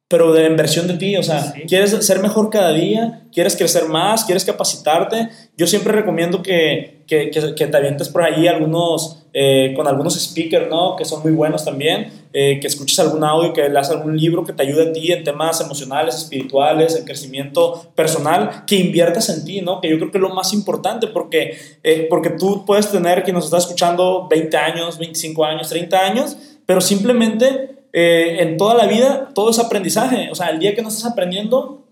pero 0.07 0.33
de 0.35 0.47
inversión 0.47 0.87
de 0.87 0.95
ti, 0.95 1.17
o 1.17 1.23
sea, 1.23 1.55
quieres 1.67 1.91
ser 2.07 2.21
mejor 2.21 2.51
cada 2.51 2.73
día, 2.73 3.23
quieres 3.33 3.57
crecer 3.57 3.87
más, 3.89 4.25
quieres 4.25 4.45
capacitarte. 4.45 5.31
Yo 5.57 5.67
siempre 5.67 5.95
recomiendo 5.95 6.43
que, 6.43 7.03
que, 7.07 7.31
que, 7.31 7.67
te 7.67 7.77
avientes 7.77 8.11
por 8.11 8.23
ahí 8.23 8.47
algunos, 8.47 9.25
eh, 9.33 9.73
con 9.75 9.89
algunos 9.89 10.15
speakers, 10.23 10.69
¿no? 10.69 10.95
Que 10.97 11.07
son 11.07 11.23
muy 11.23 11.33
buenos 11.33 11.65
también, 11.65 12.13
eh, 12.37 12.59
que 12.61 12.67
escuches 12.67 12.99
algún 12.99 13.25
audio, 13.25 13.53
que 13.53 13.69
leas 13.69 13.91
algún 13.91 14.17
libro 14.17 14.45
que 14.45 14.53
te 14.53 14.63
ayude 14.63 14.91
a 14.91 14.93
ti 14.93 15.13
en 15.13 15.25
temas 15.25 15.61
emocionales, 15.61 16.17
espirituales, 16.17 16.97
en 16.97 17.05
crecimiento 17.05 17.91
personal, 17.95 18.65
que 18.67 18.75
inviertas 18.75 19.31
en 19.31 19.45
ti, 19.45 19.61
¿no? 19.63 19.81
Que 19.81 19.89
yo 19.89 19.97
creo 19.99 20.11
que 20.11 20.19
es 20.19 20.23
lo 20.23 20.35
más 20.35 20.53
importante, 20.53 21.07
porque, 21.07 21.57
eh, 21.83 22.07
porque 22.11 22.31
tú 22.31 22.65
puedes 22.67 22.91
tener, 22.91 23.23
quien 23.23 23.37
nos 23.37 23.47
está 23.47 23.59
escuchando, 23.59 24.29
20 24.29 24.57
años, 24.57 24.99
25 24.99 25.45
años, 25.45 25.69
30 25.69 25.99
años, 25.99 26.37
pero 26.67 26.81
simplemente 26.81 27.71
en 27.97 28.57
toda 28.57 28.75
la 28.75 28.87
vida 28.89 29.29
todo 29.37 29.51
es 29.51 29.61
aprendizaje. 29.61 30.29
O 30.29 30.35
sea, 30.35 30.49
el 30.49 30.59
día 30.59 30.75
que 30.75 30.83
no 30.83 30.89
estás 30.89 31.13
aprendiendo, 31.13 31.87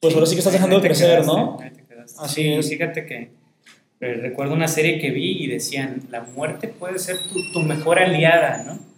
pues 0.00 0.12
ahora 0.12 0.26
sí 0.26 0.34
que 0.34 0.40
estás 0.40 0.52
dejando 0.52 0.76
de 0.76 0.82
crecer, 0.82 1.24
¿no? 1.24 1.58
Así 2.18 2.52
es. 2.52 2.68
Fíjate 2.68 3.06
que 3.06 3.30
eh, 4.00 4.14
recuerdo 4.14 4.54
una 4.54 4.68
serie 4.68 4.98
que 4.98 5.10
vi 5.10 5.44
y 5.44 5.46
decían, 5.46 6.02
la 6.10 6.20
muerte 6.20 6.68
puede 6.68 6.98
ser 6.98 7.16
tu, 7.32 7.52
tu 7.52 7.60
mejor 7.60 7.98
aliada, 7.98 8.64
¿no? 8.66 8.93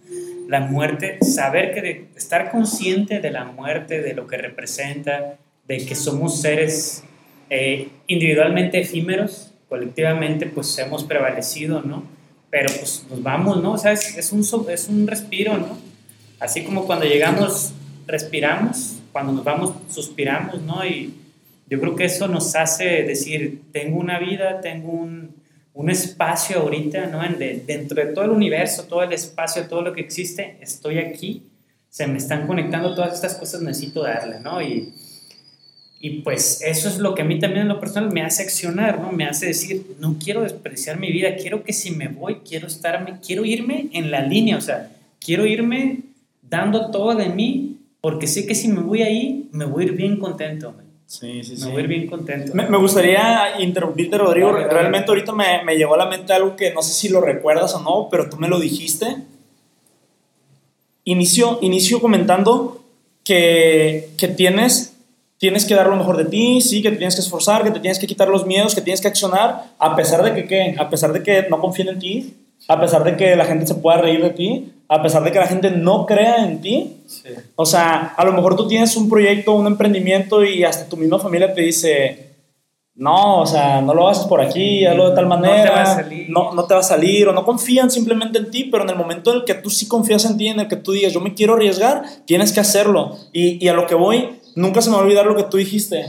La 0.47 0.61
muerte, 0.61 1.17
saber 1.21 1.73
que 1.73 2.07
estar 2.15 2.51
consciente 2.51 3.19
de 3.19 3.31
la 3.31 3.45
muerte, 3.45 4.01
de 4.01 4.13
lo 4.13 4.27
que 4.27 4.37
representa, 4.37 5.37
de 5.67 5.85
que 5.85 5.95
somos 5.95 6.41
seres 6.41 7.03
eh, 7.49 7.89
individualmente 8.07 8.79
efímeros, 8.79 9.53
colectivamente 9.69 10.45
pues 10.45 10.77
hemos 10.79 11.03
prevalecido, 11.03 11.81
¿no? 11.81 12.03
Pero 12.49 12.73
pues 12.79 13.05
nos 13.09 13.21
vamos, 13.21 13.61
¿no? 13.61 13.73
O 13.73 13.77
sea, 13.77 13.91
es, 13.91 14.17
es, 14.17 14.31
un, 14.31 14.41
es 14.69 14.87
un 14.87 15.05
respiro, 15.07 15.57
¿no? 15.57 15.77
Así 16.39 16.63
como 16.63 16.85
cuando 16.85 17.05
llegamos, 17.05 17.73
respiramos, 18.05 18.99
cuando 19.11 19.33
nos 19.33 19.43
vamos, 19.43 19.73
suspiramos, 19.89 20.61
¿no? 20.61 20.85
Y 20.85 21.13
yo 21.69 21.79
creo 21.81 21.95
que 21.95 22.05
eso 22.05 22.27
nos 22.27 22.55
hace 22.55 23.03
decir, 23.03 23.63
tengo 23.71 23.99
una 23.99 24.19
vida, 24.19 24.61
tengo 24.61 24.91
un, 24.91 25.36
un 25.77 25.91
espacio 25.91 26.61
ahorita, 26.61 27.05
¿no? 27.05 27.23
En 27.23 27.37
dentro 27.67 28.03
de 28.03 28.11
todo 28.11 28.25
el 28.25 28.31
universo, 28.31 28.85
todo 28.85 29.03
el 29.03 29.13
espacio, 29.13 29.67
todo 29.67 29.83
lo 29.83 29.93
que 29.93 30.01
existe, 30.01 30.57
estoy 30.59 30.97
aquí, 30.97 31.43
se 31.87 32.07
me 32.07 32.17
están 32.17 32.47
conectando 32.47 32.95
todas 32.95 33.13
estas 33.13 33.35
cosas, 33.35 33.61
necesito 33.61 34.01
darle, 34.01 34.39
¿no? 34.39 34.59
Y, 34.59 34.91
y 35.99 36.21
pues 36.21 36.63
eso 36.63 36.89
es 36.89 36.97
lo 36.97 37.13
que 37.13 37.21
a 37.21 37.25
mí 37.25 37.37
también 37.37 37.61
en 37.61 37.67
lo 37.67 37.79
personal 37.79 38.11
me 38.11 38.23
hace 38.23 38.41
accionar, 38.41 38.99
¿no? 38.99 39.11
Me 39.11 39.25
hace 39.25 39.45
decir, 39.45 39.95
no 39.99 40.17
quiero 40.17 40.41
despreciar 40.41 40.97
mi 40.99 41.11
vida, 41.11 41.35
quiero 41.35 41.63
que 41.63 41.73
si 41.73 41.91
me 41.91 42.07
voy, 42.07 42.37
quiero 42.37 42.65
estarme, 42.65 43.19
quiero 43.23 43.45
irme 43.45 43.89
en 43.93 44.09
la 44.09 44.21
línea, 44.21 44.57
o 44.57 44.61
sea, 44.61 44.89
quiero 45.23 45.45
irme 45.45 45.99
dando 46.41 46.89
todo 46.89 47.13
de 47.13 47.29
mí, 47.29 47.77
porque 48.01 48.25
sé 48.25 48.47
que 48.47 48.55
si 48.55 48.67
me 48.67 48.81
voy 48.81 49.03
ahí, 49.03 49.47
me 49.51 49.65
voy 49.65 49.83
a 49.83 49.87
ir 49.89 49.93
bien 49.93 50.17
contento. 50.17 50.73
Sí, 51.07 51.41
sí, 51.41 51.55
sí. 51.55 51.65
Me 51.65 51.71
voy 51.71 51.77
a 51.77 51.83
ir 51.83 51.87
bien 51.87 52.07
contento. 52.07 52.53
Me, 52.53 52.69
me 52.69 52.77
gustaría 52.77 53.61
interrumpirte, 53.61 54.17
Rodrigo. 54.17 54.51
Realmente 54.51 55.09
ahorita 55.09 55.31
me, 55.31 55.63
me 55.63 55.77
llegó 55.77 55.95
a 55.95 55.97
la 55.97 56.05
mente 56.05 56.33
algo 56.33 56.55
que 56.57 56.73
no 56.73 56.81
sé 56.81 56.93
si 56.93 57.07
lo 57.07 57.21
recuerdas 57.21 57.73
o 57.75 57.81
no, 57.81 58.09
pero 58.11 58.29
tú 58.29 58.35
me 58.35 58.49
lo 58.49 58.59
dijiste. 58.59 59.15
Inicio, 61.05 61.59
inicio 61.61 62.01
comentando 62.01 62.83
que, 63.23 64.09
que 64.17 64.27
tienes 64.27 64.93
tienes 65.37 65.65
que 65.65 65.75
dar 65.75 65.87
lo 65.87 65.95
mejor 65.95 66.17
de 66.17 66.25
ti, 66.25 66.61
sí, 66.61 66.81
que 66.81 66.89
te 66.89 66.97
tienes 66.97 67.15
que 67.15 67.21
esforzar, 67.21 67.63
que 67.63 67.71
te 67.71 67.79
tienes 67.79 67.99
que 67.99 68.07
quitar 68.07 68.27
los 68.27 68.45
miedos, 68.45 68.73
que 68.73 68.81
tienes 68.81 69.01
que 69.01 69.07
accionar, 69.07 69.65
a 69.77 69.95
pesar 69.95 70.23
de 70.23 70.33
que, 70.33 70.47
¿qué? 70.47 70.75
A 70.77 70.89
pesar 70.89 71.13
de 71.13 71.21
que 71.21 71.47
no 71.49 71.59
confíen 71.59 71.89
en 71.89 71.99
ti, 71.99 72.33
a 72.67 72.79
pesar 72.79 73.03
de 73.03 73.15
que 73.15 73.35
la 73.35 73.45
gente 73.45 73.65
se 73.65 73.75
pueda 73.75 73.97
reír 73.97 74.21
de 74.21 74.31
ti, 74.31 74.73
a 74.89 75.01
pesar 75.01 75.23
de 75.23 75.31
que 75.31 75.39
la 75.39 75.47
gente 75.47 75.71
no 75.71 76.05
crea 76.05 76.43
en 76.43 76.61
ti. 76.61 76.97
O 77.55 77.65
sea, 77.65 78.13
a 78.15 78.25
lo 78.25 78.33
mejor 78.33 78.55
tú 78.55 78.67
tienes 78.67 78.95
un 78.95 79.09
proyecto, 79.09 79.53
un 79.53 79.67
emprendimiento 79.67 80.43
y 80.43 80.63
hasta 80.63 80.89
tu 80.89 80.97
misma 80.97 81.19
familia 81.19 81.53
te 81.53 81.61
dice, 81.61 82.27
no, 82.95 83.41
o 83.41 83.45
sea, 83.45 83.81
no 83.81 83.93
lo 83.93 84.07
haces 84.07 84.25
por 84.25 84.41
aquí, 84.41 84.85
hazlo 84.85 85.09
de 85.09 85.15
tal 85.15 85.27
manera, 85.27 85.57
no 85.57 85.63
te, 85.63 85.69
va 85.69 85.81
a 85.81 85.95
salir. 85.95 86.29
No, 86.29 86.53
no 86.53 86.65
te 86.65 86.73
va 86.73 86.79
a 86.79 86.83
salir, 86.83 87.27
o 87.27 87.33
no 87.33 87.45
confían 87.45 87.91
simplemente 87.91 88.39
en 88.39 88.49
ti, 88.49 88.65
pero 88.65 88.83
en 88.83 88.89
el 88.89 88.95
momento 88.95 89.31
en 89.31 89.37
el 89.37 89.45
que 89.45 89.53
tú 89.53 89.69
sí 89.69 89.87
confías 89.87 90.25
en 90.25 90.37
ti, 90.37 90.47
en 90.47 90.59
el 90.59 90.67
que 90.67 90.77
tú 90.77 90.93
digas, 90.93 91.13
yo 91.13 91.21
me 91.21 91.33
quiero 91.33 91.53
arriesgar, 91.53 92.03
tienes 92.25 92.51
que 92.51 92.59
hacerlo. 92.59 93.15
Y, 93.31 93.63
y 93.63 93.67
a 93.69 93.73
lo 93.73 93.85
que 93.85 93.95
voy, 93.95 94.39
nunca 94.55 94.81
se 94.81 94.89
me 94.89 94.95
va 94.95 95.01
a 95.01 95.05
olvidar 95.05 95.25
lo 95.25 95.35
que 95.35 95.43
tú 95.43 95.57
dijiste. 95.57 96.05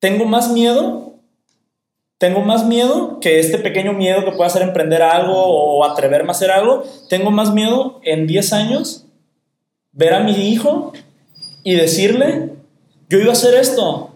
Tengo 0.00 0.26
más 0.26 0.52
miedo, 0.52 1.07
tengo 2.18 2.40
más 2.40 2.66
miedo 2.66 3.20
que 3.20 3.38
este 3.38 3.58
pequeño 3.58 3.92
miedo 3.92 4.24
que 4.24 4.32
pueda 4.32 4.48
hacer 4.48 4.62
emprender 4.62 5.02
algo 5.02 5.34
o 5.36 5.84
atreverme 5.84 6.30
a 6.30 6.32
hacer 6.32 6.50
algo. 6.50 6.82
Tengo 7.08 7.30
más 7.30 7.52
miedo 7.52 8.00
en 8.02 8.26
10 8.26 8.52
años 8.52 9.06
ver 9.92 10.14
a 10.14 10.20
mi 10.20 10.32
hijo 10.50 10.92
y 11.62 11.74
decirle, 11.74 12.50
yo 13.08 13.18
iba 13.18 13.30
a 13.30 13.32
hacer 13.32 13.54
esto, 13.54 14.10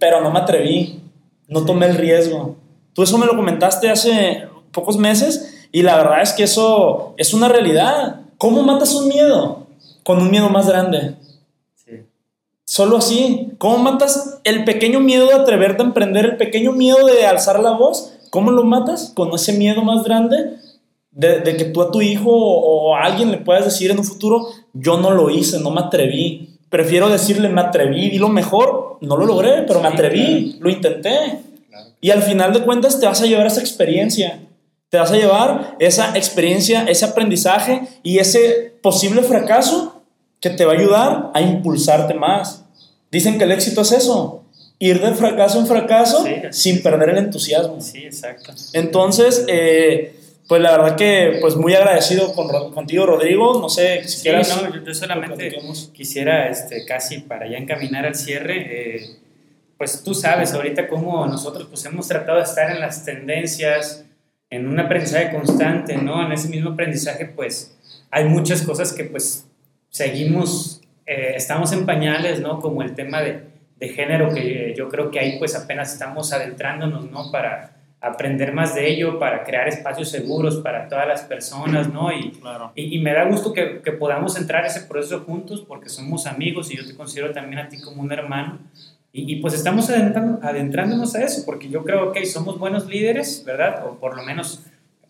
pero 0.00 0.20
no 0.20 0.30
me 0.30 0.40
atreví, 0.40 1.00
no 1.46 1.64
tomé 1.64 1.86
el 1.86 1.96
riesgo. 1.96 2.56
Tú 2.92 3.04
eso 3.04 3.18
me 3.18 3.26
lo 3.26 3.36
comentaste 3.36 3.88
hace 3.88 4.48
pocos 4.72 4.96
meses 4.96 5.68
y 5.70 5.82
la 5.82 5.96
verdad 5.96 6.22
es 6.22 6.32
que 6.32 6.42
eso 6.42 7.14
es 7.18 7.34
una 7.34 7.48
realidad. 7.48 8.20
¿Cómo 8.36 8.62
matas 8.62 8.94
un 8.94 9.08
miedo? 9.08 9.66
Con 10.02 10.18
un 10.18 10.30
miedo 10.30 10.48
más 10.48 10.68
grande. 10.68 11.14
Solo 12.78 12.98
así. 12.98 13.54
¿Cómo 13.58 13.78
matas 13.78 14.38
el 14.44 14.62
pequeño 14.62 15.00
miedo 15.00 15.26
de 15.26 15.34
atreverte 15.34 15.82
a 15.82 15.86
emprender, 15.86 16.24
el 16.24 16.36
pequeño 16.36 16.70
miedo 16.70 17.06
de 17.06 17.26
alzar 17.26 17.58
la 17.58 17.72
voz? 17.72 18.12
¿Cómo 18.30 18.52
lo 18.52 18.62
matas? 18.62 19.10
Con 19.16 19.34
ese 19.34 19.52
miedo 19.54 19.82
más 19.82 20.04
grande 20.04 20.52
de, 21.10 21.56
que 21.56 21.64
tú 21.64 21.82
a 21.82 21.90
tu 21.90 22.00
hijo 22.02 22.30
o, 22.30 22.94
a 22.94 23.02
alguien 23.02 23.32
le 23.32 23.38
puedas 23.38 23.64
decir 23.64 23.90
en 23.90 23.98
un 23.98 24.04
futuro, 24.04 24.46
yo 24.74 24.96
no 24.96 25.10
lo 25.10 25.28
hice, 25.28 25.58
no 25.58 25.72
me 25.72 25.80
atreví. 25.80 26.56
Prefiero 26.70 27.08
decirle, 27.08 27.48
me 27.48 27.62
atreví, 27.62 28.10
di 28.10 28.18
lo 28.18 28.28
mejor, 28.28 28.98
no 29.00 29.16
lo 29.16 29.26
logré, 29.26 29.62
pero 29.66 29.80
me 29.80 29.88
atreví, 29.88 30.56
lo 30.60 30.70
intenté. 30.70 31.40
Y 32.00 32.10
al 32.10 32.22
final 32.22 32.52
de 32.52 32.62
cuentas 32.62 33.00
te 33.00 33.06
vas 33.06 33.20
a 33.20 33.26
llevar 33.26 33.48
esa 33.48 33.58
experiencia. 33.58 34.38
Te 34.88 34.98
vas 34.98 35.10
a 35.10 35.16
llevar 35.16 35.74
esa 35.80 36.16
experiencia, 36.16 36.84
ese 36.84 37.06
aprendizaje 37.06 37.88
y 38.04 38.18
ese 38.18 38.78
posible 38.80 39.22
fracaso 39.22 40.00
que 40.38 40.50
te 40.50 40.64
va 40.64 40.74
a 40.74 40.76
ayudar 40.76 41.30
a 41.34 41.40
impulsarte 41.40 42.14
más. 42.14 42.66
Dicen 43.10 43.38
que 43.38 43.44
el 43.44 43.52
éxito 43.52 43.82
es 43.82 43.92
eso, 43.92 44.44
ir 44.78 45.00
de 45.00 45.14
fracaso 45.14 45.60
en 45.60 45.66
fracaso 45.66 46.24
sin 46.50 46.82
perder 46.82 47.10
el 47.10 47.18
entusiasmo. 47.18 47.80
Sí, 47.80 48.04
exacto. 48.04 48.52
Entonces, 48.74 49.44
eh, 49.48 50.14
pues 50.48 50.62
la 50.62 50.72
verdad 50.72 50.96
que 50.96 51.38
pues 51.42 51.56
muy 51.56 51.74
agradecido 51.74 52.32
con, 52.32 52.72
contigo, 52.72 53.04
Rodrigo. 53.04 53.60
No 53.60 53.68
sé 53.68 54.02
si 54.08 54.20
sí, 54.20 54.30
No, 54.30 54.82
yo, 54.82 54.94
solamente 54.94 55.54
quisiera 55.92 56.48
este, 56.48 56.86
casi 56.86 57.18
para 57.18 57.48
ya 57.48 57.58
encaminar 57.58 58.06
al 58.06 58.14
cierre, 58.14 58.96
eh, 58.96 59.16
pues 59.76 60.02
tú 60.02 60.14
sabes 60.14 60.54
ahorita 60.54 60.88
cómo 60.88 61.26
nosotros 61.26 61.68
pues 61.68 61.84
hemos 61.84 62.08
tratado 62.08 62.38
de 62.38 62.44
estar 62.44 62.70
en 62.70 62.80
las 62.80 63.04
tendencias, 63.04 64.04
en 64.48 64.66
un 64.66 64.80
aprendizaje 64.80 65.30
constante, 65.30 65.96
¿no? 65.98 66.24
En 66.24 66.32
ese 66.32 66.48
mismo 66.48 66.70
aprendizaje 66.70 67.26
pues 67.26 67.76
hay 68.10 68.24
muchas 68.24 68.62
cosas 68.62 68.92
que 68.94 69.04
pues 69.04 69.44
seguimos, 69.90 70.77
eh, 71.08 71.32
estamos 71.36 71.72
en 71.72 71.86
pañales, 71.86 72.40
¿no? 72.40 72.60
Como 72.60 72.82
el 72.82 72.94
tema 72.94 73.22
de, 73.22 73.40
de, 73.80 73.88
género, 73.88 74.32
que 74.32 74.74
yo 74.76 74.88
creo 74.90 75.10
que 75.10 75.18
ahí 75.18 75.38
pues 75.38 75.56
apenas 75.56 75.90
estamos 75.92 76.32
adentrándonos, 76.34 77.10
¿no? 77.10 77.32
Para 77.32 77.78
aprender 78.00 78.52
más 78.52 78.74
de 78.74 78.90
ello, 78.90 79.18
para 79.18 79.42
crear 79.42 79.66
espacios 79.68 80.10
seguros 80.10 80.58
para 80.58 80.86
todas 80.86 81.08
las 81.08 81.22
personas, 81.22 81.92
¿no? 81.92 82.12
Y, 82.12 82.38
y, 82.74 82.98
me 82.98 83.12
da 83.12 83.24
gusto 83.24 83.52
que, 83.52 83.80
que, 83.80 83.92
podamos 83.92 84.38
entrar 84.38 84.64
a 84.64 84.66
ese 84.66 84.82
proceso 84.82 85.20
juntos 85.20 85.64
porque 85.66 85.88
somos 85.88 86.26
amigos 86.26 86.70
y 86.70 86.76
yo 86.76 86.86
te 86.86 86.94
considero 86.94 87.32
también 87.32 87.58
a 87.58 87.68
ti 87.68 87.80
como 87.80 88.02
un 88.02 88.12
hermano. 88.12 88.58
Y, 89.10 89.32
y 89.32 89.36
pues 89.40 89.54
estamos 89.54 89.88
adentrando, 89.88 90.46
adentrándonos 90.46 91.14
a 91.14 91.24
eso 91.24 91.42
porque 91.46 91.70
yo 91.70 91.84
creo 91.84 92.12
que 92.12 92.26
somos 92.26 92.58
buenos 92.58 92.86
líderes, 92.86 93.42
¿verdad? 93.46 93.86
O 93.86 93.94
por 93.94 94.14
lo 94.14 94.22
menos 94.22 94.62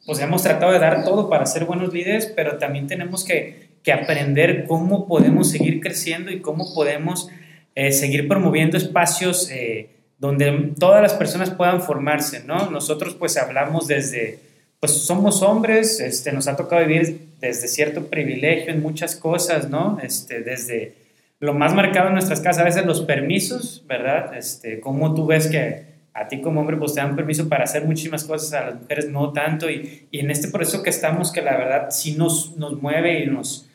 pues 0.06 0.20
hemos 0.20 0.42
tratado 0.42 0.72
de 0.72 0.78
dar 0.78 1.04
todo 1.04 1.28
para 1.28 1.44
ser 1.44 1.66
buenos 1.66 1.92
líderes, 1.92 2.32
pero 2.34 2.56
también 2.56 2.86
tenemos 2.86 3.24
que 3.24 3.67
que 3.82 3.92
aprender 3.92 4.64
cómo 4.66 5.06
podemos 5.06 5.50
seguir 5.50 5.80
creciendo 5.80 6.30
y 6.30 6.40
cómo 6.40 6.74
podemos 6.74 7.28
eh, 7.74 7.92
seguir 7.92 8.26
promoviendo 8.28 8.76
espacios 8.76 9.50
eh, 9.50 9.90
donde 10.18 10.72
todas 10.78 11.00
las 11.00 11.14
personas 11.14 11.50
puedan 11.50 11.80
formarse, 11.80 12.42
¿no? 12.44 12.70
Nosotros 12.70 13.14
pues 13.14 13.36
hablamos 13.36 13.86
desde, 13.86 14.40
pues 14.80 14.92
somos 14.92 15.42
hombres, 15.42 16.00
este, 16.00 16.32
nos 16.32 16.48
ha 16.48 16.56
tocado 16.56 16.84
vivir 16.84 17.28
desde 17.40 17.68
cierto 17.68 18.06
privilegio 18.06 18.72
en 18.72 18.82
muchas 18.82 19.14
cosas, 19.14 19.70
¿no? 19.70 19.98
Este, 20.02 20.40
desde 20.40 20.94
lo 21.38 21.54
más 21.54 21.72
marcado 21.72 22.08
en 22.08 22.14
nuestras 22.14 22.40
casas, 22.40 22.62
a 22.62 22.64
veces 22.64 22.84
los 22.84 23.02
permisos, 23.02 23.84
¿verdad? 23.86 24.36
Este, 24.36 24.80
como 24.80 25.14
tú 25.14 25.26
ves 25.26 25.46
que 25.46 25.86
a 26.14 26.26
ti 26.26 26.40
como 26.40 26.60
hombre 26.60 26.76
pues 26.76 26.94
te 26.94 27.00
dan 27.00 27.14
permiso 27.14 27.48
para 27.48 27.62
hacer 27.62 27.84
muchísimas 27.84 28.24
cosas, 28.24 28.52
a 28.54 28.66
las 28.70 28.80
mujeres 28.80 29.08
no 29.08 29.32
tanto, 29.32 29.70
y, 29.70 30.08
y 30.10 30.18
en 30.18 30.32
este 30.32 30.48
proceso 30.48 30.82
que 30.82 30.90
estamos, 30.90 31.30
que 31.30 31.42
la 31.42 31.56
verdad 31.56 31.90
sí 31.90 32.16
nos, 32.16 32.56
nos 32.56 32.82
mueve 32.82 33.22
y 33.22 33.26
nos, 33.26 33.67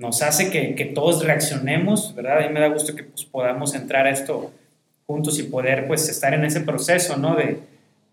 nos 0.00 0.22
hace 0.22 0.50
que, 0.50 0.74
que, 0.74 0.86
todos 0.86 1.22
reaccionemos, 1.24 2.14
¿verdad? 2.14 2.38
A 2.38 2.48
mí 2.48 2.54
me 2.54 2.60
da 2.60 2.68
gusto 2.68 2.96
que 2.96 3.04
pues, 3.04 3.26
podamos 3.26 3.74
entrar 3.74 4.06
a 4.06 4.10
esto 4.10 4.50
juntos 5.06 5.38
y 5.38 5.42
poder 5.42 5.86
pues 5.86 6.08
estar 6.08 6.32
en 6.32 6.44
ese 6.44 6.62
proceso, 6.62 7.18
¿no? 7.18 7.36
De, 7.36 7.58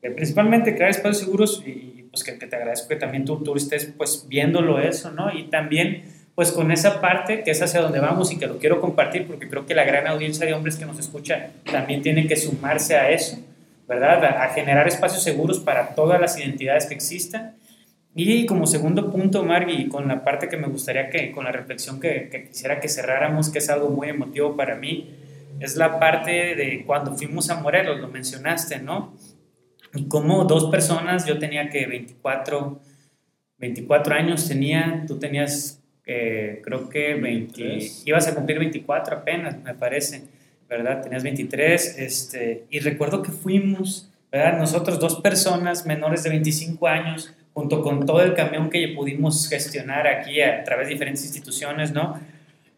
principalmente 0.02 0.76
crear 0.76 0.90
espacios 0.90 1.20
seguros 1.20 1.64
y, 1.66 2.08
pues 2.12 2.24
que, 2.26 2.34
te 2.34 2.56
agradezco 2.56 2.90
que 2.90 2.98
también 2.98 3.24
tú, 3.24 3.42
tú 3.42 3.56
estés 3.56 3.86
pues 3.98 4.26
viéndolo 4.28 4.80
eso, 4.80 5.12
¿no? 5.12 5.34
Y 5.34 5.44
también 5.44 6.04
pues 6.36 6.52
con 6.52 6.72
esa 6.72 7.00
parte 7.00 7.44
que 7.44 7.52
es 7.52 7.62
hacia 7.62 7.82
donde 7.82 8.00
vamos 8.00 8.32
y 8.34 8.38
que 8.38 8.48
lo 8.48 8.60
quiero 8.60 8.82
compartir 8.82 9.26
porque 9.26 9.50
creo 9.50 9.66
que 9.66 9.74
la 9.74 9.86
gran 9.86 10.08
audiencia 10.08 10.46
de 10.46 10.54
hombres 10.54 10.76
que 10.76 10.86
nos 10.86 11.00
escucha 11.00 11.52
también 11.72 12.02
tiene 12.02 12.28
que 12.28 12.36
sumarse 12.36 12.98
a 12.98 13.12
eso, 13.12 13.40
¿verdad? 13.88 14.26
A, 14.26 14.44
a 14.44 14.50
generar 14.50 14.88
espacios 14.90 15.24
seguros 15.24 15.60
para 15.60 15.96
todas 15.96 16.20
las 16.20 16.38
identidades 16.38 16.86
que 16.86 16.96
existan 16.96 17.56
y 18.20 18.48
como 18.48 18.66
segundo 18.66 19.12
punto, 19.12 19.44
Margui, 19.44 19.90
con 19.90 20.08
la 20.08 20.24
parte 20.24 20.50
que 20.50 20.58
me 20.58 20.68
gustaría 20.68 21.12
que, 21.12 21.32
con 21.32 21.44
la 21.44 21.52
reflexión 21.52 22.00
que, 22.00 22.48
quisiera 22.50 22.80
que 22.80 22.90
cerráramos, 22.90 23.52
que 23.52 23.60
es 23.60 23.70
algo 23.70 23.92
muy 23.92 24.10
emotivo 24.10 24.58
para 24.58 24.76
mí, 24.76 25.12
es 25.60 25.76
la 25.76 26.00
parte 26.00 26.56
de 26.56 26.84
cuando 26.84 27.16
fuimos 27.16 27.52
a 27.52 27.62
Morelos, 27.62 28.00
lo 28.00 28.08
mencionaste, 28.08 28.80
¿no? 28.80 29.14
Y 29.94 30.08
como 30.08 30.46
dos 30.46 30.72
personas, 30.72 31.28
yo 31.28 31.38
tenía 31.38 31.70
que 31.70 31.86
24, 31.86 32.82
24 33.60 34.16
años 34.16 34.48
tenía, 34.48 35.04
tú 35.08 35.20
tenías, 35.20 35.84
eh, 36.08 36.64
creo 36.64 36.90
que 36.90 37.14
20, 37.14 37.80
ibas 38.06 38.28
a 38.28 38.34
cumplir 38.34 38.58
24 38.58 39.18
apenas, 39.18 39.62
me 39.62 39.76
parece, 39.76 40.24
¿verdad? 40.68 41.04
Tenías 41.04 41.22
23, 41.22 42.00
este, 42.00 42.66
y 42.72 42.80
recuerdo 42.80 43.22
que 43.22 43.32
fuimos, 43.32 44.12
¿verdad? 44.32 44.58
Nosotros 44.58 45.00
dos 45.00 45.22
personas 45.22 45.86
menores 45.86 46.24
de 46.24 46.32
25 46.32 46.88
años, 46.88 47.36
junto 47.58 47.82
con 47.82 48.06
todo 48.06 48.22
el 48.22 48.36
camión 48.36 48.70
que 48.70 48.88
pudimos 48.90 49.50
gestionar 49.50 50.06
aquí 50.06 50.42
a 50.42 50.64
través 50.64 50.90
de 50.90 50.94
diferentes 50.94 51.24
instituciones, 51.26 51.92
¿no? 51.92 52.20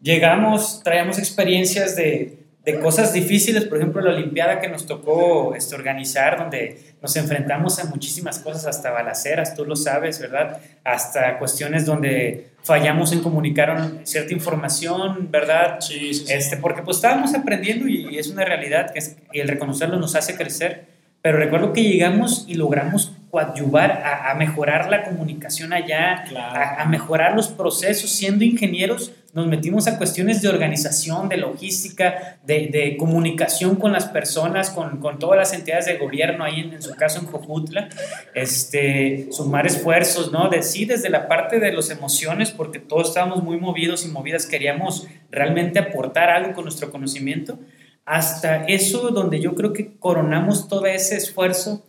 Llegamos, 0.00 0.80
traíamos 0.82 1.18
experiencias 1.18 1.96
de, 1.96 2.38
de 2.64 2.80
cosas 2.80 3.12
difíciles, 3.12 3.66
por 3.66 3.76
ejemplo, 3.76 4.00
la 4.00 4.12
Olimpiada 4.12 4.58
que 4.58 4.70
nos 4.70 4.86
tocó 4.86 5.54
este, 5.54 5.74
organizar, 5.74 6.38
donde 6.38 6.94
nos 7.02 7.14
enfrentamos 7.16 7.78
a 7.78 7.90
muchísimas 7.90 8.38
cosas, 8.38 8.66
hasta 8.66 8.90
balaceras, 8.90 9.54
tú 9.54 9.66
lo 9.66 9.76
sabes, 9.76 10.18
¿verdad? 10.18 10.62
Hasta 10.82 11.38
cuestiones 11.38 11.84
donde 11.84 12.52
fallamos 12.62 13.12
en 13.12 13.20
comunicar 13.20 13.98
cierta 14.04 14.32
información, 14.32 15.28
¿verdad? 15.30 15.76
Sí, 15.80 16.14
sí, 16.14 16.26
sí. 16.26 16.32
Este, 16.32 16.56
porque 16.56 16.80
pues 16.80 16.96
estábamos 16.96 17.34
aprendiendo 17.34 17.86
y, 17.86 18.16
es 18.16 18.28
una 18.28 18.46
realidad 18.46 18.94
que 18.94 19.00
es, 19.00 19.18
y 19.30 19.40
el 19.40 19.48
reconocerlo 19.48 19.98
nos 19.98 20.14
hace 20.14 20.36
crecer. 20.36 20.86
Pero 21.20 21.36
recuerdo 21.36 21.74
que 21.74 21.82
llegamos 21.82 22.46
y 22.48 22.54
logramos 22.54 23.12
coadyuvar 23.30 23.90
a, 23.92 24.30
a 24.30 24.34
mejorar 24.34 24.90
la 24.90 25.04
comunicación 25.04 25.72
allá, 25.72 26.24
Claro. 26.28 26.58
a, 26.60 26.82
a 26.82 26.84
mejorar 26.86 27.34
los 27.34 27.48
procesos. 27.48 28.10
Siendo 28.10 28.44
ingenieros, 28.44 29.12
nos 29.32 29.46
metimos 29.46 29.86
a 29.86 29.96
cuestiones 29.96 30.42
de 30.42 30.48
organización, 30.48 31.28
de 31.28 31.36
logística, 31.36 32.38
de, 32.44 32.68
de 32.72 32.96
comunicación 32.96 33.76
con 33.76 33.92
las 33.92 34.06
personas, 34.06 34.70
con, 34.70 34.98
con, 34.98 35.18
todas 35.20 35.38
las 35.38 35.52
entidades 35.52 35.86
de 35.86 35.98
gobierno, 35.98 36.42
ahí 36.44 36.60
en, 36.60 36.72
en, 36.74 36.82
su 36.82 36.94
caso 36.96 37.20
en 37.20 37.26
Cojutla, 37.26 37.88
este, 38.34 39.28
sumar 39.30 39.66
esfuerzos, 39.66 40.32
¿no? 40.32 40.48
De, 40.48 40.62
sí, 40.62 40.84
desde 40.84 41.10
la 41.10 41.28
parte 41.28 41.60
de 41.60 41.72
las 41.72 41.90
emociones, 41.90 42.50
porque 42.50 42.80
todos 42.80 43.08
estábamos 43.08 43.42
muy 43.42 43.58
movidos 43.58 44.04
y 44.04 44.08
movidas, 44.08 44.46
queríamos 44.46 45.06
realmente 45.30 45.78
aportar 45.78 46.30
algo 46.30 46.52
con 46.54 46.64
nuestro 46.64 46.90
conocimiento, 46.90 47.58
hasta 48.04 48.64
eso 48.64 49.10
donde 49.10 49.40
yo 49.40 49.54
creo 49.54 49.72
que 49.72 49.96
coronamos 49.98 50.66
todo 50.66 50.86
ese 50.86 51.16
esfuerzo 51.16 51.84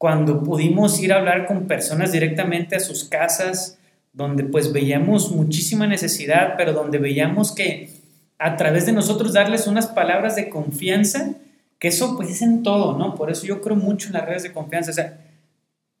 cuando 0.00 0.42
pudimos 0.42 0.98
ir 0.98 1.12
a 1.12 1.18
hablar 1.18 1.44
con 1.44 1.66
personas 1.66 2.10
directamente 2.10 2.74
a 2.74 2.80
sus 2.80 3.04
casas, 3.04 3.76
donde 4.14 4.44
pues 4.44 4.72
veíamos 4.72 5.30
muchísima 5.30 5.86
necesidad, 5.86 6.54
pero 6.56 6.72
donde 6.72 6.96
veíamos 6.96 7.52
que 7.52 7.90
a 8.38 8.56
través 8.56 8.86
de 8.86 8.92
nosotros 8.92 9.34
darles 9.34 9.66
unas 9.66 9.88
palabras 9.88 10.36
de 10.36 10.48
confianza, 10.48 11.34
que 11.78 11.88
eso 11.88 12.16
pues 12.16 12.30
es 12.30 12.40
en 12.40 12.62
todo, 12.62 12.96
¿no? 12.96 13.14
Por 13.14 13.30
eso 13.30 13.44
yo 13.44 13.60
creo 13.60 13.76
mucho 13.76 14.06
en 14.06 14.14
las 14.14 14.24
redes 14.24 14.42
de 14.44 14.54
confianza. 14.54 14.90
O 14.90 14.94
sea, 14.94 15.20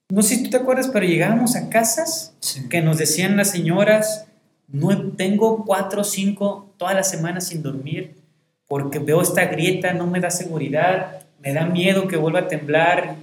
no 0.08 0.22
sé 0.22 0.36
si 0.36 0.44
tú 0.44 0.48
te 0.48 0.56
acuerdas, 0.56 0.88
pero 0.88 1.04
llegábamos 1.04 1.54
a 1.54 1.68
casas 1.68 2.32
sí. 2.40 2.68
que 2.70 2.80
nos 2.80 2.96
decían 2.96 3.36
las 3.36 3.50
señoras, 3.50 4.24
no 4.66 5.12
tengo 5.12 5.66
cuatro 5.66 6.00
o 6.00 6.04
cinco 6.04 6.72
todas 6.78 6.94
las 6.94 7.10
semanas 7.10 7.48
sin 7.48 7.62
dormir 7.62 8.14
porque 8.66 8.98
veo 8.98 9.20
esta 9.20 9.46
grieta, 9.46 9.92
no 9.92 10.06
me 10.06 10.20
da 10.20 10.30
seguridad, 10.30 11.22
me 11.42 11.52
da 11.52 11.66
miedo 11.66 12.06
que 12.06 12.16
vuelva 12.16 12.38
a 12.38 12.48
temblar. 12.48 13.16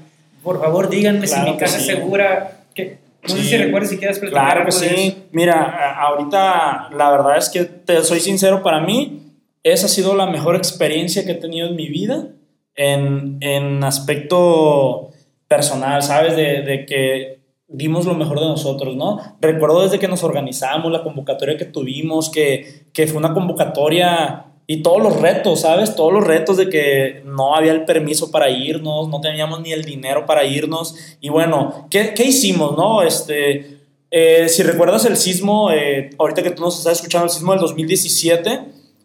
Por 0.44 0.60
favor, 0.60 0.90
díganme 0.90 1.26
claro 1.26 1.46
si 1.46 1.52
mi 1.52 1.58
casa 1.58 1.80
sí. 1.80 1.90
es 1.90 1.98
segura. 1.98 2.62
Que, 2.74 3.00
no 3.24 3.30
sí. 3.30 3.44
sé 3.44 3.50
si 3.50 3.58
recuerdas 3.58 3.90
si 3.90 3.98
quieres 3.98 4.20
platicar. 4.20 4.46
Claro 4.46 4.66
que 4.66 4.72
sí. 4.72 5.24
Mira, 5.32 5.96
ahorita 6.00 6.90
la 6.96 7.12
verdad 7.12 7.38
es 7.38 7.50
que 7.50 7.66
te 7.66 8.02
soy 8.04 8.20
sincero, 8.20 8.64
para 8.64 8.80
mí 8.80 9.24
esa 9.64 9.88
ha 9.88 9.90
sido 9.90 10.16
la 10.16 10.28
mejor 10.28 10.56
experiencia 10.56 11.26
que 11.26 11.32
he 11.32 11.36
tenido 11.36 11.68
en 11.68 11.76
mi 11.76 11.90
vida 11.90 12.28
en, 12.76 13.38
en 13.42 13.84
aspecto 13.84 15.10
personal, 15.48 16.04
¿sabes? 16.04 16.36
De, 16.36 16.62
de, 16.62 16.86
que 16.86 17.40
dimos 17.68 18.06
lo 18.06 18.14
mejor 18.14 18.40
de 18.40 18.46
nosotros, 18.46 18.96
¿no? 18.96 19.20
Recuerdo 19.42 19.84
desde 19.84 20.00
que 20.00 20.08
nos 20.08 20.24
organizamos, 20.24 20.92
la 20.92 21.04
convocatoria 21.04 21.58
que 21.58 21.66
tuvimos, 21.66 22.30
que, 22.30 22.86
que 22.94 23.08
fue 23.08 23.18
una 23.18 23.34
convocatoria 23.34 24.46
y 24.70 24.84
todos 24.84 25.02
los 25.02 25.22
retos, 25.22 25.62
¿sabes? 25.62 25.96
Todos 25.96 26.12
los 26.12 26.26
retos 26.26 26.58
de 26.58 26.70
que 26.70 27.22
no 27.26 27.56
había 27.56 27.72
el 27.72 27.86
permiso 27.86 28.30
para 28.32 28.50
irnos, 28.50 29.08
no 29.08 29.22
teníamos 29.22 29.62
ni 29.62 29.72
el 29.72 29.86
dinero 29.86 30.26
para 30.26 30.44
irnos. 30.44 30.96
Y 31.22 31.30
bueno, 31.30 31.88
¿qué, 31.90 32.14
qué 32.14 32.26
hicimos, 32.26 32.76
no? 32.76 33.02
Este, 33.02 33.78
eh, 34.12 34.50
si 34.50 34.64
recuerdas 34.64 35.06
el 35.06 35.16
sismo, 35.16 35.72
eh, 35.72 36.10
ahorita 36.18 36.44
que 36.44 36.52
tú 36.52 36.64
nos 36.64 36.78
estás 36.78 36.98
escuchando, 36.98 37.28
el 37.28 37.32
sismo 37.32 37.54
del 37.54 37.62
2017, 37.62 38.60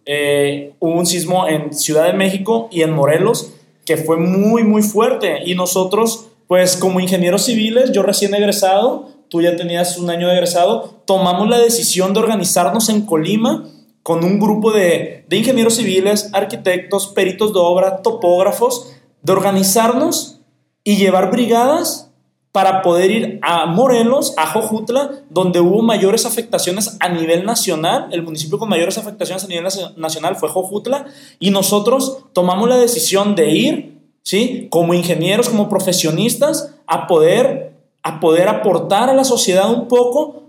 eh, 0.05 0.73
hubo 0.81 0.99
un 0.99 1.07
sismo 1.07 1.47
en 1.47 1.73
Ciudad 1.73 2.09
de 2.09 2.13
México 2.13 2.69
y 2.73 2.83
en 2.83 2.91
Morelos 2.91 3.53
que 3.85 3.97
fue 3.97 4.17
muy, 4.17 4.65
muy 4.65 4.83
fuerte. 4.83 5.43
Y 5.47 5.55
nosotros, 5.55 6.27
pues 6.49 6.77
como 6.77 6.99
ingenieros 6.99 7.45
civiles, 7.45 7.93
yo 7.93 8.03
recién 8.03 8.35
egresado, 8.35 9.11
tú 9.29 9.41
ya 9.43 9.55
tenías 9.55 9.97
un 9.97 10.11
año 10.11 10.27
de 10.27 10.35
egresado, 10.35 11.03
tomamos 11.05 11.49
la 11.49 11.59
decisión 11.59 12.15
de 12.15 12.21
organizarnos 12.21 12.89
en 12.89 13.07
Colima 13.07 13.69
con 14.03 14.25
un 14.25 14.41
grupo 14.41 14.73
de, 14.73 15.25
de, 15.29 15.37
ingenieros 15.37 15.77
civiles, 15.77 16.31
arquitectos, 16.33 17.09
peritos 17.09 17.53
de 17.53 17.61
obra, 17.61 18.03
topógrafos, 18.03 18.93
de 19.23 19.33
organizarnos 19.33 20.41
y 20.85 20.97
llevar 20.97 21.31
brigadas 21.31 22.13
para 22.53 22.83
poder 22.83 23.11
ir 23.11 23.39
a 23.41 23.65
Morelos, 23.65 24.35
a 24.37 24.47
Jojutla, 24.47 25.25
donde 25.31 25.61
hubo 25.61 25.81
mayores 25.81 26.27
afectaciones 26.27 26.99
a 27.01 27.09
nivel 27.09 27.47
nacional. 27.47 28.09
El 28.13 28.23
municipio 28.23 28.59
con 28.59 28.69
mayores 28.69 28.99
afectaciones 28.99 29.43
a 29.43 29.49
nivel 29.49 29.65
nacional 29.97 30.37
fue 30.37 30.51
Jojutla. 30.51 31.07
Y 31.39 31.51
nosotros 31.51 32.25
tomamos 32.35 32.69
la 32.69 32.77
decisión 32.77 33.35
de 33.35 33.51
ir, 33.53 33.99
¿sí? 34.23 34.69
Como 34.71 34.93
ingenieros, 34.93 35.49
como 35.49 35.71
profesionistas, 35.71 36.75
a 36.87 37.07
poder, 37.07 37.73
a 38.03 38.21
poder 38.21 38.49
aportar 38.49 39.09
a 39.09 39.15
la 39.15 39.25
sociedad 39.25 39.73
un 39.73 39.89
poco 39.89 40.43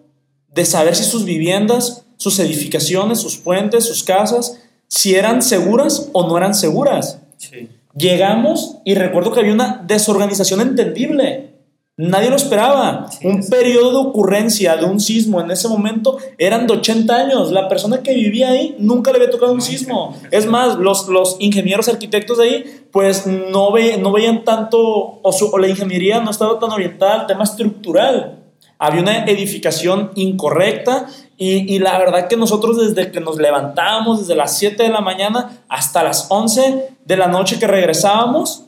de 0.49 0.65
saber 0.65 0.97
si 0.97 1.05
sus 1.05 1.23
viviendas 1.23 2.05
sus 2.23 2.39
edificaciones, 2.39 3.19
sus 3.19 3.37
puentes, 3.37 3.83
sus 3.83 4.01
casas, 4.01 4.57
si 4.87 5.13
eran 5.13 5.41
seguras 5.41 6.09
o 6.13 6.25
no 6.25 6.37
eran 6.37 6.55
seguras. 6.55 7.19
Sí. 7.35 7.67
Llegamos 7.97 8.77
y 8.85 8.95
recuerdo 8.95 9.33
que 9.33 9.41
había 9.41 9.51
una 9.53 9.83
desorganización 9.85 10.61
entendible. 10.61 11.49
Nadie 11.97 12.29
lo 12.29 12.37
esperaba. 12.37 13.11
Sí, 13.11 13.27
un 13.27 13.43
sí. 13.43 13.51
periodo 13.51 13.91
de 13.91 14.09
ocurrencia 14.09 14.77
de 14.77 14.85
un 14.85 15.01
sismo 15.01 15.41
en 15.41 15.51
ese 15.51 15.67
momento 15.67 16.17
eran 16.37 16.65
de 16.65 16.73
80 16.73 17.13
años. 17.13 17.51
La 17.51 17.67
persona 17.67 18.01
que 18.01 18.13
vivía 18.13 18.51
ahí 18.51 18.77
nunca 18.79 19.11
le 19.11 19.17
había 19.17 19.29
tocado 19.29 19.51
un 19.51 19.61
sismo. 19.61 20.15
Es 20.31 20.45
más, 20.45 20.77
los, 20.77 21.09
los 21.09 21.35
ingenieros 21.41 21.89
arquitectos 21.89 22.37
de 22.37 22.43
ahí 22.45 22.85
pues 22.89 23.27
no, 23.27 23.73
ve, 23.73 23.97
no 23.97 24.13
veían 24.13 24.45
tanto, 24.45 25.19
o, 25.21 25.31
su, 25.33 25.47
o 25.47 25.57
la 25.57 25.67
ingeniería 25.67 26.21
no 26.21 26.31
estaba 26.31 26.57
tan 26.57 26.71
orientada 26.71 27.19
al 27.19 27.27
tema 27.27 27.43
estructural. 27.43 28.39
Había 28.79 29.01
una 29.01 29.25
edificación 29.25 30.11
incorrecta 30.15 31.07
y, 31.37 31.79
la 31.79 31.97
verdad 31.97 32.27
que 32.27 32.37
nosotros 32.37 32.77
desde 32.77 33.11
que 33.11 33.19
nos 33.19 33.37
levantábamos, 33.37 34.19
desde 34.19 34.35
las 34.35 34.57
7 34.57 34.83
de 34.83 34.89
la 34.89 35.01
mañana 35.01 35.63
hasta 35.67 36.03
las 36.03 36.27
11 36.29 36.89
de 37.05 37.17
la 37.17 37.27
noche 37.27 37.59
que 37.59 37.67
regresábamos, 37.67 38.63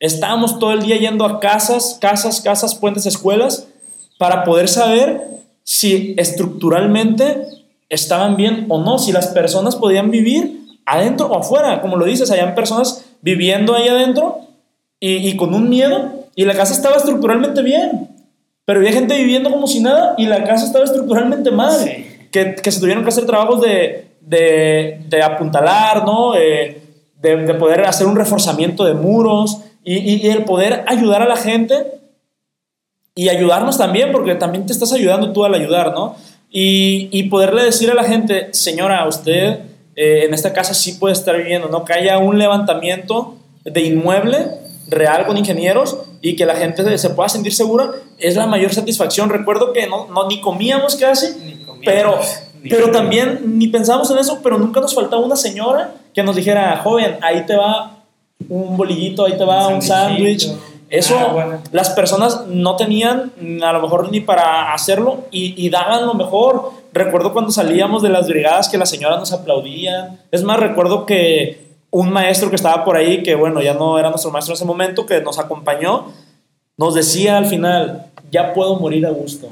estábamos 0.00 0.58
todo 0.58 0.72
el 0.72 0.82
día 0.82 0.96
yendo 0.96 1.24
a 1.24 1.40
casas, 1.40 1.98
casas, 2.00 2.40
casas, 2.40 2.74
puentes, 2.74 3.06
escuelas, 3.06 3.68
para 4.18 4.44
poder 4.44 4.68
saber 4.68 5.22
si 5.62 6.14
estructuralmente 6.18 7.46
estaban 7.88 8.36
bien 8.36 8.66
o 8.68 8.82
no, 8.82 8.98
si 8.98 9.12
las 9.12 9.28
personas 9.28 9.76
podían 9.76 10.10
vivir 10.10 10.60
adentro 10.84 11.28
o 11.28 11.38
afuera, 11.38 11.80
como 11.80 11.96
lo 11.96 12.04
dices, 12.04 12.30
habían 12.30 12.54
personas 12.54 13.04
viviendo 13.22 13.74
ahí 13.74 13.88
adentro 13.88 14.40
y 14.98 15.34
con 15.36 15.54
un 15.54 15.70
miedo 15.70 16.20
y 16.34 16.44
la 16.44 16.54
casa 16.54 16.74
estaba 16.74 16.96
estructuralmente 16.96 17.62
bien 17.62 18.08
pero 18.70 18.78
había 18.78 18.92
gente 18.92 19.16
viviendo 19.16 19.50
como 19.50 19.66
si 19.66 19.80
nada 19.80 20.14
y 20.16 20.26
la 20.26 20.44
casa 20.44 20.64
estaba 20.64 20.84
estructuralmente 20.84 21.50
mal. 21.50 21.72
Sí. 21.72 22.06
Que, 22.30 22.54
que, 22.54 22.70
se 22.70 22.78
tuvieron 22.78 23.02
que 23.02 23.08
hacer 23.08 23.26
trabajos 23.26 23.60
de, 23.62 24.12
de, 24.20 25.00
de 25.08 25.22
apuntalar, 25.24 26.04
¿no? 26.04 26.36
Eh, 26.36 26.80
de, 27.20 27.36
de, 27.38 27.54
poder 27.54 27.80
hacer 27.80 28.06
un 28.06 28.14
reforzamiento 28.14 28.84
de 28.84 28.94
muros 28.94 29.58
y, 29.82 29.96
y, 29.96 30.24
y, 30.24 30.30
el 30.30 30.44
poder 30.44 30.84
ayudar 30.86 31.20
a 31.20 31.26
la 31.26 31.34
gente 31.34 31.84
y 33.16 33.28
ayudarnos 33.28 33.76
también, 33.76 34.12
porque 34.12 34.36
también 34.36 34.66
te 34.66 34.72
estás 34.72 34.92
ayudando 34.92 35.32
tú 35.32 35.44
al 35.44 35.54
ayudar, 35.54 35.92
¿no? 35.92 36.14
Y, 36.48 37.08
y 37.10 37.24
poderle 37.24 37.64
decir 37.64 37.90
a 37.90 37.94
la 37.94 38.04
gente, 38.04 38.50
señora, 38.52 39.04
usted 39.08 39.62
eh, 39.96 40.26
en 40.26 40.32
esta 40.32 40.52
casa 40.52 40.74
sí 40.74 40.92
puede 40.92 41.14
estar 41.14 41.36
viviendo, 41.36 41.66
¿no? 41.66 41.84
Que 41.84 41.94
haya 41.94 42.18
un 42.18 42.38
levantamiento 42.38 43.34
de 43.64 43.80
inmueble 43.80 44.46
real 44.90 45.26
con 45.26 45.36
ingenieros 45.36 45.96
y 46.20 46.36
que 46.36 46.44
la 46.44 46.56
gente 46.56 46.98
se 46.98 47.10
pueda 47.10 47.28
sentir 47.28 47.54
segura 47.54 47.92
es 48.18 48.36
la 48.36 48.46
mayor 48.46 48.74
satisfacción. 48.74 49.30
Recuerdo 49.30 49.72
que 49.72 49.86
no, 49.86 50.06
no 50.08 50.28
ni 50.28 50.40
comíamos 50.40 50.96
casi, 50.96 51.28
ni 51.44 51.54
comíamos, 51.64 51.84
pero, 51.84 52.18
ni 52.62 52.70
pero 52.70 52.86
comíamos. 52.86 52.92
también 52.92 53.58
ni 53.58 53.68
pensábamos 53.68 54.10
en 54.10 54.18
eso, 54.18 54.40
pero 54.42 54.58
nunca 54.58 54.80
nos 54.80 54.94
faltaba 54.94 55.22
una 55.22 55.36
señora 55.36 55.94
que 56.12 56.22
nos 56.22 56.36
dijera, 56.36 56.78
joven, 56.82 57.18
ahí 57.22 57.46
te 57.46 57.56
va 57.56 58.04
un 58.48 58.76
bolillito, 58.76 59.24
ahí 59.24 59.36
te 59.36 59.44
va 59.44 59.68
un 59.68 59.80
sándwich. 59.82 60.50
Eso 60.88 61.16
ah, 61.16 61.32
bueno. 61.32 61.58
las 61.70 61.90
personas 61.90 62.46
no 62.48 62.74
tenían 62.74 63.30
a 63.62 63.72
lo 63.72 63.80
mejor 63.80 64.10
ni 64.10 64.20
para 64.20 64.74
hacerlo 64.74 65.20
y, 65.30 65.54
y, 65.64 65.70
daban 65.70 66.04
lo 66.04 66.14
mejor. 66.14 66.72
Recuerdo 66.92 67.32
cuando 67.32 67.52
salíamos 67.52 68.02
de 68.02 68.08
las 68.08 68.26
brigadas 68.26 68.68
que 68.68 68.76
las 68.76 68.90
señoras 68.90 69.20
nos 69.20 69.32
aplaudían. 69.32 70.18
Es 70.32 70.42
más, 70.42 70.58
recuerdo 70.58 71.06
que 71.06 71.69
un 71.90 72.10
maestro 72.10 72.50
que 72.50 72.56
estaba 72.56 72.84
por 72.84 72.96
ahí, 72.96 73.22
que 73.22 73.34
bueno, 73.34 73.60
ya 73.60 73.74
no 73.74 73.98
era 73.98 74.10
nuestro 74.10 74.30
maestro 74.30 74.52
en 74.52 74.56
ese 74.56 74.64
momento, 74.64 75.06
que 75.06 75.20
nos 75.20 75.38
acompañó, 75.38 76.06
nos 76.76 76.94
decía 76.94 77.36
al 77.36 77.46
final, 77.46 78.06
ya 78.30 78.54
puedo 78.54 78.76
morir 78.76 79.06
a 79.06 79.10
gusto. 79.10 79.48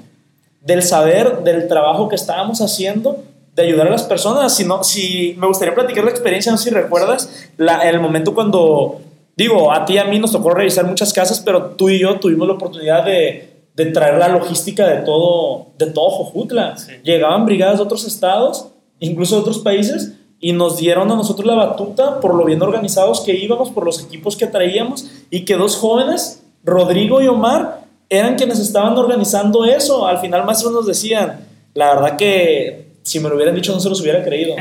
Del 0.60 0.82
saber, 0.82 1.42
del 1.42 1.68
trabajo 1.68 2.08
que 2.08 2.16
estábamos 2.16 2.60
haciendo, 2.60 3.22
de 3.54 3.64
ayudar 3.64 3.88
a 3.88 3.90
las 3.90 4.04
personas. 4.04 4.54
Si, 4.54 4.64
no, 4.64 4.84
si 4.84 5.34
me 5.38 5.46
gustaría 5.46 5.74
platicar 5.74 6.04
la 6.04 6.10
experiencia, 6.10 6.52
no 6.52 6.58
sé 6.58 6.70
si 6.70 6.74
recuerdas, 6.74 7.50
la, 7.56 7.78
el 7.88 8.00
momento 8.00 8.34
cuando, 8.34 9.00
digo, 9.36 9.72
a 9.72 9.84
ti 9.84 9.94
y 9.94 9.98
a 9.98 10.04
mí 10.04 10.18
nos 10.18 10.32
tocó 10.32 10.50
revisar 10.50 10.86
muchas 10.86 11.12
casas, 11.12 11.40
pero 11.40 11.70
tú 11.70 11.88
y 11.88 11.98
yo 11.98 12.20
tuvimos 12.20 12.46
la 12.46 12.54
oportunidad 12.54 13.04
de, 13.04 13.50
de 13.74 13.86
traer 13.86 14.18
la 14.18 14.28
logística 14.28 14.86
de 14.86 15.02
todo, 15.02 15.68
de 15.76 15.86
todo 15.86 16.10
Jojutla. 16.10 16.76
Sí. 16.76 16.92
Llegaban 17.02 17.46
brigadas 17.46 17.78
de 17.78 17.82
otros 17.82 18.06
estados, 18.06 18.68
incluso 19.00 19.36
de 19.36 19.40
otros 19.42 19.58
países, 19.58 20.12
y 20.40 20.52
nos 20.52 20.76
dieron 20.76 21.10
a 21.10 21.16
nosotros 21.16 21.46
la 21.46 21.54
batuta 21.54 22.20
por 22.20 22.34
lo 22.34 22.44
bien 22.44 22.62
organizados 22.62 23.20
que 23.22 23.34
íbamos, 23.34 23.70
por 23.70 23.84
los 23.84 24.02
equipos 24.02 24.36
que 24.36 24.46
traíamos 24.46 25.10
y 25.30 25.44
que 25.44 25.54
dos 25.54 25.76
jóvenes, 25.76 26.42
Rodrigo 26.64 27.20
y 27.20 27.26
Omar, 27.26 27.80
eran 28.08 28.36
quienes 28.36 28.58
estaban 28.58 28.96
organizando 28.96 29.64
eso. 29.64 30.06
Al 30.06 30.18
final 30.18 30.44
maestros 30.44 30.72
nos 30.72 30.86
decían, 30.86 31.46
la 31.74 31.94
verdad 31.94 32.16
que 32.16 32.88
si 33.02 33.20
me 33.20 33.28
lo 33.28 33.36
hubieran 33.36 33.54
dicho 33.54 33.72
no 33.72 33.80
se 33.80 33.88
los 33.88 34.00
hubiera 34.00 34.22
creído. 34.22 34.54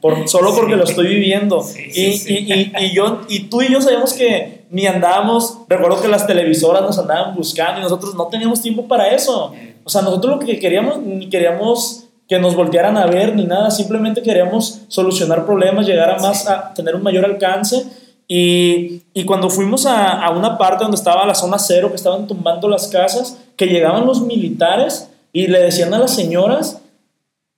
Por, 0.00 0.28
solo 0.28 0.54
porque 0.54 0.76
lo 0.76 0.84
estoy 0.84 1.06
viviendo. 1.06 1.64
y, 1.94 2.02
y, 2.02 2.72
y, 2.78 2.92
yo, 2.92 3.20
y 3.28 3.44
tú 3.44 3.62
y 3.62 3.72
yo 3.72 3.80
sabíamos 3.80 4.12
que 4.12 4.64
ni 4.70 4.86
andábamos, 4.86 5.58
recuerdo 5.68 6.00
que 6.00 6.08
las 6.08 6.26
televisoras 6.26 6.82
nos 6.82 6.98
andaban 6.98 7.34
buscando 7.34 7.80
y 7.80 7.82
nosotros 7.82 8.14
no 8.14 8.26
teníamos 8.26 8.62
tiempo 8.62 8.86
para 8.86 9.08
eso. 9.08 9.52
O 9.84 9.90
sea, 9.90 10.02
nosotros 10.02 10.34
lo 10.34 10.46
que 10.46 10.58
queríamos, 10.58 10.98
ni 10.98 11.28
queríamos 11.28 12.04
que 12.30 12.38
nos 12.38 12.54
voltearan 12.54 12.96
a 12.96 13.06
ver 13.06 13.34
ni 13.34 13.44
nada, 13.44 13.72
simplemente 13.72 14.22
queríamos 14.22 14.82
solucionar 14.86 15.44
problemas, 15.44 15.84
llegar 15.84 16.10
a 16.10 16.18
más, 16.20 16.46
a 16.46 16.72
tener 16.72 16.94
un 16.94 17.02
mayor 17.02 17.24
alcance. 17.24 17.84
Y, 18.28 19.02
y 19.12 19.24
cuando 19.24 19.50
fuimos 19.50 19.84
a, 19.84 20.24
a, 20.24 20.30
una 20.30 20.56
parte 20.56 20.84
donde 20.84 20.96
estaba 20.96 21.26
la 21.26 21.34
zona 21.34 21.58
cero, 21.58 21.88
que 21.88 21.96
estaban 21.96 22.28
tumbando 22.28 22.68
las 22.68 22.86
casas, 22.86 23.36
que 23.56 23.66
llegaban 23.66 24.06
los 24.06 24.20
militares 24.22 25.10
y 25.32 25.48
le 25.48 25.58
decían 25.58 25.92
a 25.92 25.98
las 25.98 26.14
señoras, 26.14 26.80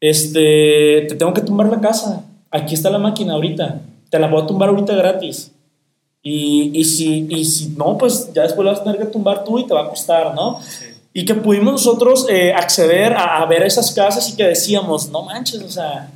este, 0.00 1.04
te 1.06 1.16
tengo 1.16 1.34
que 1.34 1.42
tumbar 1.42 1.66
la 1.66 1.78
casa, 1.78 2.24
aquí 2.50 2.72
está 2.72 2.88
la 2.88 2.98
máquina 2.98 3.34
ahorita, 3.34 3.82
te 4.08 4.18
la 4.18 4.26
voy 4.28 4.42
a 4.42 4.46
tumbar 4.46 4.70
ahorita 4.70 4.94
gratis. 4.94 5.52
Y, 6.22 6.70
y, 6.72 6.84
si, 6.86 7.26
y 7.28 7.44
si 7.44 7.68
no, 7.76 7.98
pues 7.98 8.32
ya 8.32 8.44
después 8.44 8.64
la 8.64 8.72
vas 8.72 8.80
a 8.80 8.84
tener 8.84 8.98
que 8.98 9.12
tumbar 9.12 9.44
tú 9.44 9.58
y 9.58 9.66
te 9.66 9.74
va 9.74 9.82
a 9.82 9.88
costar, 9.90 10.34
¿no? 10.34 10.62
Sí. 10.62 10.86
Y 11.14 11.24
que 11.24 11.34
pudimos 11.34 11.72
nosotros 11.72 12.26
eh, 12.30 12.52
acceder 12.54 13.12
a, 13.12 13.42
a, 13.42 13.46
ver 13.46 13.62
esas 13.62 13.92
casas 13.92 14.30
y 14.30 14.36
que 14.36 14.44
decíamos, 14.44 15.10
no 15.10 15.22
manches, 15.22 15.62
o 15.62 15.68
sea... 15.68 16.10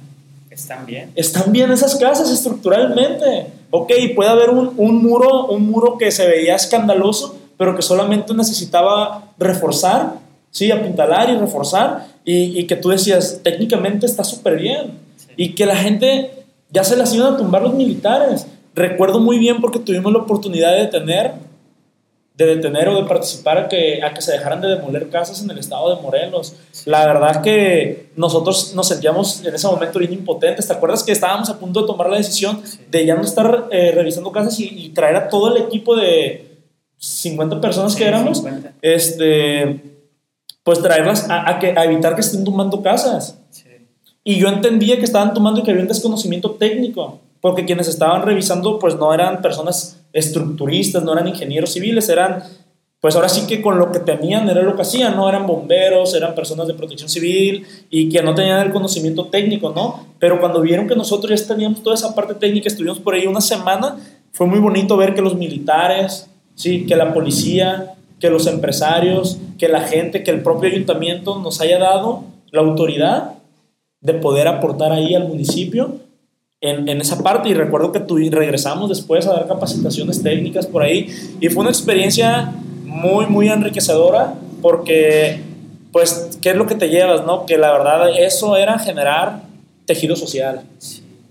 Están 0.51 0.87
bien. 0.87 1.13
Están 1.15 1.53
bien 1.53 1.71
esas 1.71 1.97
casas 1.97 2.31
estructuralmente. 2.31 3.49
Ok, 3.71 3.93
puede 4.15 4.31
haber 4.31 4.49
un, 4.49 4.73
un 4.79 5.03
muro, 5.03 5.49
un 5.49 5.71
muro 5.71 5.99
que 5.99 6.11
se 6.11 6.27
veía 6.27 6.55
escandaloso, 6.55 7.37
pero 7.59 7.77
que 7.77 7.83
solamente 7.83 8.33
necesitaba 8.33 9.33
reforzar, 9.39 10.15
sí, 10.51 10.71
apuntalar 10.71 11.29
y 11.29 11.37
reforzar, 11.37 12.07
y, 12.25 12.59
y 12.59 12.67
que 12.67 12.77
tú 12.77 12.89
decías, 12.89 13.41
técnicamente 13.43 14.07
está 14.07 14.25
súper 14.25 14.57
bien. 14.57 14.93
Sí. 15.19 15.27
Y 15.37 15.55
que 15.55 15.67
la 15.67 15.77
gente 15.77 16.31
ya 16.71 16.85
se 16.85 16.97
las 16.97 17.13
iban 17.15 17.35
a 17.35 17.37
tumbar 17.37 17.61
los 17.61 17.75
militares. 17.75 18.47
Recuerdo 18.75 19.21
muy 19.21 19.39
bien 19.39 19.61
porque 19.61 19.79
tuvimos 19.79 20.11
la 20.11 20.21
oportunidad 20.21 20.73
de 20.73 20.83
detener 20.85 21.35
de 22.37 22.45
detener 22.45 22.89
o 22.89 23.01
de 23.01 23.09
participar 23.09 23.57
a 23.57 23.69
que, 23.69 24.03
a 24.03 24.13
que 24.13 24.21
se 24.21 24.33
dejaran 24.33 24.61
de 24.61 24.69
demoler 24.69 25.09
casas 25.09 25.43
en 25.43 25.51
el 25.51 25.59
estado 25.59 25.97
de 25.97 26.03
Morelos. 26.03 26.55
La 26.85 27.07
verdad 27.07 27.43
que 27.43 28.11
nosotros 28.15 28.75
nos 28.75 28.89
sentíamos 28.89 29.43
en 29.43 29.55
ese 29.55 29.67
momento 29.67 29.99
bien 29.99 30.13
impotentes. 30.13 30.67
¿Te 30.67 30.73
acuerdas 30.75 31.03
que 31.03 31.13
estábamos 31.13 31.49
a 31.49 31.59
punto 31.59 31.81
de 31.81 31.87
tomar 31.87 32.11
la 32.11 32.19
decisión 32.19 32.61
de 32.91 33.07
ya 33.07 33.15
no 33.15 33.23
estar 33.23 33.69
eh, 33.71 33.91
revisando 33.95 34.31
casas 34.33 34.61
y, 34.61 34.67
y, 34.67 34.91
traer 34.91 35.17
a 35.17 35.29
todo 35.31 35.57
el 35.57 35.63
equipo 35.63 35.97
de 35.97 36.59
50 36.99 37.59
personas 37.59 37.97
que 37.97 38.07
éramos? 38.07 38.39
50. 38.39 38.75
Este, 38.83 39.81
pues 40.63 40.83
traerlas 40.83 41.31
a, 41.31 41.49
a, 41.49 41.59
que, 41.59 41.69
a 41.69 41.85
evitar 41.85 42.15
que 42.15 42.21
estén 42.21 42.45
tomando 42.45 42.83
casas. 42.83 43.39
Sí. 43.49 43.65
Y 44.25 44.39
yo 44.39 44.49
entendía 44.49 44.99
que 44.99 45.05
estaban 45.05 45.33
tomando 45.33 45.61
y 45.61 45.63
que 45.63 45.71
había 45.71 45.83
un 45.83 45.89
desconocimiento 45.89 46.51
técnico, 46.51 47.19
porque 47.41 47.65
quienes 47.65 47.89
estaban 47.89 48.23
revisando 48.23 48.79
pues 48.79 48.95
no 48.97 49.15
eran 49.15 49.41
personas 49.41 50.03
estructuristas, 50.17 51.05
no 51.05 51.13
eran 51.13 51.29
ingenieros 51.29 51.73
civiles, 51.73 52.09
eran, 52.09 52.43
pues 53.01 53.15
ahora 53.15 53.29
sí 53.29 53.47
que 53.47 53.61
con 53.61 53.79
lo 53.79 53.93
que 53.93 54.01
tenían 54.01 54.49
era 54.49 54.63
lo 54.63 54.75
que 54.75 54.83
hacían, 54.83 55.15
¿no? 55.15 55.29
Eran 55.29 55.47
bomberos, 55.47 56.15
eran 56.15 56.35
personas 56.35 56.67
de 56.67 56.75
protección 56.75 57.11
civil 57.11 57.67
y 57.91 58.09
que 58.09 58.23
no 58.23 58.35
tenían 58.35 58.67
el 58.67 58.73
conocimiento 58.73 59.27
técnico, 59.27 59.73
¿no? 59.77 60.07
Pero 60.19 60.41
cuando 60.41 60.63
vieron 60.63 60.89
que 60.89 60.97
nosotros 60.97 61.39
ya 61.39 61.47
teníamos 61.47 61.83
toda 61.83 61.95
esa 61.95 62.15
parte 62.15 62.35
técnica, 62.35 62.69
estuvimos 62.69 62.99
por 62.99 63.15
ahí 63.15 63.27
una 63.27 63.43
semana, 63.43 63.99
fue 64.33 64.47
muy 64.47 64.59
bonito 64.59 64.97
ver 64.97 65.15
que 65.15 65.21
los 65.21 65.35
militares, 65.35 66.31
sí, 66.55 66.87
que 66.87 66.97
la 66.97 67.13
policía, 67.13 67.93
que 68.19 68.31
los 68.31 68.47
empresarios, 68.47 69.39
que 69.59 69.69
la 69.69 69.83
gente, 69.83 70.23
que 70.23 70.31
el 70.31 70.43
propio 70.43 70.71
ayuntamiento 70.71 71.39
nos 71.39 71.61
haya 71.61 71.79
dado 71.79 72.25
la 72.51 72.63
autoridad 72.63 73.35
de 74.01 74.15
poder 74.15 74.49
aportar 74.49 74.93
ahí 74.93 75.15
al 75.15 75.29
municipio 75.29 76.06
en, 76.61 76.89
en, 76.89 77.01
esa 77.01 77.23
parte 77.23 77.49
y 77.49 77.55
recuerdo 77.55 77.93
que 77.93 78.01
tú, 78.01 78.17
regresamos 78.17 78.89
después 78.89 79.27
a 79.27 79.33
dar 79.33 79.47
capacitaciones 79.47 80.23
técnicas 80.23 80.67
por 80.67 80.83
ahí 80.83 81.09
y 81.41 81.49
fue 81.49 81.61
una 81.61 81.71
experiencia 81.71 82.53
muy, 82.85 83.27
muy 83.27 83.49
enriquecedora 83.49 84.35
porque, 84.63 85.43
pues, 85.93 86.39
¿qué 86.41 86.51
es 86.51 86.57
lo 86.57 86.67
que 86.67 86.75
te 86.75 86.89
llevas, 86.89 87.25
no? 87.27 87.47
Que 87.47 87.59
la 87.59 87.73
verdad 87.73 88.09
eso 88.19 88.57
era 88.57 88.79
generar 88.79 89.43
tejido 89.85 90.17
social. 90.17 90.63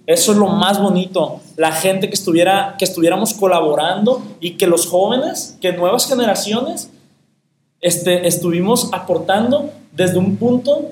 Eso 0.05 0.31
es 0.33 0.37
lo 0.37 0.47
más 0.47 0.79
bonito, 0.79 1.39
la 1.57 1.71
gente 1.71 2.07
que, 2.09 2.13
estuviera, 2.13 2.75
que 2.77 2.85
estuviéramos 2.85 3.33
colaborando 3.33 4.21
y 4.39 4.51
que 4.51 4.67
los 4.67 4.85
jóvenes, 4.85 5.57
que 5.59 5.73
nuevas 5.73 6.07
generaciones, 6.07 6.91
este, 7.81 8.27
estuvimos 8.27 8.89
aportando 8.93 9.71
desde 9.91 10.19
un 10.19 10.35
punto 10.37 10.91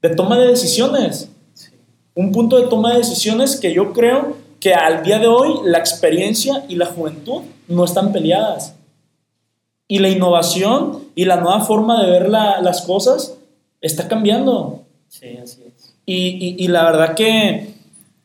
de 0.00 0.10
toma 0.10 0.38
de 0.38 0.46
decisiones 0.46 1.28
un 2.16 2.32
punto 2.32 2.56
de 2.60 2.66
toma 2.66 2.92
de 2.92 2.98
decisiones 2.98 3.56
que 3.56 3.72
yo 3.72 3.92
creo 3.92 4.36
que 4.58 4.74
al 4.74 5.04
día 5.04 5.18
de 5.18 5.28
hoy 5.28 5.60
la 5.64 5.78
experiencia 5.78 6.64
y 6.66 6.74
la 6.74 6.86
juventud 6.86 7.42
no 7.68 7.84
están 7.84 8.10
peleadas. 8.10 8.74
Y 9.86 10.00
la 10.00 10.08
innovación 10.08 11.04
y 11.14 11.26
la 11.26 11.36
nueva 11.36 11.60
forma 11.60 12.02
de 12.02 12.10
ver 12.10 12.28
la, 12.28 12.60
las 12.62 12.82
cosas 12.82 13.36
está 13.82 14.08
cambiando. 14.08 14.82
Sí, 15.08 15.36
así 15.36 15.62
es. 15.62 15.94
Y, 16.06 16.56
y, 16.58 16.64
y 16.64 16.68
la 16.68 16.84
verdad 16.84 17.14
que, 17.14 17.74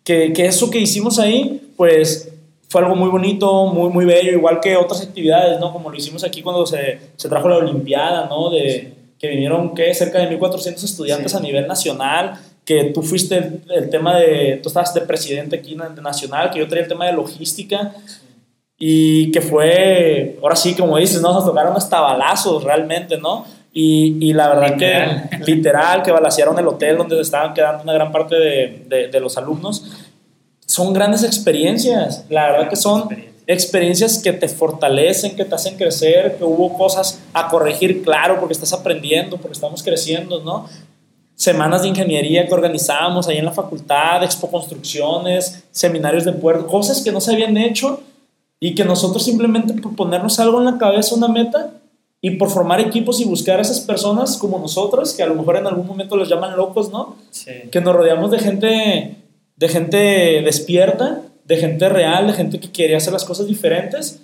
que, 0.04 0.32
que, 0.34 0.46
eso 0.46 0.72
que 0.72 0.80
hicimos 0.80 1.20
ahí, 1.20 1.74
pues 1.76 2.32
fue 2.70 2.82
algo 2.82 2.96
muy 2.96 3.10
bonito, 3.10 3.68
muy, 3.68 3.90
muy 3.90 4.06
bello, 4.06 4.32
igual 4.32 4.62
que 4.62 4.78
otras 4.78 5.02
actividades, 5.02 5.60
¿no? 5.60 5.74
Como 5.74 5.90
lo 5.90 5.98
hicimos 5.98 6.24
aquí 6.24 6.42
cuando 6.42 6.66
se, 6.66 7.00
se 7.18 7.28
trajo 7.28 7.50
la 7.50 7.58
Olimpiada, 7.58 8.28
¿no? 8.28 8.50
De, 8.50 8.94
que 9.20 9.28
vinieron, 9.28 9.76
¿qué? 9.76 9.94
Cerca 9.94 10.20
de 10.20 10.40
1.400 10.40 10.84
estudiantes 10.84 11.34
sí. 11.34 11.38
a 11.38 11.42
nivel 11.42 11.68
nacional 11.68 12.40
que 12.66 12.86
tú 12.86 13.02
fuiste 13.02 13.38
el, 13.38 13.64
el, 13.70 13.90
tema 13.90 14.18
de, 14.18 14.60
tú 14.62 14.70
estabas 14.70 14.94
de 14.94 15.02
presidente 15.02 15.58
aquí 15.58 15.74
en 15.74 16.04
nacional, 16.04 16.52
que 16.52 16.60
yo 16.60 16.68
traía 16.68 16.84
el 16.84 16.90
tema 16.90 17.06
de 17.06 17.14
logística 17.14 17.94
y 18.78 19.32
que 19.32 19.42
fue, 19.42 20.40
ahora 20.42 20.56
sí, 20.56 20.76
como 20.76 20.98
dices, 20.98 21.22
¿no? 21.22 21.34
Nos 21.34 21.46
tocaron 21.46 21.76
hasta 21.76 22.00
balazos 22.00 22.64
realmente, 22.64 23.18
¿no? 23.18 23.46
Y, 23.74 24.18
y 24.20 24.34
la 24.34 24.50
verdad 24.50 24.74
literal. 24.74 25.30
que 25.30 25.38
literal, 25.52 26.04
que 26.04 26.12
balacearon 26.12 26.58
el 26.60 26.68
hotel 26.68 26.98
donde 26.98 27.16
se 27.16 27.22
estaban 27.22 27.54
quedando 27.54 27.84
una 27.84 27.94
gran 27.94 28.12
parte 28.12 28.36
de, 28.36 28.84
de, 28.88 29.08
de 29.08 29.20
los 29.20 29.38
alumnos. 29.38 29.86
Son 30.66 30.94
grandes 30.94 31.24
experiencias, 31.24 32.26
la 32.30 32.52
verdad 32.52 32.70
que 32.70 32.76
son 32.76 33.10
experiencias 33.48 34.20
que 34.20 34.34
te 34.34 34.48
fortalecen, 34.48 35.36
que 35.36 35.46
te 35.46 35.56
hacen 35.56 35.76
crecer, 35.76 36.38
que 36.38 36.44
hubo 36.44 36.78
cosas 36.78 37.20
a 37.34 37.50
corregir, 37.50 38.02
claro, 38.04 38.40
porque 38.40 38.54
estás 38.54 38.74
aprendiendo, 38.74 39.38
porque 39.38 39.54
estamos 39.54 39.84
creciendo, 39.84 40.42
¿no? 40.44 40.68
Semanas 41.42 41.82
de 41.82 41.88
ingeniería 41.88 42.46
que 42.46 42.54
organizábamos 42.54 43.28
ahí 43.28 43.40
en 43.40 43.46
la 43.46 43.52
facultad, 43.52 44.24
expo 44.24 44.52
construcciones, 44.52 45.64
seminarios 45.72 46.24
de 46.24 46.34
puerto, 46.34 46.68
cosas 46.68 47.02
que 47.02 47.12
no 47.12 47.20
se 47.20 47.34
habían 47.34 47.58
hecho 47.58 48.00
y 48.60 48.76
que 48.76 48.86
nosotros 48.86 49.26
simplemente 49.26 49.74
por 49.74 49.96
ponernos 49.96 50.40
algo 50.40 50.60
en 50.60 50.66
la 50.66 50.78
cabeza, 50.78 51.16
una 51.16 51.28
meta, 51.28 51.72
y 52.22 52.30
por 52.38 52.52
formar 52.52 52.80
equipos 52.80 53.20
y 53.20 53.26
buscar 53.26 53.58
a 53.58 53.64
esas 53.64 53.80
personas 53.80 54.38
como 54.38 54.60
nosotros, 54.60 55.16
que 55.16 55.24
a 55.24 55.26
lo 55.26 55.34
mejor 55.34 55.56
en 55.56 55.66
algún 55.66 55.88
momento 55.88 56.16
los 56.16 56.30
llaman 56.30 56.56
locos, 56.56 56.92
¿no? 56.92 57.16
Sí. 57.32 57.50
Que 57.72 57.82
nos 57.82 57.96
rodeamos 57.96 58.30
de 58.30 58.38
gente, 58.38 59.16
de 59.56 59.68
gente 59.68 59.98
despierta, 60.46 61.24
de 61.46 61.58
gente 61.58 61.90
real, 61.90 62.28
de 62.28 62.34
gente 62.34 62.60
que 62.60 62.70
quiere 62.70 62.96
hacer 62.96 63.14
las 63.14 63.26
cosas 63.26 63.48
diferentes 63.48 64.20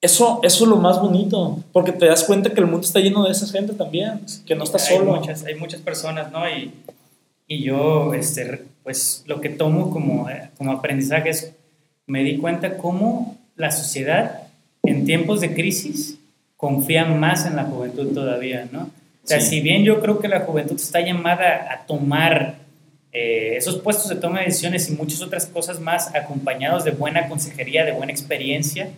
eso, 0.00 0.40
eso 0.42 0.64
es 0.64 0.70
lo 0.70 0.76
más 0.76 1.00
bonito, 1.00 1.58
porque 1.72 1.92
te 1.92 2.06
das 2.06 2.24
cuenta 2.24 2.50
que 2.50 2.60
el 2.60 2.66
mundo 2.66 2.86
está 2.86 3.00
lleno 3.00 3.24
de 3.24 3.32
esa 3.32 3.46
gente 3.48 3.72
también, 3.72 4.20
que 4.46 4.54
no 4.54 4.64
está 4.64 4.78
solo. 4.78 5.14
Hay 5.14 5.20
muchas, 5.20 5.44
hay 5.44 5.54
muchas 5.56 5.80
personas, 5.80 6.30
¿no? 6.30 6.48
Y, 6.48 6.72
y 7.48 7.64
yo, 7.64 8.14
este, 8.14 8.64
pues 8.84 9.24
lo 9.26 9.40
que 9.40 9.48
tomo 9.48 9.90
como, 9.90 10.30
eh, 10.30 10.50
como 10.56 10.72
aprendizaje 10.72 11.30
es, 11.30 11.52
me 12.06 12.22
di 12.22 12.38
cuenta 12.38 12.76
cómo 12.76 13.36
la 13.56 13.70
sociedad 13.70 14.42
en 14.84 15.04
tiempos 15.04 15.40
de 15.40 15.52
crisis 15.52 16.18
confía 16.56 17.04
más 17.04 17.46
en 17.46 17.56
la 17.56 17.64
juventud 17.64 18.14
todavía, 18.14 18.68
¿no? 18.70 18.90
O 19.24 19.26
sea, 19.28 19.40
sí. 19.40 19.50
si 19.50 19.60
bien 19.60 19.84
yo 19.84 20.00
creo 20.00 20.20
que 20.20 20.28
la 20.28 20.40
juventud 20.40 20.76
está 20.76 21.00
llamada 21.00 21.72
a 21.72 21.86
tomar 21.86 22.56
eh, 23.12 23.56
esos 23.56 23.76
puestos 23.76 24.08
de 24.08 24.16
toma 24.16 24.40
de 24.40 24.46
decisiones 24.46 24.88
y 24.88 24.92
muchas 24.92 25.22
otras 25.22 25.46
cosas 25.46 25.80
más 25.80 26.14
acompañados 26.14 26.84
de 26.84 26.92
buena 26.92 27.28
consejería, 27.28 27.84
de 27.84 27.92
buena 27.92 28.12
experiencia, 28.12 28.90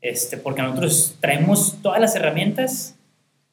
este, 0.00 0.36
porque 0.36 0.62
nosotros 0.62 1.16
traemos 1.20 1.76
todas 1.82 2.00
las 2.00 2.14
herramientas 2.14 2.94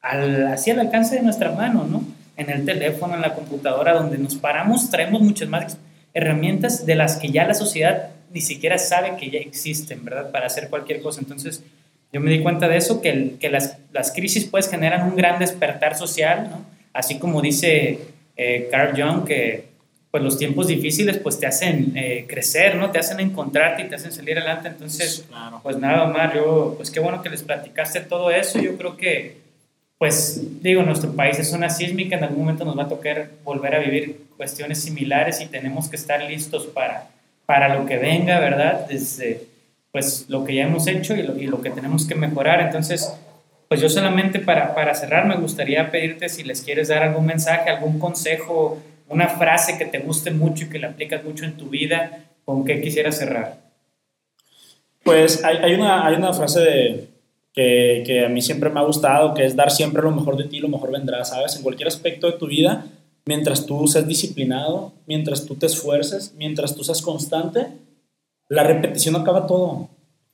al, 0.00 0.46
así 0.48 0.70
al 0.70 0.80
alcance 0.80 1.16
de 1.16 1.22
nuestra 1.22 1.52
mano, 1.52 1.86
¿no? 1.90 2.04
En 2.36 2.50
el 2.50 2.64
teléfono, 2.64 3.14
en 3.14 3.22
la 3.22 3.34
computadora, 3.34 3.94
donde 3.94 4.18
nos 4.18 4.36
paramos, 4.36 4.90
traemos 4.90 5.22
muchas 5.22 5.48
más 5.48 5.78
herramientas 6.14 6.86
de 6.86 6.94
las 6.94 7.16
que 7.16 7.30
ya 7.30 7.46
la 7.46 7.54
sociedad 7.54 8.10
ni 8.32 8.40
siquiera 8.40 8.78
sabe 8.78 9.16
que 9.16 9.30
ya 9.30 9.38
existen, 9.38 10.04
¿verdad? 10.04 10.30
Para 10.30 10.46
hacer 10.46 10.68
cualquier 10.68 11.00
cosa. 11.00 11.20
Entonces, 11.20 11.62
yo 12.12 12.20
me 12.20 12.30
di 12.30 12.42
cuenta 12.42 12.68
de 12.68 12.76
eso, 12.76 13.00
que, 13.00 13.10
el, 13.10 13.38
que 13.38 13.50
las, 13.50 13.78
las, 13.92 14.12
crisis 14.12 14.44
pues 14.44 14.70
generan 14.70 15.08
un 15.08 15.16
gran 15.16 15.38
despertar 15.38 15.96
social, 15.96 16.48
¿no? 16.50 16.64
Así 16.92 17.18
como 17.18 17.42
dice 17.42 17.98
eh, 18.36 18.68
Carl 18.70 19.00
Jung, 19.00 19.24
que 19.24 19.68
pues 20.10 20.22
los 20.22 20.38
tiempos 20.38 20.68
difíciles 20.68 21.18
pues 21.18 21.38
te 21.38 21.46
hacen 21.46 21.92
eh, 21.96 22.24
crecer, 22.28 22.76
¿no? 22.76 22.90
Te 22.90 22.98
hacen 22.98 23.20
encontrarte 23.20 23.82
y 23.82 23.88
te 23.88 23.96
hacen 23.96 24.12
salir 24.12 24.38
adelante. 24.38 24.68
Entonces, 24.68 25.26
pues 25.62 25.78
nada, 25.78 26.04
Omar, 26.04 26.34
yo, 26.34 26.74
pues 26.76 26.90
qué 26.90 27.00
bueno 27.00 27.22
que 27.22 27.28
les 27.28 27.42
platicaste 27.42 28.00
todo 28.00 28.30
eso. 28.30 28.58
Yo 28.58 28.76
creo 28.76 28.96
que, 28.96 29.38
pues 29.98 30.62
digo, 30.62 30.82
nuestro 30.82 31.12
país 31.12 31.38
es 31.38 31.52
una 31.52 31.70
sísmica, 31.70 32.16
en 32.16 32.24
algún 32.24 32.40
momento 32.40 32.64
nos 32.64 32.78
va 32.78 32.84
a 32.84 32.88
tocar 32.88 33.30
volver 33.44 33.74
a 33.74 33.78
vivir 33.80 34.26
cuestiones 34.36 34.82
similares 34.82 35.40
y 35.40 35.46
tenemos 35.46 35.88
que 35.88 35.96
estar 35.96 36.22
listos 36.22 36.66
para, 36.66 37.08
para 37.44 37.74
lo 37.74 37.86
que 37.86 37.98
venga, 37.98 38.40
¿verdad? 38.40 38.86
Desde 38.88 39.42
pues 39.92 40.26
lo 40.28 40.44
que 40.44 40.54
ya 40.54 40.64
hemos 40.64 40.86
hecho 40.86 41.14
y 41.14 41.22
lo, 41.22 41.36
y 41.38 41.46
lo 41.46 41.62
que 41.62 41.70
tenemos 41.70 42.06
que 42.06 42.14
mejorar. 42.14 42.60
Entonces, 42.60 43.12
pues 43.68 43.80
yo 43.80 43.88
solamente 43.88 44.38
para, 44.38 44.74
para 44.74 44.94
cerrar 44.94 45.26
me 45.26 45.36
gustaría 45.36 45.90
pedirte 45.90 46.28
si 46.28 46.44
les 46.44 46.62
quieres 46.62 46.88
dar 46.88 47.02
algún 47.02 47.26
mensaje, 47.26 47.70
algún 47.70 47.98
consejo 47.98 48.82
una 49.08 49.28
frase 49.28 49.78
que 49.78 49.86
te 49.86 49.98
guste 49.98 50.30
mucho 50.30 50.64
y 50.64 50.68
que 50.68 50.78
la 50.78 50.88
aplicas 50.88 51.24
mucho 51.24 51.44
en 51.44 51.56
tu 51.56 51.68
vida, 51.68 52.24
¿con 52.44 52.64
qué 52.64 52.80
quisieras 52.80 53.18
cerrar? 53.18 53.58
Pues 55.02 55.44
hay, 55.44 55.58
hay, 55.58 55.74
una, 55.74 56.06
hay 56.06 56.16
una 56.16 56.32
frase 56.32 56.60
de, 56.60 57.08
que, 57.52 58.02
que, 58.04 58.24
a 58.24 58.28
mí 58.28 58.42
siempre 58.42 58.70
me 58.70 58.80
ha 58.80 58.84
gustado, 58.84 59.34
que 59.34 59.44
es 59.44 59.54
dar 59.54 59.70
siempre 59.70 60.02
lo 60.02 60.10
mejor 60.10 60.36
de 60.36 60.44
ti, 60.44 60.58
lo 60.58 60.68
mejor 60.68 60.90
vendrá, 60.90 61.24
¿sabes? 61.24 61.56
En 61.56 61.62
cualquier 61.62 61.88
aspecto 61.88 62.26
de 62.26 62.38
tu 62.38 62.46
vida, 62.46 62.86
mientras 63.24 63.66
tú 63.66 63.86
seas 63.86 64.06
disciplinado, 64.06 64.92
mientras 65.06 65.46
tú 65.46 65.54
te 65.54 65.66
esfuerces, 65.66 66.34
mientras 66.36 66.74
tú 66.74 66.82
seas 66.82 67.02
constante, 67.02 67.68
la 68.48 68.62
repetición 68.62 69.16
acaba 69.16 69.46
todo. 69.46 69.88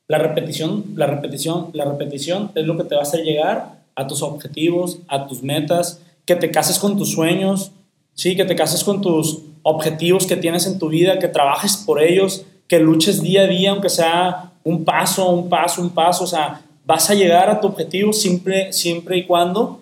La 0.09 0.19
repetición, 0.19 0.85
la 0.97 1.07
repetición, 1.07 1.71
la 1.73 1.85
repetición 1.85 2.51
es 2.55 2.67
lo 2.67 2.77
que 2.77 2.85
te 2.85 2.95
va 2.95 3.01
a 3.01 3.05
hacer 3.05 3.25
llegar 3.25 3.83
a 3.95 4.07
tus 4.07 4.23
objetivos, 4.23 4.99
a 5.09 5.27
tus 5.27 5.43
metas, 5.43 6.03
que 6.27 6.37
te 6.37 6.51
cases 6.51 6.79
con 6.79 6.99
tus 6.99 7.13
sueños, 7.13 7.73
¿sí? 8.15 8.37
Que 8.37 8.45
te 8.45 8.57
cases 8.57 8.85
con 8.85 9.01
tus 9.01 9.41
objetivos 9.63 10.27
que 10.27 10.37
tienes 10.37 10.67
en 10.67 10.79
tu 10.79 10.89
vida, 10.89 11.19
que 11.19 11.29
trabajes 11.29 11.77
por 11.77 12.03
ellos, 12.03 12.45
que 12.69 12.79
luches 12.79 13.23
día 13.23 13.43
a 13.43 13.47
día, 13.47 13.71
aunque 13.71 13.89
sea 13.89 14.53
un 14.65 14.85
paso, 14.85 15.31
un 15.31 15.49
paso, 15.49 15.83
un 15.83 15.91
paso, 15.91 16.25
o 16.25 16.27
sea, 16.27 16.63
vas 16.85 17.11
a 17.11 17.15
llegar 17.15 17.51
a 17.51 17.61
tu 17.61 17.69
objetivo 17.69 18.13
siempre, 18.13 18.73
siempre 18.73 19.17
y 19.19 19.27
cuando 19.27 19.81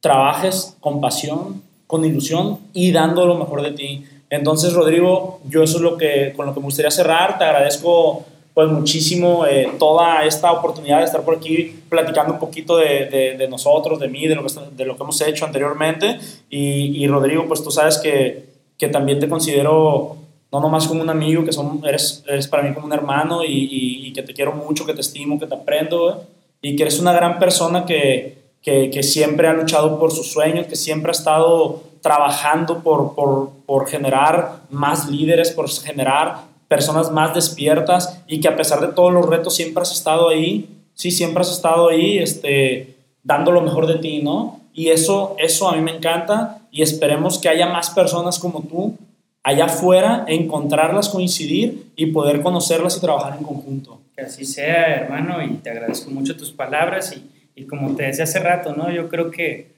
trabajes 0.00 0.76
con 0.80 1.00
pasión, 1.00 1.62
con 1.86 2.04
ilusión 2.04 2.58
y 2.72 2.90
dando 2.90 3.26
lo 3.26 3.36
mejor 3.36 3.62
de 3.62 3.72
ti. 3.72 4.04
Entonces, 4.30 4.72
Rodrigo, 4.72 5.40
yo 5.48 5.62
eso 5.62 5.76
es 5.76 5.82
lo 5.82 5.96
que, 5.96 6.32
con 6.34 6.46
lo 6.46 6.54
que 6.54 6.60
me 6.60 6.64
gustaría 6.64 6.90
cerrar. 6.90 7.38
Te 7.38 7.44
agradezco 7.44 8.24
pues 8.54 8.68
muchísimo 8.68 9.46
eh, 9.46 9.72
toda 9.78 10.24
esta 10.24 10.52
oportunidad 10.52 10.98
de 10.98 11.04
estar 11.04 11.22
por 11.22 11.36
aquí 11.36 11.82
platicando 11.88 12.34
un 12.34 12.38
poquito 12.38 12.76
de, 12.76 13.36
de, 13.38 13.48
nosotros, 13.48 13.98
de 13.98 14.08
mí, 14.08 14.26
de 14.26 14.34
lo, 14.34 14.44
que, 14.44 14.52
de 14.76 14.84
lo 14.84 14.96
que 14.96 15.02
hemos 15.02 15.20
hecho 15.22 15.46
anteriormente. 15.46 16.18
Y, 16.50 17.02
y, 17.02 17.06
Rodrigo, 17.08 17.46
pues 17.48 17.62
tú 17.64 17.70
sabes 17.70 17.98
que, 17.98 18.44
que, 18.76 18.88
también 18.88 19.20
te 19.20 19.28
considero 19.28 20.16
no 20.52 20.60
nomás 20.60 20.86
como 20.86 21.00
un 21.00 21.08
amigo, 21.08 21.44
que 21.44 21.52
son, 21.52 21.80
eres, 21.84 22.22
eres 22.28 22.46
para 22.46 22.62
mí 22.62 22.74
como 22.74 22.86
un 22.86 22.92
hermano 22.92 23.42
y, 23.42 23.68
y, 24.06 24.12
que 24.12 24.22
te 24.22 24.34
quiero 24.34 24.52
mucho, 24.52 24.84
que 24.84 24.92
te 24.92 25.00
estimo, 25.00 25.40
que 25.40 25.46
te 25.46 25.54
aprendo 25.54 26.24
y 26.60 26.76
que 26.76 26.82
eres 26.82 27.00
una 27.00 27.14
gran 27.14 27.38
persona 27.38 27.86
que, 27.86 28.36
que, 28.60 29.02
siempre 29.02 29.48
ha 29.48 29.54
luchado 29.54 29.98
por 29.98 30.12
sus 30.12 30.30
sueños, 30.30 30.66
que 30.66 30.76
siempre 30.76 31.10
ha 31.10 31.12
estado 31.12 31.82
trabajando 32.02 32.80
por, 32.80 33.14
por, 33.14 33.50
por 33.64 33.88
generar 33.88 34.60
más 34.70 35.08
líderes, 35.08 35.52
por 35.52 35.70
generar 35.70 36.51
personas 36.72 37.10
más 37.10 37.34
despiertas 37.34 38.22
y 38.26 38.40
que 38.40 38.48
a 38.48 38.56
pesar 38.56 38.80
de 38.80 38.94
todos 38.94 39.12
los 39.12 39.28
retos 39.28 39.54
siempre 39.54 39.82
has 39.82 39.92
estado 39.92 40.30
ahí, 40.30 40.70
sí, 40.94 41.10
siempre 41.10 41.42
has 41.42 41.52
estado 41.52 41.90
ahí, 41.90 42.16
este, 42.16 42.96
dando 43.22 43.52
lo 43.52 43.60
mejor 43.60 43.86
de 43.86 43.96
ti, 43.96 44.22
¿no? 44.22 44.58
Y 44.72 44.88
eso, 44.88 45.36
eso 45.38 45.68
a 45.68 45.76
mí 45.76 45.82
me 45.82 45.94
encanta 45.94 46.62
y 46.70 46.80
esperemos 46.80 47.38
que 47.38 47.50
haya 47.50 47.66
más 47.66 47.90
personas 47.90 48.38
como 48.38 48.62
tú 48.62 48.96
allá 49.42 49.66
afuera, 49.66 50.24
encontrarlas, 50.28 51.10
coincidir 51.10 51.92
y 51.94 52.06
poder 52.06 52.40
conocerlas 52.40 52.96
y 52.96 53.02
trabajar 53.02 53.36
en 53.36 53.44
conjunto. 53.44 54.00
Que 54.16 54.22
así 54.22 54.46
sea, 54.46 54.94
hermano, 54.94 55.42
y 55.42 55.56
te 55.56 55.68
agradezco 55.68 56.10
mucho 56.10 56.38
tus 56.38 56.52
palabras 56.52 57.14
y, 57.14 57.30
y 57.54 57.66
como 57.66 57.94
te 57.96 58.04
decía 58.04 58.24
hace 58.24 58.38
rato, 58.38 58.74
¿no? 58.74 58.90
Yo 58.90 59.10
creo 59.10 59.30
que 59.30 59.72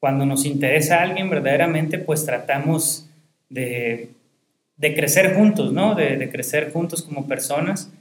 cuando 0.00 0.26
nos 0.26 0.44
interesa 0.46 0.96
a 0.96 1.02
alguien 1.02 1.30
verdaderamente, 1.30 1.98
pues 1.98 2.26
tratamos 2.26 3.06
de 3.48 4.10
de 4.80 4.94
crecer 4.94 5.34
juntos, 5.34 5.72
¿no? 5.72 5.94
De, 5.94 6.30
crecer 6.30 6.72
juntos 6.72 7.02
como 7.02 7.28
personas. 7.28 7.92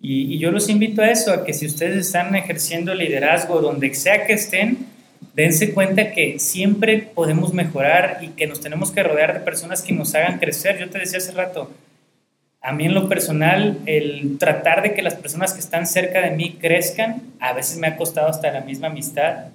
Y, 0.00 0.38
yo 0.38 0.50
los 0.50 0.68
invito 0.68 1.00
a 1.00 1.10
eso, 1.10 1.32
a 1.32 1.44
que 1.44 1.54
si 1.54 1.66
ustedes 1.66 2.06
están 2.06 2.36
ejerciendo 2.36 2.94
liderazgo 2.94 3.62
donde 3.62 3.94
sea 3.94 4.26
que 4.26 4.34
estén, 4.34 4.86
dense 5.34 5.72
cuenta 5.72 6.12
que 6.12 6.38
siempre 6.38 6.98
podemos 7.14 7.54
mejorar 7.54 8.18
y 8.20 8.28
que 8.28 8.46
nos 8.46 8.60
tenemos 8.60 8.90
que 8.90 9.02
rodear 9.02 9.32
de 9.32 9.40
personas 9.40 9.80
que 9.82 9.94
nos 9.94 10.14
hagan 10.14 10.38
crecer. 10.38 10.78
Yo 10.78 10.90
te 10.90 10.98
decía 10.98 11.18
hace 11.18 11.32
rato, 11.32 11.70
a 12.60 12.72
mí 12.72 12.84
en 12.84 12.94
lo 12.94 13.08
personal, 13.08 13.78
el 13.86 14.36
tratar 14.36 14.82
de 14.82 14.92
que 14.92 15.00
las 15.00 15.14
personas 15.14 15.54
que 15.54 15.60
están 15.60 15.86
cerca 15.86 16.20
de 16.20 16.32
mí 16.32 16.58
crezcan, 16.60 17.22
a 17.40 17.54
veces 17.54 17.78
me 17.78 17.86
ha 17.86 17.96
costado 17.96 18.28
hasta 18.28 18.52
la 18.52 18.60
misma 18.60 18.88
amistad, 18.88 19.46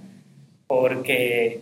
porque 0.65 1.59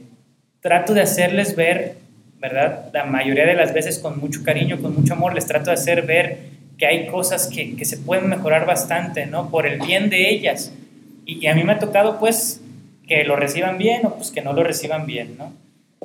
trato 0.62 0.94
de 0.94 1.02
hacerles 1.02 1.58
ver 1.58 1.98
¿verdad? 2.42 2.90
La 2.92 3.06
mayoría 3.06 3.46
de 3.46 3.54
las 3.54 3.74
veces 3.74 4.00
con 4.00 4.20
mucho 4.20 4.44
cariño, 4.44 4.82
con 4.82 4.96
mucho 4.96 5.14
amor, 5.14 5.36
les 5.36 5.46
trato 5.46 5.70
de 5.70 5.76
hacer 5.76 6.02
ver 6.06 6.40
que 6.78 6.88
hay 6.88 7.06
cosas 7.06 7.48
que, 7.48 7.76
que 7.76 7.86
se 7.86 7.98
pueden 7.98 8.28
mejorar 8.28 8.66
bastante, 8.66 9.28
¿no? 9.28 9.52
Por 9.52 9.68
el 9.68 9.80
bien 9.80 10.10
de 10.10 10.32
ellas. 10.32 10.74
Y, 11.26 11.46
a 11.46 11.54
mí 11.54 11.64
me 11.64 11.74
ha 11.74 11.80
tocado, 11.80 12.20
pues, 12.20 12.62
que 13.08 13.24
lo 13.24 13.36
reciban 13.36 13.78
bien 13.78 14.06
o 14.06 14.16
pues 14.16 14.32
que 14.32 14.42
no 14.42 14.54
lo 14.54 14.64
reciban 14.64 15.06
bien, 15.06 15.38
¿no? 15.38 15.54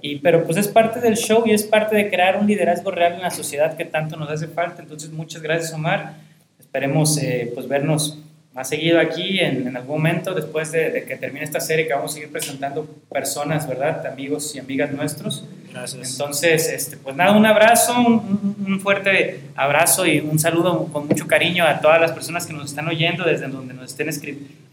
Y, 0.03 0.17
pero 0.17 0.45
pues 0.45 0.59
es 0.59 0.69
parte 0.69 1.01
del 1.01 1.17
show 1.17 1.45
y 1.47 1.53
es 1.53 1.65
parte 1.65 1.97
de 1.97 2.11
crear 2.11 2.37
un 2.39 2.47
liderazgo 2.47 2.91
real 2.91 3.15
en 3.15 3.23
la 3.23 3.31
sociedad 3.31 3.77
que 3.77 3.87
tanto 3.87 4.17
nos 4.17 4.29
hace 4.29 4.49
falta. 4.49 4.83
Entonces, 4.83 5.11
muchas 5.11 5.41
gracias, 5.41 5.73
Omar. 5.73 6.17
Esperemos, 6.61 7.17
eh, 7.23 7.51
pues, 7.55 7.67
vernos 7.67 8.19
más 8.57 8.71
seguido 8.71 8.99
aquí 8.99 9.39
en, 9.39 9.69
en 9.69 9.77
algún 9.77 9.99
momento, 9.99 10.33
después 10.33 10.73
de, 10.73 11.05
que 11.07 11.17
termine 11.17 11.45
esta 11.45 11.61
serie, 11.61 11.87
que 11.87 11.93
vamos 11.93 12.13
a 12.13 12.15
seguir 12.15 12.33
presentando 12.33 12.87
personas, 13.13 13.69
¿verdad? 13.69 14.07
Amigos 14.07 14.57
y 14.57 14.59
amigas 14.59 14.91
nuestros. 14.93 15.45
Gracias. 15.71 16.13
Entonces, 16.13 16.71
este, 16.71 16.97
pues 16.97 17.15
nada, 17.15 17.37
un 17.37 17.45
abrazo, 17.45 17.93
un, 17.99 18.81
fuerte 18.81 19.41
abrazo 19.57 20.07
y 20.07 20.21
un 20.21 20.39
saludo 20.39 20.87
con 20.91 21.07
mucho 21.07 21.27
cariño 21.27 21.65
a 21.67 21.83
todas 21.83 22.01
las 22.01 22.13
personas 22.13 22.47
que 22.47 22.55
nos 22.55 22.71
están 22.71 22.89
oyendo, 22.89 23.25
desde 23.25 23.47
donde 23.47 23.75
nos 23.75 23.91
estén 23.91 24.09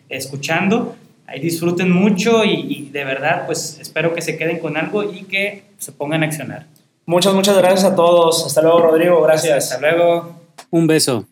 escuchando. 0.08 0.96
Ahí 1.28 1.42
disfruten 1.42 1.92
mucho 1.92 2.46
y, 2.46 2.54
y 2.54 2.90
de 2.90 3.04
verdad, 3.04 3.46
pues 3.46 3.80
espero 3.82 4.14
que 4.14 4.22
se 4.22 4.38
queden 4.38 4.60
con 4.60 4.78
algo 4.78 5.04
y 5.04 5.24
que 5.24 5.64
se 5.78 5.92
pongan 5.92 6.24
a 6.24 6.28
accionar. 6.28 6.68
Muchas, 7.06 7.34
muchas 7.34 7.58
gracias 7.58 7.84
a 7.84 7.96
todos. 7.96 8.46
Hasta 8.46 8.62
luego, 8.62 8.80
Rodrigo. 8.80 9.22
Gracias. 9.24 9.74
Hasta 9.74 9.82
luego. 9.82 10.40
Un 10.70 10.88
beso. 10.88 11.28